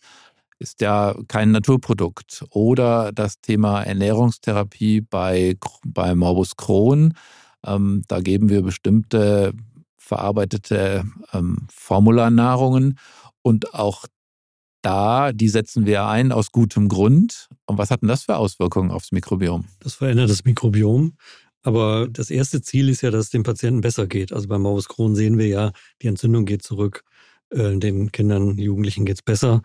ist 0.58 0.80
ja 0.80 1.14
kein 1.28 1.52
Naturprodukt. 1.52 2.44
Oder 2.50 3.12
das 3.12 3.40
Thema 3.40 3.82
Ernährungstherapie 3.82 5.00
bei, 5.00 5.56
bei 5.86 6.14
Morbus 6.14 6.56
Crohn. 6.56 7.14
Ähm, 7.64 8.02
da 8.08 8.20
geben 8.20 8.48
wir 8.48 8.62
bestimmte 8.62 9.52
verarbeitete 9.96 11.04
ähm, 11.32 11.66
Formularnahrungen 11.70 12.98
und 13.48 13.72
auch 13.72 14.04
da, 14.82 15.32
die 15.32 15.48
setzen 15.48 15.86
wir 15.86 16.04
ein 16.04 16.32
aus 16.32 16.52
gutem 16.52 16.88
Grund. 16.88 17.48
Und 17.64 17.78
was 17.78 17.90
hat 17.90 18.02
denn 18.02 18.08
das 18.08 18.24
für 18.24 18.36
Auswirkungen 18.36 18.90
aufs 18.90 19.10
Mikrobiom? 19.10 19.64
Das 19.80 19.94
verändert 19.94 20.28
das 20.28 20.44
Mikrobiom. 20.44 21.14
Aber 21.62 22.08
das 22.08 22.30
erste 22.30 22.60
Ziel 22.60 22.90
ist 22.90 23.00
ja, 23.00 23.10
dass 23.10 23.24
es 23.24 23.30
dem 23.30 23.42
Patienten 23.42 23.80
besser 23.80 24.06
geht. 24.06 24.34
Also 24.34 24.48
bei 24.48 24.58
Morbus 24.58 24.88
Crohn 24.88 25.14
sehen 25.14 25.38
wir 25.38 25.46
ja, 25.46 25.72
die 26.02 26.08
Entzündung 26.08 26.44
geht 26.44 26.62
zurück. 26.62 27.04
Äh, 27.50 27.78
den 27.78 28.12
Kindern, 28.12 28.58
Jugendlichen 28.58 29.04
geht 29.04 29.16
es 29.16 29.22
besser. 29.22 29.62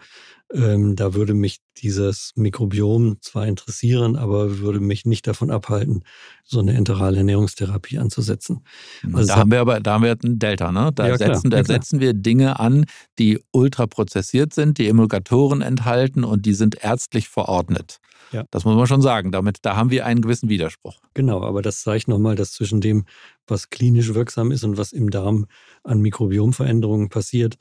Ähm, 0.54 0.96
da 0.96 1.16
würde 1.16 1.34
mich 1.34 1.60
dieses 1.78 2.32
Mikrobiom 2.36 3.18
zwar 3.22 3.48
interessieren, 3.48 4.16
aber 4.16 4.60
würde 4.60 4.80
mich 4.80 5.06
nicht 5.06 5.26
davon 5.26 5.50
abhalten, 5.50 6.04
so 6.44 6.60
eine 6.60 6.74
enterale 6.74 7.18
Ernährungstherapie 7.18 7.98
anzusetzen. 7.98 8.64
Mhm. 9.02 9.16
Also 9.16 9.28
da 9.30 9.40
haben 9.40 9.52
wir 9.52 9.62
aber, 9.62 9.80
da 9.80 9.94
haben 9.94 10.04
wir 10.04 10.16
ein 10.24 10.38
Delta, 10.38 10.72
ne? 10.72 10.92
Da, 10.94 11.08
ja, 11.08 11.18
setzen, 11.18 11.50
da 11.50 11.58
ja, 11.58 11.64
setzen 11.64 12.00
wir 12.00 12.14
Dinge 12.14 12.60
an, 12.60 12.86
die 13.18 13.44
ultraprozessiert 13.52 14.54
sind, 14.54 14.78
die 14.78 14.88
Emulgatoren 14.88 15.62
enthalten 15.62 16.24
und 16.24 16.46
die 16.46 16.54
sind 16.54 16.84
ärztlich 16.84 17.30
verordnet. 17.30 18.00
Ja. 18.32 18.46
Das 18.52 18.66
muss 18.66 18.76
man 18.76 18.88
schon 18.88 19.02
sagen. 19.02 19.32
Damit, 19.32 19.58
da 19.62 19.76
haben 19.76 19.92
wir 19.92 20.06
einen 20.06 20.22
gewissen 20.22 20.50
Widerspruch. 20.50 21.00
Genau, 21.14 21.44
aber 21.44 21.62
das 21.62 21.82
zeigt 21.82 22.08
nochmal, 22.08 22.36
dass 22.36 22.52
zwischen 22.52 22.82
dem, 22.82 23.06
was 23.48 23.70
klinisch 23.70 24.14
wirksam 24.14 24.52
ist 24.52 24.64
und 24.64 24.78
was 24.78 24.92
im 24.92 25.10
Darm 25.10 25.46
an 25.84 26.02
Mikrobiomveränderungen 26.02 27.10
passiert, 27.10 27.58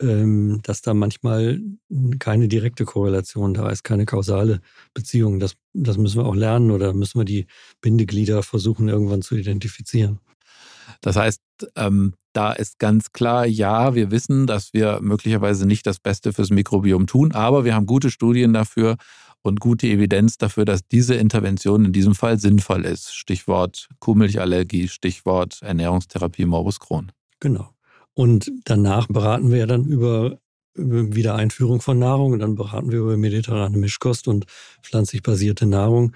ähm, 0.00 0.60
dass 0.62 0.82
da 0.82 0.94
manchmal 0.94 1.60
keine 2.18 2.48
direkte 2.48 2.84
Korrelation 2.84 3.54
da 3.54 3.68
ist, 3.70 3.84
keine 3.84 4.06
kausale 4.06 4.60
Beziehung. 4.94 5.40
Das, 5.40 5.56
das 5.74 5.98
müssen 5.98 6.20
wir 6.20 6.26
auch 6.26 6.34
lernen 6.34 6.70
oder 6.70 6.92
müssen 6.92 7.20
wir 7.20 7.24
die 7.24 7.46
Bindeglieder 7.80 8.42
versuchen 8.42 8.88
irgendwann 8.88 9.22
zu 9.22 9.36
identifizieren. 9.36 10.20
Das 11.00 11.16
heißt, 11.16 11.40
ähm, 11.76 12.14
da 12.32 12.52
ist 12.52 12.78
ganz 12.78 13.12
klar, 13.12 13.46
ja, 13.46 13.94
wir 13.94 14.10
wissen, 14.10 14.46
dass 14.46 14.72
wir 14.72 15.00
möglicherweise 15.02 15.66
nicht 15.66 15.86
das 15.86 15.98
Beste 15.98 16.32
fürs 16.32 16.50
Mikrobiom 16.50 17.06
tun, 17.06 17.32
aber 17.32 17.64
wir 17.64 17.74
haben 17.74 17.86
gute 17.86 18.10
Studien 18.10 18.52
dafür 18.52 18.96
und 19.42 19.60
gute 19.60 19.86
Evidenz 19.86 20.36
dafür, 20.36 20.64
dass 20.64 20.86
diese 20.86 21.14
Intervention 21.14 21.86
in 21.86 21.92
diesem 21.92 22.14
Fall 22.14 22.38
sinnvoll 22.38 22.84
ist. 22.84 23.14
Stichwort 23.14 23.88
Kuhmilchallergie, 23.98 24.88
Stichwort 24.88 25.60
Ernährungstherapie 25.62 26.44
Morbus 26.44 26.80
Crohn. 26.80 27.12
Genau. 27.40 27.70
Und 28.14 28.50
danach 28.64 29.06
beraten 29.06 29.50
wir 29.50 29.58
ja 29.58 29.66
dann 29.66 29.84
über, 29.84 30.38
über 30.74 31.14
Wiedereinführung 31.14 31.80
von 31.80 31.98
Nahrung 31.98 32.32
und 32.32 32.40
dann 32.40 32.54
beraten 32.54 32.90
wir 32.90 32.98
über 32.98 33.16
mediterrane 33.16 33.78
Mischkost 33.78 34.28
und 34.28 34.46
pflanzlich 34.82 35.22
basierte 35.22 35.66
Nahrung. 35.66 36.12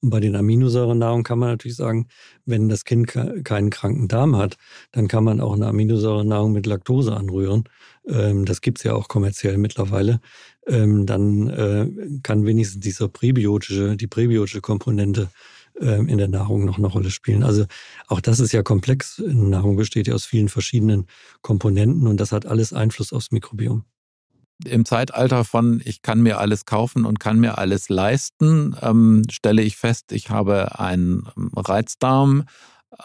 Und 0.00 0.10
bei 0.10 0.20
den 0.20 0.36
Aminosäurenahrung 0.36 1.24
kann 1.24 1.40
man 1.40 1.50
natürlich 1.50 1.76
sagen, 1.76 2.06
wenn 2.46 2.68
das 2.68 2.84
Kind 2.84 3.08
keinen 3.08 3.70
kranken 3.70 4.06
Darm 4.06 4.36
hat, 4.36 4.56
dann 4.92 5.08
kann 5.08 5.24
man 5.24 5.40
auch 5.40 5.54
eine 5.54 5.66
Aminosäurenahrung 5.66 6.52
mit 6.52 6.66
Laktose 6.66 7.16
anrühren. 7.16 7.64
Ähm, 8.08 8.44
das 8.44 8.60
gibt 8.60 8.78
es 8.78 8.84
ja 8.84 8.94
auch 8.94 9.08
kommerziell 9.08 9.58
mittlerweile. 9.58 10.20
Ähm, 10.66 11.06
dann 11.06 11.48
äh, 11.48 11.88
kann 12.22 12.46
wenigstens 12.46 12.80
dieser 12.80 13.08
präbiotische, 13.08 13.96
die 13.96 14.06
präbiotische 14.06 14.60
Komponente 14.60 15.30
ähm, 15.80 16.08
in 16.08 16.18
der 16.18 16.28
Nahrung 16.28 16.64
noch 16.64 16.78
eine 16.78 16.88
Rolle 16.88 17.10
spielen. 17.10 17.42
Also 17.42 17.66
auch 18.06 18.20
das 18.20 18.40
ist 18.40 18.52
ja 18.52 18.62
komplex. 18.62 19.22
Nahrung 19.24 19.76
besteht 19.76 20.08
ja 20.08 20.14
aus 20.14 20.24
vielen 20.24 20.48
verschiedenen 20.48 21.06
Komponenten 21.42 22.06
und 22.06 22.18
das 22.18 22.32
hat 22.32 22.46
alles 22.46 22.72
Einfluss 22.72 23.12
aufs 23.12 23.30
Mikrobiom. 23.30 23.84
Im 24.64 24.84
Zeitalter 24.84 25.44
von 25.44 25.80
ich 25.84 26.02
kann 26.02 26.20
mir 26.20 26.38
alles 26.38 26.64
kaufen 26.64 27.04
und 27.04 27.20
kann 27.20 27.38
mir 27.38 27.58
alles 27.58 27.88
leisten, 27.88 28.74
ähm, 28.82 29.22
stelle 29.30 29.62
ich 29.62 29.76
fest, 29.76 30.10
ich 30.10 30.30
habe 30.30 30.80
einen 30.80 31.28
Reizdarm. 31.54 32.44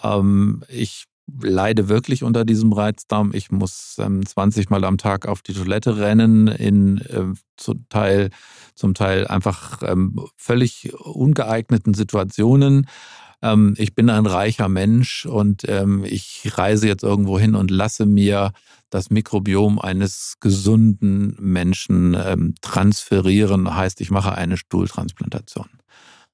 Ähm, 0.01 0.63
ich 0.67 1.05
leide 1.27 1.89
wirklich 1.89 2.23
unter 2.23 2.45
diesem 2.45 2.73
Reizdarm. 2.73 3.31
Ich 3.33 3.51
muss 3.51 3.95
ähm, 3.99 4.25
20 4.25 4.69
Mal 4.69 4.83
am 4.83 4.97
Tag 4.97 5.27
auf 5.27 5.41
die 5.41 5.53
Toilette 5.53 5.97
rennen, 5.97 6.47
in 6.47 6.97
äh, 6.99 7.33
zum, 7.57 7.87
Teil, 7.89 8.29
zum 8.75 8.93
Teil 8.93 9.27
einfach 9.27 9.81
ähm, 9.83 10.19
völlig 10.35 10.93
ungeeigneten 10.93 11.93
Situationen. 11.93 12.87
Ähm, 13.41 13.75
ich 13.77 13.95
bin 13.95 14.09
ein 14.09 14.25
reicher 14.25 14.69
Mensch 14.69 15.25
und 15.25 15.63
ähm, 15.67 16.03
ich 16.05 16.51
reise 16.55 16.87
jetzt 16.87 17.03
irgendwo 17.03 17.39
hin 17.39 17.55
und 17.55 17.71
lasse 17.71 18.05
mir 18.05 18.51
das 18.89 19.09
Mikrobiom 19.09 19.79
eines 19.79 20.35
gesunden 20.39 21.35
Menschen 21.39 22.15
ähm, 22.19 22.55
transferieren. 22.61 23.75
Heißt, 23.75 24.01
ich 24.01 24.11
mache 24.11 24.35
eine 24.35 24.57
Stuhltransplantation. 24.57 25.67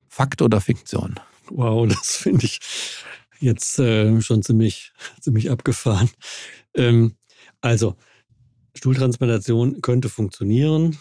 Fakt 0.08 0.42
oder 0.42 0.60
Fiktion? 0.60 1.16
Wow, 1.50 1.88
das 1.88 2.18
finde 2.18 2.46
ich 2.46 2.60
jetzt 3.40 3.80
äh, 3.80 4.22
schon 4.22 4.42
ziemlich, 4.44 4.92
ziemlich 5.22 5.52
abgefahren. 5.52 6.10
Ähm, 6.74 7.16
also, 7.62 7.96
Stuhltransplantation 8.76 9.82
könnte 9.82 10.10
funktionieren, 10.10 10.98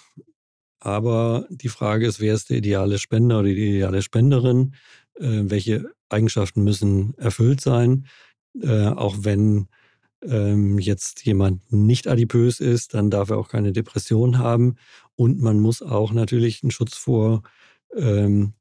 aber 0.81 1.47
die 1.51 1.69
Frage 1.69 2.07
ist, 2.07 2.21
wer 2.21 2.35
ist 2.35 2.51
der 2.51 2.59
ideale 2.59 2.99
Spender 2.99 3.41
oder 3.41 3.49
die 3.49 3.77
ideale 3.77 4.03
Spenderin? 4.03 4.75
Äh, 5.15 5.45
welche 5.45 5.91
Eigenschaften 6.09 6.65
müssen 6.65 7.15
erfüllt 7.19 7.61
sein? 7.61 8.07
Äh, 8.61 8.89
auch 8.89 9.17
wenn 9.21 9.69
ähm, 10.23 10.79
jetzt 10.79 11.25
jemand 11.25 11.73
nicht 11.73 12.09
adipös 12.09 12.61
ist, 12.61 12.95
dann 12.95 13.11
darf 13.11 13.31
er 13.31 13.39
auch 13.39 13.49
keine 13.49 13.73
Depression 13.73 14.39
haben. 14.39 14.77
Und 15.17 15.41
man 15.41 15.61
muss 15.61 15.83
auch 15.83 16.13
natürlich 16.13 16.63
einen 16.63 16.71
Schutz 16.71 16.97
vor 16.97 17.43
ähm, 17.97 18.55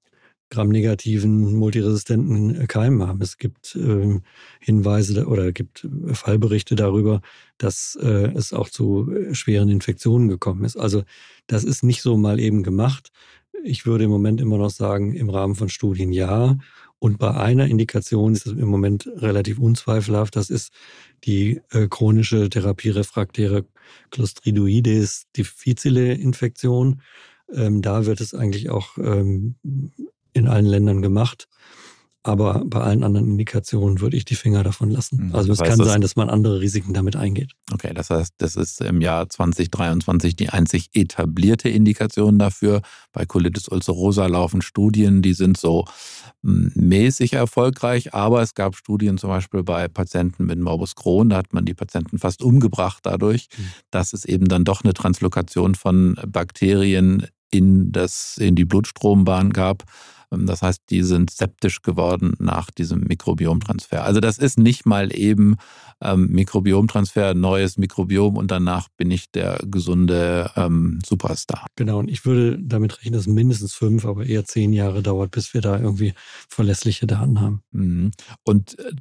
gramnegativen, 0.50 1.56
multiresistenten 1.56 2.68
Keimen 2.68 3.06
haben. 3.06 3.22
Es 3.22 3.38
gibt 3.38 3.76
äh, 3.76 4.20
Hinweise 4.60 5.26
oder 5.26 5.52
gibt 5.52 5.88
Fallberichte 6.14 6.76
darüber, 6.76 7.22
dass 7.58 7.98
äh, 8.02 8.32
es 8.36 8.54
auch 8.54 8.70
zu 8.70 9.12
äh, 9.12 9.34
schweren 9.34 9.70
Infektionen 9.70 10.30
gekommen 10.30 10.64
ist. 10.64 10.78
Also 10.78 11.04
das 11.48 11.64
ist 11.64 11.84
nicht 11.84 12.02
so 12.02 12.18
mal 12.18 12.40
eben 12.40 12.64
gemacht. 12.64 13.12
Ich 13.64 13.86
würde 13.86 14.06
im 14.06 14.12
Moment 14.12 14.40
immer 14.40 14.58
noch 14.58 14.70
sagen, 14.70 15.14
im 15.14 15.30
Rahmen 15.30 15.56
von 15.56 15.70
Studien 15.70 16.12
ja. 16.12 16.58
Und 17.00 17.20
bei 17.20 17.36
einer 17.36 17.68
Indikation 17.68 18.34
ist 18.34 18.48
es 18.48 18.54
im 18.54 18.70
Moment 18.70 19.08
relativ 19.18 19.60
unzweifelhaft. 19.60 20.36
Das 20.36 20.50
ist 20.50 20.72
die 21.26 21.62
äh, 21.72 21.88
chronische 21.88 22.50
therapierefraktäre 22.50 23.66
Clostridoides 24.12 25.28
difficile 25.36 26.14
Infektion. 26.14 27.02
Ähm, 27.54 27.82
da 27.82 28.06
wird 28.06 28.22
es 28.22 28.34
eigentlich 28.34 28.70
auch 28.70 28.98
ähm, 28.98 29.56
in 30.38 30.48
allen 30.48 30.66
Ländern 30.66 31.02
gemacht. 31.02 31.48
Aber 32.28 32.62
bei 32.66 32.82
allen 32.82 33.06
anderen 33.06 33.26
Indikationen 33.26 34.02
würde 34.02 34.18
ich 34.18 34.26
die 34.26 34.36
Finger 34.36 34.62
davon 34.62 34.90
lassen. 34.92 35.18
Hm, 35.18 35.36
also 35.36 35.54
es 35.54 35.60
kann 35.60 35.78
sein, 35.78 36.02
dass 36.02 36.18
man 36.18 36.30
andere 36.30 36.60
Risiken 36.60 36.94
damit 36.94 37.16
eingeht. 37.16 37.54
Okay, 37.72 37.94
das 37.94 38.10
heißt, 38.10 38.34
das 38.40 38.58
ist 38.58 38.82
im 38.82 39.00
Jahr 39.00 39.30
2023 39.30 40.36
die 40.36 40.50
einzig 40.50 40.90
etablierte 40.94 41.70
Indikation 41.70 42.38
dafür. 42.38 42.82
Bei 43.14 43.26
Colitis 43.26 43.70
ulcerosa 43.70 44.26
laufen 44.26 44.62
Studien, 44.62 45.22
die 45.22 45.34
sind 45.34 45.56
so 45.56 45.86
hm, 46.44 46.74
mäßig 46.76 47.32
erfolgreich, 47.32 48.14
aber 48.14 48.42
es 48.42 48.56
gab 48.56 48.76
Studien 48.76 49.18
zum 49.18 49.30
Beispiel 49.30 49.64
bei 49.64 49.88
Patienten 49.88 50.48
mit 50.48 50.60
Morbus 50.60 50.96
Crohn, 50.96 51.30
da 51.30 51.38
hat 51.38 51.54
man 51.54 51.64
die 51.64 51.76
Patienten 51.76 52.20
fast 52.20 52.42
umgebracht 52.42 53.00
dadurch, 53.04 53.48
mhm. 53.58 53.72
dass 53.90 54.12
es 54.12 54.26
eben 54.26 54.50
dann 54.50 54.66
doch 54.66 54.84
eine 54.84 54.94
Translokation 54.94 55.76
von 55.76 56.20
Bakterien 56.28 57.28
in, 57.52 57.92
das, 57.94 58.36
in 58.38 58.56
die 58.56 58.66
Blutstrombahn 58.66 59.52
gab. 59.52 59.86
Ähm, 60.32 60.46
das 60.46 60.62
heißt, 60.62 60.84
die 60.90 61.04
sind 61.04 61.32
septisch 61.32 61.82
geworden 61.82 62.34
nach 62.40 62.72
diesem 62.72 63.02
Mikrobiomtransfer. 63.02 64.04
Also 64.04 64.20
das 64.20 64.38
ist 64.38 64.58
nicht 64.58 64.86
mal 64.86 65.16
eben 65.16 65.58
ähm, 66.02 66.28
Mikrobiomtransfer, 66.30 67.34
neues 67.34 67.78
Mikrobiom 67.78 68.38
und 68.38 68.52
danach 68.52 68.88
bin 68.98 69.12
ich 69.12 69.32
der 69.32 69.60
gesunde 69.66 70.52
ähm, 70.56 71.00
Superstar. 71.06 71.68
Genau, 71.76 72.00
und 72.00 72.10
ich 72.10 72.26
würde 72.26 72.60
damit 72.62 72.98
rechnen, 72.98 73.14
dass 73.14 73.22
es 73.22 73.28
mindestens 73.28 73.74
fünf, 73.74 74.06
aber 74.06 74.26
eher 74.26 74.46
zehn 74.46 74.74
Jahre 74.74 75.02
dauert, 75.02 75.32
bis 75.32 75.54
wir 75.54 75.62
da 75.62 75.80
irgendwie 75.80 76.14
verlässliche 76.50 77.08
Daten 77.08 77.42
haben. 77.42 77.62
Mhm. 77.72 78.12
Und 78.44 78.78
äh, 78.80 78.92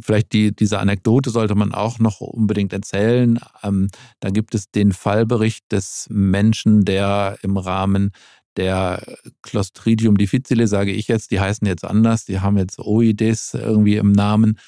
vielleicht 0.00 0.32
die, 0.32 0.54
diese 0.54 0.78
Anekdote 0.78 1.30
sollte 1.30 1.54
man 1.54 1.72
auch 1.72 1.98
noch 1.98 2.20
unbedingt 2.20 2.72
erzählen. 2.72 3.38
Ähm, 3.62 3.88
da 4.20 4.30
gibt 4.30 4.54
es 4.54 4.70
den 4.70 4.92
Fallbericht 4.92 5.70
des 5.72 6.06
Menschen, 6.10 6.84
der 6.84 7.38
im 7.42 7.56
Rahmen 7.56 8.10
der 8.56 9.18
Clostridium 9.42 10.16
difficile, 10.16 10.66
sage 10.66 10.92
ich 10.92 11.08
jetzt, 11.08 11.30
die 11.30 11.40
heißen 11.40 11.66
jetzt 11.66 11.84
anders, 11.84 12.24
die 12.24 12.40
haben 12.40 12.58
jetzt 12.58 12.78
OIDs 12.78 13.54
irgendwie 13.54 13.96
im 13.96 14.12
Namen, 14.12 14.58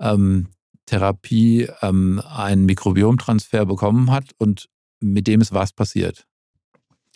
ähm, 0.00 0.48
Therapie 0.86 1.68
ähm, 1.82 2.22
einen 2.26 2.64
Mikrobiomtransfer 2.64 3.66
bekommen 3.66 4.10
hat 4.10 4.30
und 4.38 4.68
mit 5.00 5.26
dem 5.26 5.40
ist 5.40 5.52
was 5.52 5.72
passiert. 5.72 6.26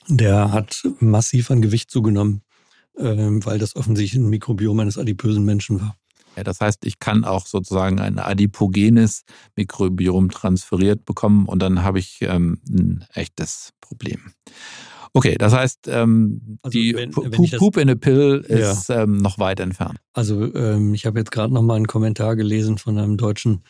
Der 0.09 0.53
hat 0.53 0.83
massiv 0.99 1.51
an 1.51 1.63
Gewicht 1.63 1.91
zugenommen, 1.91 2.43
ähm, 2.99 3.45
weil 3.45 3.59
das 3.59 3.77
offensichtlich 3.77 4.21
ein 4.21 4.29
Mikrobiom 4.29 4.79
eines 4.81 4.99
adipösen 4.99 5.45
Menschen 5.45 5.81
war. 5.81 5.97
Ja, 6.37 6.45
das 6.45 6.61
heißt, 6.61 6.87
ich 6.87 6.99
kann 6.99 7.25
auch 7.25 7.47
sozusagen 7.47 8.01
ein 8.01 8.19
adipogenes 8.19 9.25
Mikrobiom 9.57 10.31
transferiert 10.31 11.05
bekommen 11.05 11.47
und 11.47 11.61
dann 11.61 11.83
habe 11.83 11.99
ich 11.99 12.19
ähm, 12.23 12.61
ein 12.69 13.05
echtes 13.13 13.73
Problem. 13.81 14.33
Okay, 15.15 15.37
das 15.39 15.53
heißt, 15.53 15.89
ähm, 15.89 16.59
also 16.63 16.79
die 16.79 16.95
wenn, 16.95 17.15
wenn 17.15 17.31
Poop, 17.31 17.51
Poop 17.59 17.77
in 17.77 17.91
a 17.91 17.95
Pill 17.95 18.45
ist 18.49 18.89
ja. 18.89 19.03
ähm, 19.03 19.19
noch 19.19 19.39
weit 19.39 19.61
entfernt. 19.61 19.99
Also 20.15 20.55
ähm, 20.55 20.95
ich 20.95 21.05
habe 21.05 21.19
jetzt 21.19 21.31
gerade 21.31 21.53
noch 21.53 21.63
mal 21.63 21.77
einen 21.77 21.87
Kommentar 21.87 22.35
gelesen 22.35 22.79
von 22.79 22.97
einem 22.97 23.19
deutschen 23.19 23.63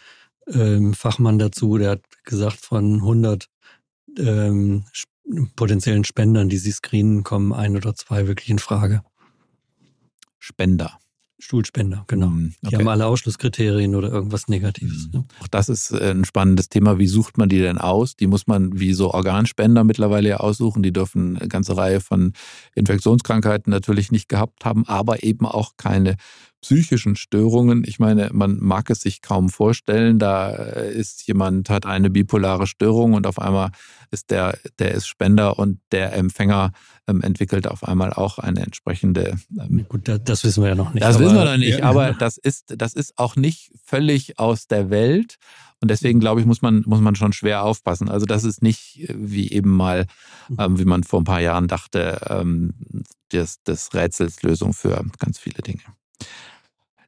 ähm, 0.47 0.95
Fachmann 0.95 1.39
dazu, 1.39 1.79
der 1.79 1.91
hat 1.93 2.03
gesagt, 2.25 2.57
von 2.57 2.95
100 2.97 3.47
ähm, 4.19 4.85
potenziellen 5.57 6.05
Spendern, 6.05 6.49
die 6.49 6.59
sie 6.59 6.73
screenen, 6.73 7.25
kommen 7.25 7.53
ein 7.53 7.77
oder 7.77 7.95
zwei 7.95 8.27
wirklich 8.27 8.51
in 8.51 8.59
Frage. 8.59 9.03
Spender. 10.39 10.99
Stuhlspender, 11.43 12.05
genau. 12.07 12.29
Mhm, 12.29 12.55
okay. 12.63 12.71
Die 12.71 12.77
haben 12.77 12.89
alle 12.89 13.07
Ausschlusskriterien 13.07 13.97
oder 13.97 14.13
irgendwas 14.13 14.47
Negatives. 14.47 15.09
Mhm. 15.13 15.25
Auch 15.41 15.49
das 15.49 15.69
ist 15.69 15.91
äh, 15.91 16.13
ein 16.13 16.25
spannendes 16.25 16.69
Thema. 16.69 17.01
Wie 17.01 17.09
sucht 17.09 17.37
man 17.37 17.49
die 17.49 17.59
denn 17.59 17.79
aus? 17.79 18.15
Die 18.15 18.29
muss 18.29 18.47
man 18.47 18.79
wie 18.79 18.93
so 18.93 19.13
Organspender 19.13 19.83
mittlerweile 19.83 20.29
ja 20.29 20.37
aussuchen. 20.37 20.85
Die 20.85 20.93
dürfen 20.93 21.37
eine 21.37 21.49
ganze 21.49 21.77
Reihe 21.77 22.01
von 22.01 22.33
Infektionskrankheiten 22.77 23.73
natürlich 23.73 24.13
nicht 24.13 24.29
gehabt 24.29 24.65
haben, 24.65 24.87
aber 24.87 25.25
eben 25.25 25.45
auch 25.45 25.73
keine 25.77 26.15
psychischen 26.63 27.17
Störungen. 27.17 27.83
Ich 27.85 27.99
meine, 27.99 28.31
man 28.33 28.59
mag 28.61 28.89
es 28.89 29.01
sich 29.01 29.21
kaum 29.21 29.51
vorstellen, 29.51 30.19
da 30.19 30.51
äh, 30.51 30.93
ist 30.93 31.27
jemand, 31.27 31.69
hat 31.69 31.87
eine 31.87 32.09
bipolare 32.09 32.67
Störung 32.67 33.15
und 33.15 33.27
auf 33.27 33.39
einmal 33.39 33.71
ist 34.11 34.31
der, 34.31 34.57
der 34.79 34.93
ist 34.93 35.07
Spender 35.07 35.59
und 35.59 35.81
der 35.91 36.15
Empfänger 36.15 36.73
ähm, 37.09 37.21
entwickelt 37.21 37.67
auf 37.67 37.83
einmal 37.83 38.13
auch 38.13 38.39
eine 38.39 38.61
entsprechende. 38.61 39.39
Ähm, 39.59 39.87
Gut, 39.89 40.07
das, 40.07 40.23
das, 40.25 40.45
wissen 40.45 40.63
wir 40.63 40.71
ja 40.71 40.75
noch 40.77 40.95
nicht. 40.95 41.03
Das 41.03 41.19
wissen 41.19 41.37
wir 41.37 41.45
noch 41.45 41.57
nicht, 41.57 41.81
ja. 41.81 41.85
aber 41.85 42.13
das 42.13 42.39
ist, 42.39 42.75
das 42.79 42.95
ist 42.95 43.19
auch 43.19 43.35
nicht 43.35 43.73
völlig 43.85 44.39
aus 44.39 44.69
der 44.69 44.89
Welt. 44.89 45.37
Und 45.81 45.91
deswegen 45.91 46.21
glaube 46.21 46.41
ich, 46.41 46.47
muss 46.47 46.63
man, 46.63 46.85
muss 46.87 47.01
man 47.01 47.17
schon 47.17 47.33
schwer 47.33 47.65
aufpassen. 47.65 48.09
Also 48.09 48.25
das 48.25 48.45
ist 48.45 48.63
nicht 48.63 49.09
äh, 49.09 49.15
wie 49.17 49.51
eben 49.51 49.71
mal, 49.71 50.07
mhm. 50.49 50.57
ähm, 50.61 50.79
wie 50.79 50.85
man 50.85 51.03
vor 51.03 51.21
ein 51.21 51.25
paar 51.25 51.41
Jahren 51.41 51.67
dachte, 51.67 52.21
ähm, 52.31 52.75
des, 53.33 53.65
des 53.65 53.93
Rätsels 53.95 54.43
Lösung 54.45 54.75
für 54.75 55.05
ganz 55.19 55.41
viele 55.41 55.61
Dinge. 55.61 55.83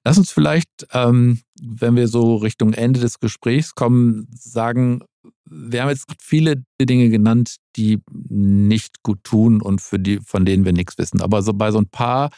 Lass 0.04 0.18
uns 0.18 0.30
vielleicht, 0.30 0.68
ähm, 0.92 1.40
wenn 1.62 1.96
wir 1.96 2.08
so 2.08 2.36
Richtung 2.36 2.74
Ende 2.74 3.00
des 3.00 3.20
Gesprächs 3.20 3.74
kommen, 3.74 4.28
sagen, 4.30 5.02
wir 5.46 5.82
haben 5.82 5.88
jetzt 5.88 6.06
viele 6.20 6.62
Dinge 6.80 7.08
genannt, 7.08 7.56
die 7.76 8.00
nicht 8.10 9.02
gut 9.02 9.24
tun 9.24 9.62
und 9.62 9.80
für 9.80 9.98
die, 9.98 10.20
von 10.20 10.44
denen 10.44 10.64
wir 10.64 10.72
nichts 10.72 10.98
wissen. 10.98 11.20
Aber 11.20 11.42
so 11.42 11.52
bei 11.54 11.70
so 11.70 11.78
ein 11.78 11.88
paar 11.88 12.30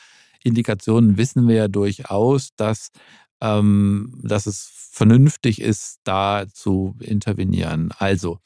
Indikationen 0.44 1.16
wissen 1.16 1.48
wir 1.48 1.56
ja 1.56 1.68
durchaus, 1.68 2.50
dass, 2.56 2.90
ähm, 3.40 4.20
dass 4.22 4.46
es 4.46 4.70
vernünftig 4.92 5.60
ist, 5.60 5.98
da 6.04 6.44
zu 6.52 6.96
intervenieren. 7.00 7.90
Also, 7.98 8.38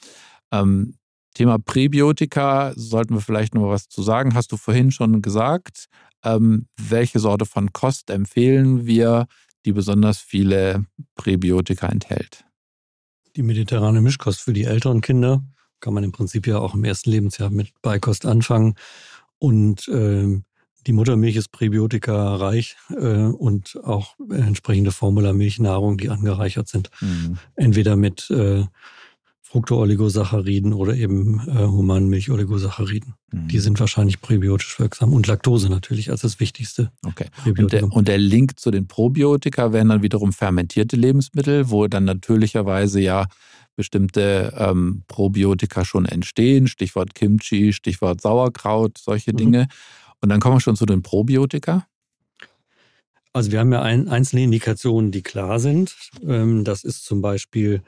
ähm, 0.51 0.95
Thema 1.35 1.59
Präbiotika 1.59 2.73
sollten 2.75 3.15
wir 3.15 3.21
vielleicht 3.21 3.55
noch 3.55 3.69
was 3.69 3.89
zu 3.89 4.03
sagen. 4.03 4.35
Hast 4.35 4.51
du 4.51 4.57
vorhin 4.57 4.91
schon 4.91 5.23
gesagt. 5.23 5.87
Ähm, 6.25 6.67
welche 6.77 7.19
Sorte 7.19 7.47
von 7.47 7.73
Kost 7.73 8.11
empfehlen 8.11 8.87
wir, 8.87 9.27
die 9.65 9.73
besonders 9.73 10.19
viele 10.19 10.87
Präbiotika 11.15 11.89
enthält? 11.89 12.45
Die 13.37 13.43
mediterrane 13.43 14.01
Mischkost 14.01 14.41
für 14.41 14.53
die 14.53 14.65
älteren 14.65 15.01
Kinder 15.01 15.43
kann 15.81 15.95
man 15.95 16.05
im 16.05 16.13
Prinzip 16.13 16.47
ja 16.47 16.59
auch 16.59 16.75
im 16.75 16.85
ersten 16.85 17.11
Lebensjahr 17.11 17.51
mit 17.51 17.73
Beikost 17.83 18.27
anfangen. 18.27 18.75
Und 19.39 19.89
äh, 19.89 20.41
die 20.87 20.93
Muttermilch 20.93 21.37
ist 21.37 21.53
Präbiotika 21.53 22.37
reich 22.37 22.77
äh, 22.91 23.25
und 23.25 23.79
auch 23.85 24.17
entsprechende 24.31 24.93
Formularmilchnahrung, 24.93 25.99
die 25.99 26.11
angereichert 26.11 26.69
sind. 26.69 26.91
Mhm. 27.01 27.39
Entweder 27.55 27.97
mit 27.97 28.31
äh, 28.31 28.65
Fructooligosachariden 29.51 30.73
oder 30.73 30.95
eben 30.95 31.41
äh, 31.49 31.67
humanen 31.67 32.09
Milcholigosachariden. 32.09 33.15
Mhm. 33.33 33.49
Die 33.49 33.59
sind 33.59 33.81
wahrscheinlich 33.81 34.21
präbiotisch 34.21 34.79
wirksam 34.79 35.13
und 35.13 35.27
Laktose 35.27 35.69
natürlich 35.69 36.11
als 36.13 36.21
das 36.21 36.39
Wichtigste. 36.39 36.93
Okay. 37.05 37.27
Und 37.45 37.73
der, 37.73 37.93
und 37.93 38.07
der, 38.07 38.19
Link 38.19 38.61
zu 38.61 38.71
den 38.71 38.87
Probiotika 38.87 39.73
wären 39.73 39.89
dann 39.89 40.03
wiederum 40.03 40.33
fermentierte 40.33 40.95
Lebensmittel, 40.95 41.69
wo 41.69 41.89
dann 41.89 42.05
natürlicherweise 42.05 43.01
ja 43.01 43.27
bestimmte 43.75 44.55
ähm, 44.57 45.03
Probiotika 45.09 45.85
schon 45.85 46.07
entstehen. 46.07 46.69
Stichwort 46.69 47.17
Kimchi, 47.17 47.73
Stichwort 47.73 48.21
Sauerkraut, 48.21 48.99
solche 48.99 49.33
mhm. 49.33 49.37
Dinge. 49.37 49.69
Und 50.21 50.29
dann 50.29 50.39
kommen 50.39 50.57
wir 50.57 50.61
schon 50.61 50.77
zu 50.77 50.87
den 50.87 51.03
Probiotika. 51.03 51.87
Also 53.33 53.51
wir 53.51 53.59
haben 53.59 53.73
ja 53.73 53.83
ein, 53.83 54.09
einzelne 54.09 54.45
Indikationen, 54.45 55.11
die 55.11 55.23
klar 55.23 55.59
sind. 55.59 55.97
Ähm, 56.25 56.63
das 56.63 56.85
ist 56.85 57.05
zum 57.05 57.21
Beispiel 57.21 57.83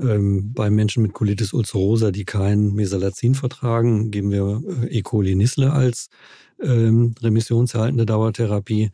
ähm, 0.00 0.52
bei 0.52 0.70
Menschen 0.70 1.02
mit 1.02 1.12
Colitis 1.12 1.52
ulcerosa, 1.52 2.10
die 2.10 2.24
kein 2.24 2.72
Mesalazin 2.72 3.34
vertragen, 3.34 4.10
geben 4.10 4.30
wir 4.30 4.62
äh, 4.82 4.98
E. 4.98 5.02
coli 5.02 5.34
Nisle 5.34 5.72
als 5.72 6.08
ähm, 6.60 7.14
remissionserhaltende 7.22 8.06
Dauertherapie. 8.06 8.90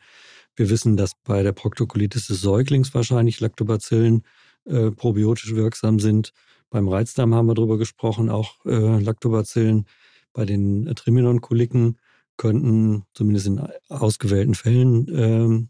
Wir 0.56 0.70
wissen, 0.70 0.96
dass 0.96 1.12
bei 1.24 1.42
der 1.42 1.52
Proktokolitis 1.52 2.26
des 2.26 2.40
Säuglings 2.40 2.94
wahrscheinlich 2.94 3.40
Lactobacillen 3.40 4.22
äh, 4.66 4.90
probiotisch 4.90 5.54
wirksam 5.54 5.98
sind. 5.98 6.32
Beim 6.68 6.88
Reizdarm 6.88 7.34
haben 7.34 7.46
wir 7.46 7.54
darüber 7.54 7.78
gesprochen, 7.78 8.28
auch 8.28 8.64
äh, 8.66 9.00
Lactobacillen. 9.00 9.86
Bei 10.32 10.44
den 10.44 10.86
Trimenon-Koliken 10.94 11.98
könnten 12.36 13.04
zumindest 13.12 13.46
in 13.46 13.60
ausgewählten 13.88 14.54
Fällen 14.54 15.06
ähm, 15.14 15.68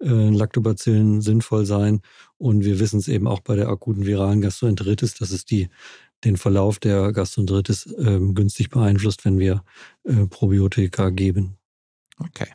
äh, 0.00 0.30
Lactobacillen 0.30 1.20
sinnvoll 1.20 1.66
sein. 1.66 2.00
Und 2.36 2.64
wir 2.64 2.78
wissen 2.78 2.98
es 2.98 3.08
eben 3.08 3.26
auch 3.26 3.40
bei 3.40 3.56
der 3.56 3.68
akuten 3.68 4.06
viralen 4.06 4.40
Gastroenteritis, 4.40 5.14
dass 5.14 5.30
es 5.30 5.44
die, 5.44 5.68
den 6.24 6.36
Verlauf 6.36 6.78
der 6.78 7.12
Gastroenteritis 7.12 7.86
äh, 7.86 8.20
günstig 8.32 8.70
beeinflusst, 8.70 9.24
wenn 9.24 9.38
wir 9.38 9.62
äh, 10.04 10.26
Probiotika 10.26 11.10
geben. 11.10 11.56
Okay. 12.18 12.48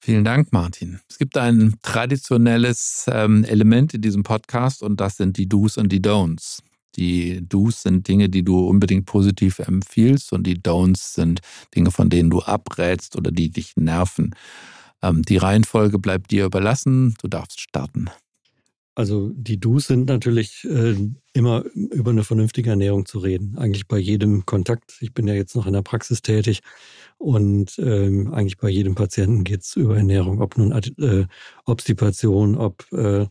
Vielen 0.00 0.24
Dank, 0.24 0.52
Martin. 0.52 1.00
Es 1.08 1.18
gibt 1.18 1.36
ein 1.36 1.74
traditionelles 1.82 3.06
ähm, 3.12 3.44
Element 3.44 3.92
in 3.92 4.00
diesem 4.00 4.22
Podcast 4.22 4.82
und 4.82 5.00
das 5.00 5.18
sind 5.18 5.36
die 5.36 5.48
Do's 5.48 5.76
und 5.76 5.90
die 5.92 6.00
Don'ts. 6.00 6.60
Die 6.96 7.46
Do's 7.46 7.82
sind 7.82 8.08
Dinge, 8.08 8.30
die 8.30 8.42
du 8.42 8.66
unbedingt 8.66 9.04
positiv 9.04 9.58
empfiehlst 9.58 10.32
und 10.32 10.46
die 10.46 10.58
Don'ts 10.58 11.14
sind 11.14 11.40
Dinge, 11.74 11.90
von 11.90 12.08
denen 12.08 12.30
du 12.30 12.40
abrätst 12.40 13.16
oder 13.16 13.30
die 13.30 13.50
dich 13.50 13.76
nerven. 13.76 14.34
Ähm, 15.02 15.22
die 15.22 15.36
Reihenfolge 15.36 15.98
bleibt 15.98 16.30
dir 16.30 16.46
überlassen. 16.46 17.14
Du 17.22 17.28
darfst 17.28 17.60
starten. 17.60 18.10
Also 18.98 19.30
die 19.32 19.60
Do's 19.60 19.86
sind 19.86 20.08
natürlich 20.08 20.64
äh, 20.64 20.96
immer 21.32 21.64
über 21.72 22.10
eine 22.10 22.24
vernünftige 22.24 22.70
Ernährung 22.70 23.06
zu 23.06 23.20
reden. 23.20 23.56
Eigentlich 23.56 23.86
bei 23.86 23.98
jedem 23.98 24.44
Kontakt. 24.44 24.96
Ich 25.00 25.14
bin 25.14 25.28
ja 25.28 25.34
jetzt 25.34 25.54
noch 25.54 25.68
in 25.68 25.72
der 25.72 25.82
Praxis 25.82 26.20
tätig 26.20 26.62
und 27.16 27.78
ähm, 27.78 28.34
eigentlich 28.34 28.58
bei 28.58 28.68
jedem 28.68 28.96
Patienten 28.96 29.44
geht 29.44 29.60
es 29.60 29.76
über 29.76 29.96
Ernährung, 29.96 30.40
ob 30.40 30.58
nun 30.58 30.72
äh, 30.72 31.26
Obstipation, 31.64 32.56
ob 32.56 32.90
äh, 32.92 33.26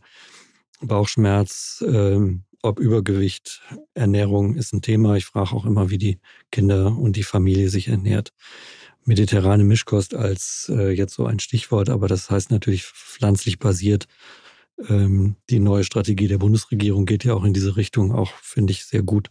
Bauchschmerz, 0.80 1.84
äh, 1.86 2.18
ob 2.62 2.80
Übergewicht. 2.80 3.60
Ernährung 3.92 4.54
ist 4.54 4.72
ein 4.72 4.80
Thema. 4.80 5.16
Ich 5.16 5.26
frage 5.26 5.52
auch 5.52 5.66
immer, 5.66 5.90
wie 5.90 5.98
die 5.98 6.18
Kinder 6.50 6.96
und 6.96 7.16
die 7.16 7.24
Familie 7.24 7.68
sich 7.68 7.88
ernährt. 7.88 8.32
Mediterrane 9.04 9.64
Mischkost 9.64 10.14
als 10.14 10.70
äh, 10.74 10.90
jetzt 10.90 11.14
so 11.14 11.26
ein 11.26 11.38
Stichwort, 11.38 11.88
aber 11.88 12.08
das 12.08 12.30
heißt 12.30 12.50
natürlich 12.50 12.84
pflanzlich 12.84 13.58
basiert 13.58 14.06
ähm, 14.86 15.36
die 15.50 15.58
neue 15.58 15.84
Strategie 15.84 16.28
der 16.28 16.38
Bundesregierung 16.38 17.06
geht 17.06 17.24
ja 17.24 17.34
auch 17.34 17.44
in 17.44 17.52
diese 17.52 17.76
Richtung, 17.76 18.12
auch 18.12 18.32
finde 18.34 18.72
ich 18.72 18.84
sehr 18.84 19.02
gut. 19.02 19.30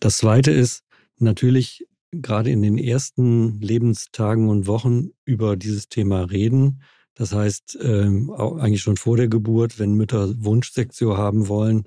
Das 0.00 0.18
Zweite 0.18 0.50
ist 0.50 0.84
natürlich 1.18 1.86
gerade 2.12 2.50
in 2.50 2.62
den 2.62 2.78
ersten 2.78 3.60
Lebenstagen 3.60 4.48
und 4.48 4.66
Wochen 4.66 5.10
über 5.24 5.56
dieses 5.56 5.88
Thema 5.88 6.22
reden. 6.22 6.82
Das 7.14 7.32
heißt, 7.32 7.78
ähm, 7.82 8.30
auch 8.30 8.56
eigentlich 8.58 8.82
schon 8.82 8.98
vor 8.98 9.16
der 9.16 9.28
Geburt, 9.28 9.78
wenn 9.78 9.94
Mütter 9.94 10.32
Wunschsektio 10.44 11.16
haben 11.16 11.48
wollen, 11.48 11.84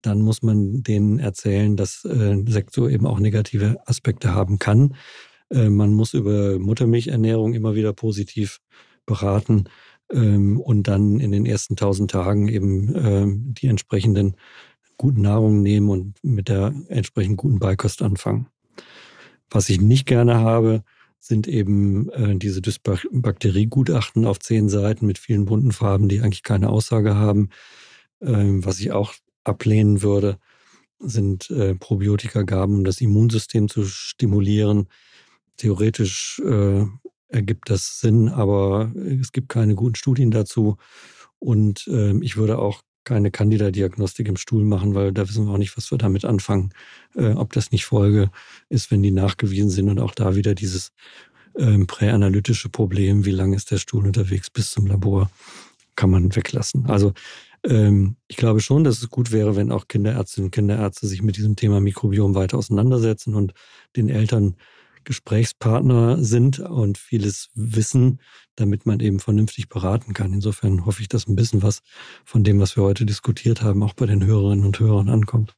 dann 0.00 0.20
muss 0.20 0.42
man 0.42 0.82
denen 0.82 1.18
erzählen, 1.18 1.76
dass 1.76 2.04
äh, 2.04 2.36
Sektio 2.46 2.88
eben 2.88 3.06
auch 3.06 3.20
negative 3.20 3.76
Aspekte 3.86 4.34
haben 4.34 4.58
kann. 4.58 4.96
Äh, 5.54 5.70
man 5.70 5.92
muss 5.92 6.14
über 6.14 6.58
Muttermilchernährung 6.58 7.54
immer 7.54 7.74
wieder 7.74 7.92
positiv 7.92 8.60
beraten 9.06 9.64
ähm, 10.12 10.60
und 10.60 10.88
dann 10.88 11.20
in 11.20 11.32
den 11.32 11.46
ersten 11.46 11.76
tausend 11.76 12.10
Tagen 12.10 12.48
eben 12.48 12.94
ähm, 12.96 13.54
die 13.54 13.68
entsprechenden 13.68 14.36
guten 14.96 15.22
Nahrungen 15.22 15.62
nehmen 15.62 15.88
und 15.88 16.16
mit 16.22 16.48
der 16.48 16.74
entsprechend 16.88 17.36
guten 17.36 17.58
Beikost 17.58 18.02
anfangen. 18.02 18.48
Was 19.50 19.68
ich 19.68 19.80
nicht 19.80 20.06
gerne 20.06 20.36
habe, 20.36 20.82
sind 21.20 21.48
eben 21.48 22.10
äh, 22.10 22.36
diese 22.36 22.60
Dysbakteriegutachten 22.60 24.26
auf 24.26 24.40
zehn 24.40 24.68
Seiten 24.68 25.06
mit 25.06 25.18
vielen 25.18 25.46
bunten 25.46 25.72
Farben, 25.72 26.08
die 26.08 26.20
eigentlich 26.20 26.42
keine 26.42 26.68
Aussage 26.68 27.14
haben. 27.14 27.48
Ähm, 28.20 28.64
was 28.64 28.78
ich 28.80 28.92
auch 28.92 29.14
ablehnen 29.42 30.02
würde, 30.02 30.38
sind 30.98 31.50
äh, 31.50 31.74
Probiotikagaben, 31.74 32.76
um 32.76 32.84
das 32.84 33.00
Immunsystem 33.00 33.68
zu 33.68 33.84
stimulieren. 33.84 34.88
Theoretisch 35.56 36.40
äh, 36.44 36.84
ergibt 37.28 37.70
das 37.70 38.00
Sinn, 38.00 38.28
aber 38.28 38.92
es 38.94 39.32
gibt 39.32 39.48
keine 39.48 39.74
guten 39.74 39.94
Studien 39.94 40.30
dazu. 40.30 40.76
Und 41.38 41.86
äh, 41.88 42.16
ich 42.20 42.36
würde 42.36 42.58
auch 42.58 42.82
keine 43.04 43.30
Candida-Diagnostik 43.30 44.28
im 44.28 44.36
Stuhl 44.36 44.64
machen, 44.64 44.94
weil 44.94 45.12
da 45.12 45.28
wissen 45.28 45.46
wir 45.46 45.52
auch 45.52 45.58
nicht, 45.58 45.76
was 45.76 45.90
wir 45.90 45.98
damit 45.98 46.24
anfangen, 46.24 46.72
äh, 47.14 47.32
ob 47.32 47.52
das 47.52 47.70
nicht 47.70 47.84
Folge 47.84 48.30
ist, 48.68 48.90
wenn 48.90 49.02
die 49.02 49.10
nachgewiesen 49.10 49.70
sind. 49.70 49.90
Und 49.90 50.00
auch 50.00 50.14
da 50.14 50.34
wieder 50.34 50.54
dieses 50.54 50.92
ähm, 51.56 51.86
präanalytische 51.86 52.68
Problem, 52.70 53.24
wie 53.24 53.30
lange 53.30 53.56
ist 53.56 53.70
der 53.70 53.78
Stuhl 53.78 54.06
unterwegs 54.06 54.50
bis 54.50 54.70
zum 54.70 54.86
Labor, 54.86 55.30
kann 55.96 56.10
man 56.10 56.34
weglassen. 56.34 56.86
Also 56.86 57.12
ähm, 57.64 58.16
ich 58.26 58.36
glaube 58.36 58.60
schon, 58.60 58.84
dass 58.84 58.98
es 58.98 59.08
gut 59.08 59.32
wäre, 59.32 59.54
wenn 59.54 59.70
auch 59.70 59.86
Kinderärztinnen 59.88 60.46
und 60.46 60.50
Kinderärzte 60.50 61.06
sich 61.06 61.22
mit 61.22 61.36
diesem 61.36 61.56
Thema 61.56 61.80
Mikrobiom 61.80 62.34
weiter 62.34 62.58
auseinandersetzen 62.58 63.34
und 63.34 63.52
den 63.96 64.08
Eltern 64.08 64.56
Gesprächspartner 65.04 66.22
sind 66.22 66.58
und 66.58 66.98
vieles 66.98 67.50
wissen, 67.54 68.20
damit 68.56 68.86
man 68.86 69.00
eben 69.00 69.20
vernünftig 69.20 69.68
beraten 69.68 70.12
kann. 70.12 70.32
Insofern 70.32 70.86
hoffe 70.86 71.02
ich, 71.02 71.08
dass 71.08 71.26
ein 71.26 71.36
bisschen 71.36 71.62
was 71.62 71.80
von 72.24 72.44
dem, 72.44 72.60
was 72.60 72.76
wir 72.76 72.82
heute 72.82 73.06
diskutiert 73.06 73.62
haben, 73.62 73.82
auch 73.82 73.94
bei 73.94 74.06
den 74.06 74.24
Hörerinnen 74.24 74.64
und 74.64 74.80
Hörern 74.80 75.08
ankommt. 75.08 75.54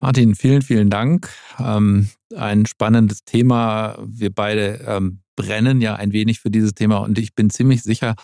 Martin, 0.00 0.34
vielen, 0.34 0.62
vielen 0.62 0.88
Dank. 0.88 1.30
Ähm, 1.58 2.08
ein 2.34 2.64
spannendes 2.64 3.24
Thema. 3.24 3.98
Wir 4.06 4.32
beide 4.32 4.82
ähm, 4.86 5.20
brennen 5.36 5.80
ja 5.80 5.94
ein 5.96 6.12
wenig 6.12 6.40
für 6.40 6.50
dieses 6.50 6.74
Thema 6.74 6.98
und 6.98 7.18
ich 7.18 7.34
bin 7.34 7.50
ziemlich 7.50 7.82
sicher, 7.82 8.14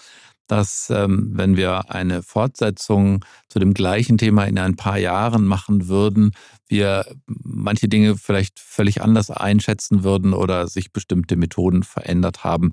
dass 0.47 0.91
ähm, 0.91 1.31
wenn 1.33 1.57
wir 1.57 1.91
eine 1.91 2.23
Fortsetzung 2.23 3.25
zu 3.49 3.59
dem 3.59 3.75
gleichen 3.75 4.19
Thema 4.19 4.45
in 4.45 4.59
ein 4.59 4.77
paar 4.77 4.99
Jahren 4.99 5.45
machen 5.45 5.89
würden, 5.89 6.33
wir 6.69 7.07
manche 7.27 7.89
Dinge 7.89 8.17
vielleicht 8.17 8.59
völlig 8.59 9.01
anders 9.01 9.31
einschätzen 9.31 10.03
würden 10.03 10.33
oder 10.33 10.67
sich 10.67 10.93
bestimmte 10.93 11.37
Methoden 11.37 11.83
verändert 11.83 12.45
haben. 12.45 12.73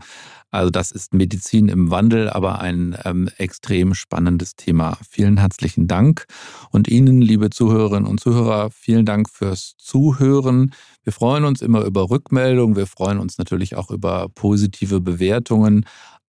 Also 0.50 0.70
das 0.70 0.92
ist 0.92 1.14
Medizin 1.14 1.68
im 1.68 1.90
Wandel, 1.90 2.30
aber 2.30 2.60
ein 2.60 2.96
ähm, 3.06 3.30
extrem 3.38 3.94
spannendes 3.94 4.56
Thema. 4.56 4.98
Vielen 5.10 5.38
herzlichen 5.38 5.88
Dank 5.88 6.26
und 6.70 6.88
Ihnen, 6.88 7.22
liebe 7.22 7.50
Zuhörerinnen 7.50 8.08
und 8.08 8.20
Zuhörer, 8.20 8.70
vielen 8.72 9.06
Dank 9.06 9.30
fürs 9.30 9.76
Zuhören. 9.78 10.74
Wir 11.04 11.14
freuen 11.14 11.44
uns 11.46 11.62
immer 11.62 11.84
über 11.84 12.10
Rückmeldungen. 12.10 12.76
Wir 12.76 12.88
freuen 12.88 13.20
uns 13.20 13.38
natürlich 13.38 13.76
auch 13.76 13.90
über 13.90 14.30
positive 14.30 15.02
Bewertungen 15.02 15.86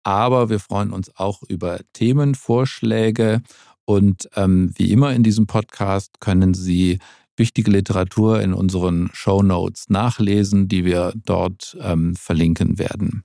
aber 0.10 0.50
wir 0.50 0.60
freuen 0.60 0.92
uns 0.92 1.16
auch 1.16 1.44
über 1.44 1.80
Themenvorschläge. 1.94 3.42
Und 3.86 4.28
ähm, 4.36 4.72
wie 4.76 4.92
immer 4.92 5.14
in 5.14 5.24
diesem 5.24 5.48
Podcast 5.48 6.20
können 6.20 6.54
Sie 6.54 7.00
wichtige 7.38 7.72
Literatur 7.72 8.42
in 8.42 8.54
unseren 8.54 9.10
Show 9.14 9.42
Notes 9.44 9.86
nachlesen, 9.90 10.68
die 10.68 10.84
wir 10.84 11.14
dort 11.26 11.78
ähm, 11.82 12.16
verlinken 12.16 12.80
werden. 12.80 13.24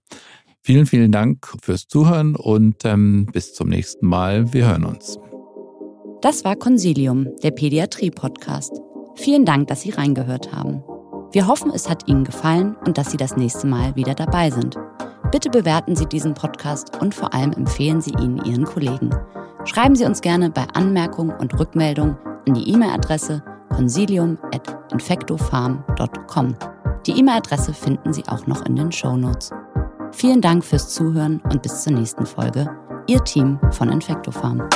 Vielen, 0.60 0.86
vielen 0.86 1.10
Dank 1.10 1.52
fürs 1.62 1.88
Zuhören 1.88 2.36
und 2.36 2.84
ähm, 2.84 3.26
bis 3.32 3.54
zum 3.54 3.68
nächsten 3.68 4.06
Mal. 4.06 4.52
Wir 4.52 4.68
hören 4.68 4.84
uns. 4.84 5.18
Das 6.22 6.44
war 6.44 6.56
Consilium, 6.56 7.28
der 7.42 7.50
Pädiatrie-Podcast. 7.50 8.72
Vielen 9.16 9.44
Dank, 9.44 9.68
dass 9.68 9.82
Sie 9.82 9.90
reingehört 9.90 10.52
haben. 10.52 10.82
Wir 11.34 11.46
hoffen, 11.48 11.72
es 11.74 11.90
hat 11.90 12.06
Ihnen 12.06 12.22
gefallen 12.22 12.76
und 12.86 12.96
dass 12.96 13.10
Sie 13.10 13.16
das 13.16 13.36
nächste 13.36 13.66
Mal 13.66 13.96
wieder 13.96 14.14
dabei 14.14 14.50
sind. 14.50 14.78
Bitte 15.32 15.50
bewerten 15.50 15.96
Sie 15.96 16.06
diesen 16.06 16.32
Podcast 16.32 16.92
und 17.00 17.12
vor 17.12 17.34
allem 17.34 17.52
empfehlen 17.54 18.00
Sie 18.00 18.12
ihn 18.12 18.40
Ihren 18.44 18.64
Kollegen. 18.64 19.10
Schreiben 19.64 19.96
Sie 19.96 20.04
uns 20.04 20.20
gerne 20.20 20.50
bei 20.50 20.64
Anmerkungen 20.74 21.36
und 21.36 21.58
Rückmeldungen 21.58 22.16
an 22.46 22.54
die 22.54 22.70
E-Mail-Adresse 22.70 23.42
consilium.infectofarm.com. 23.74 26.54
Die 27.04 27.18
E-Mail-Adresse 27.18 27.74
finden 27.74 28.12
Sie 28.12 28.22
auch 28.28 28.46
noch 28.46 28.64
in 28.64 28.76
den 28.76 28.92
Show 28.92 29.16
Notes. 29.16 29.50
Vielen 30.12 30.40
Dank 30.40 30.64
fürs 30.64 30.90
Zuhören 30.90 31.42
und 31.50 31.62
bis 31.62 31.82
zur 31.82 31.94
nächsten 31.94 32.26
Folge. 32.26 32.70
Ihr 33.08 33.24
Team 33.24 33.58
von 33.72 33.88
Infectofarm. 33.88 34.58
Farm. 34.58 34.68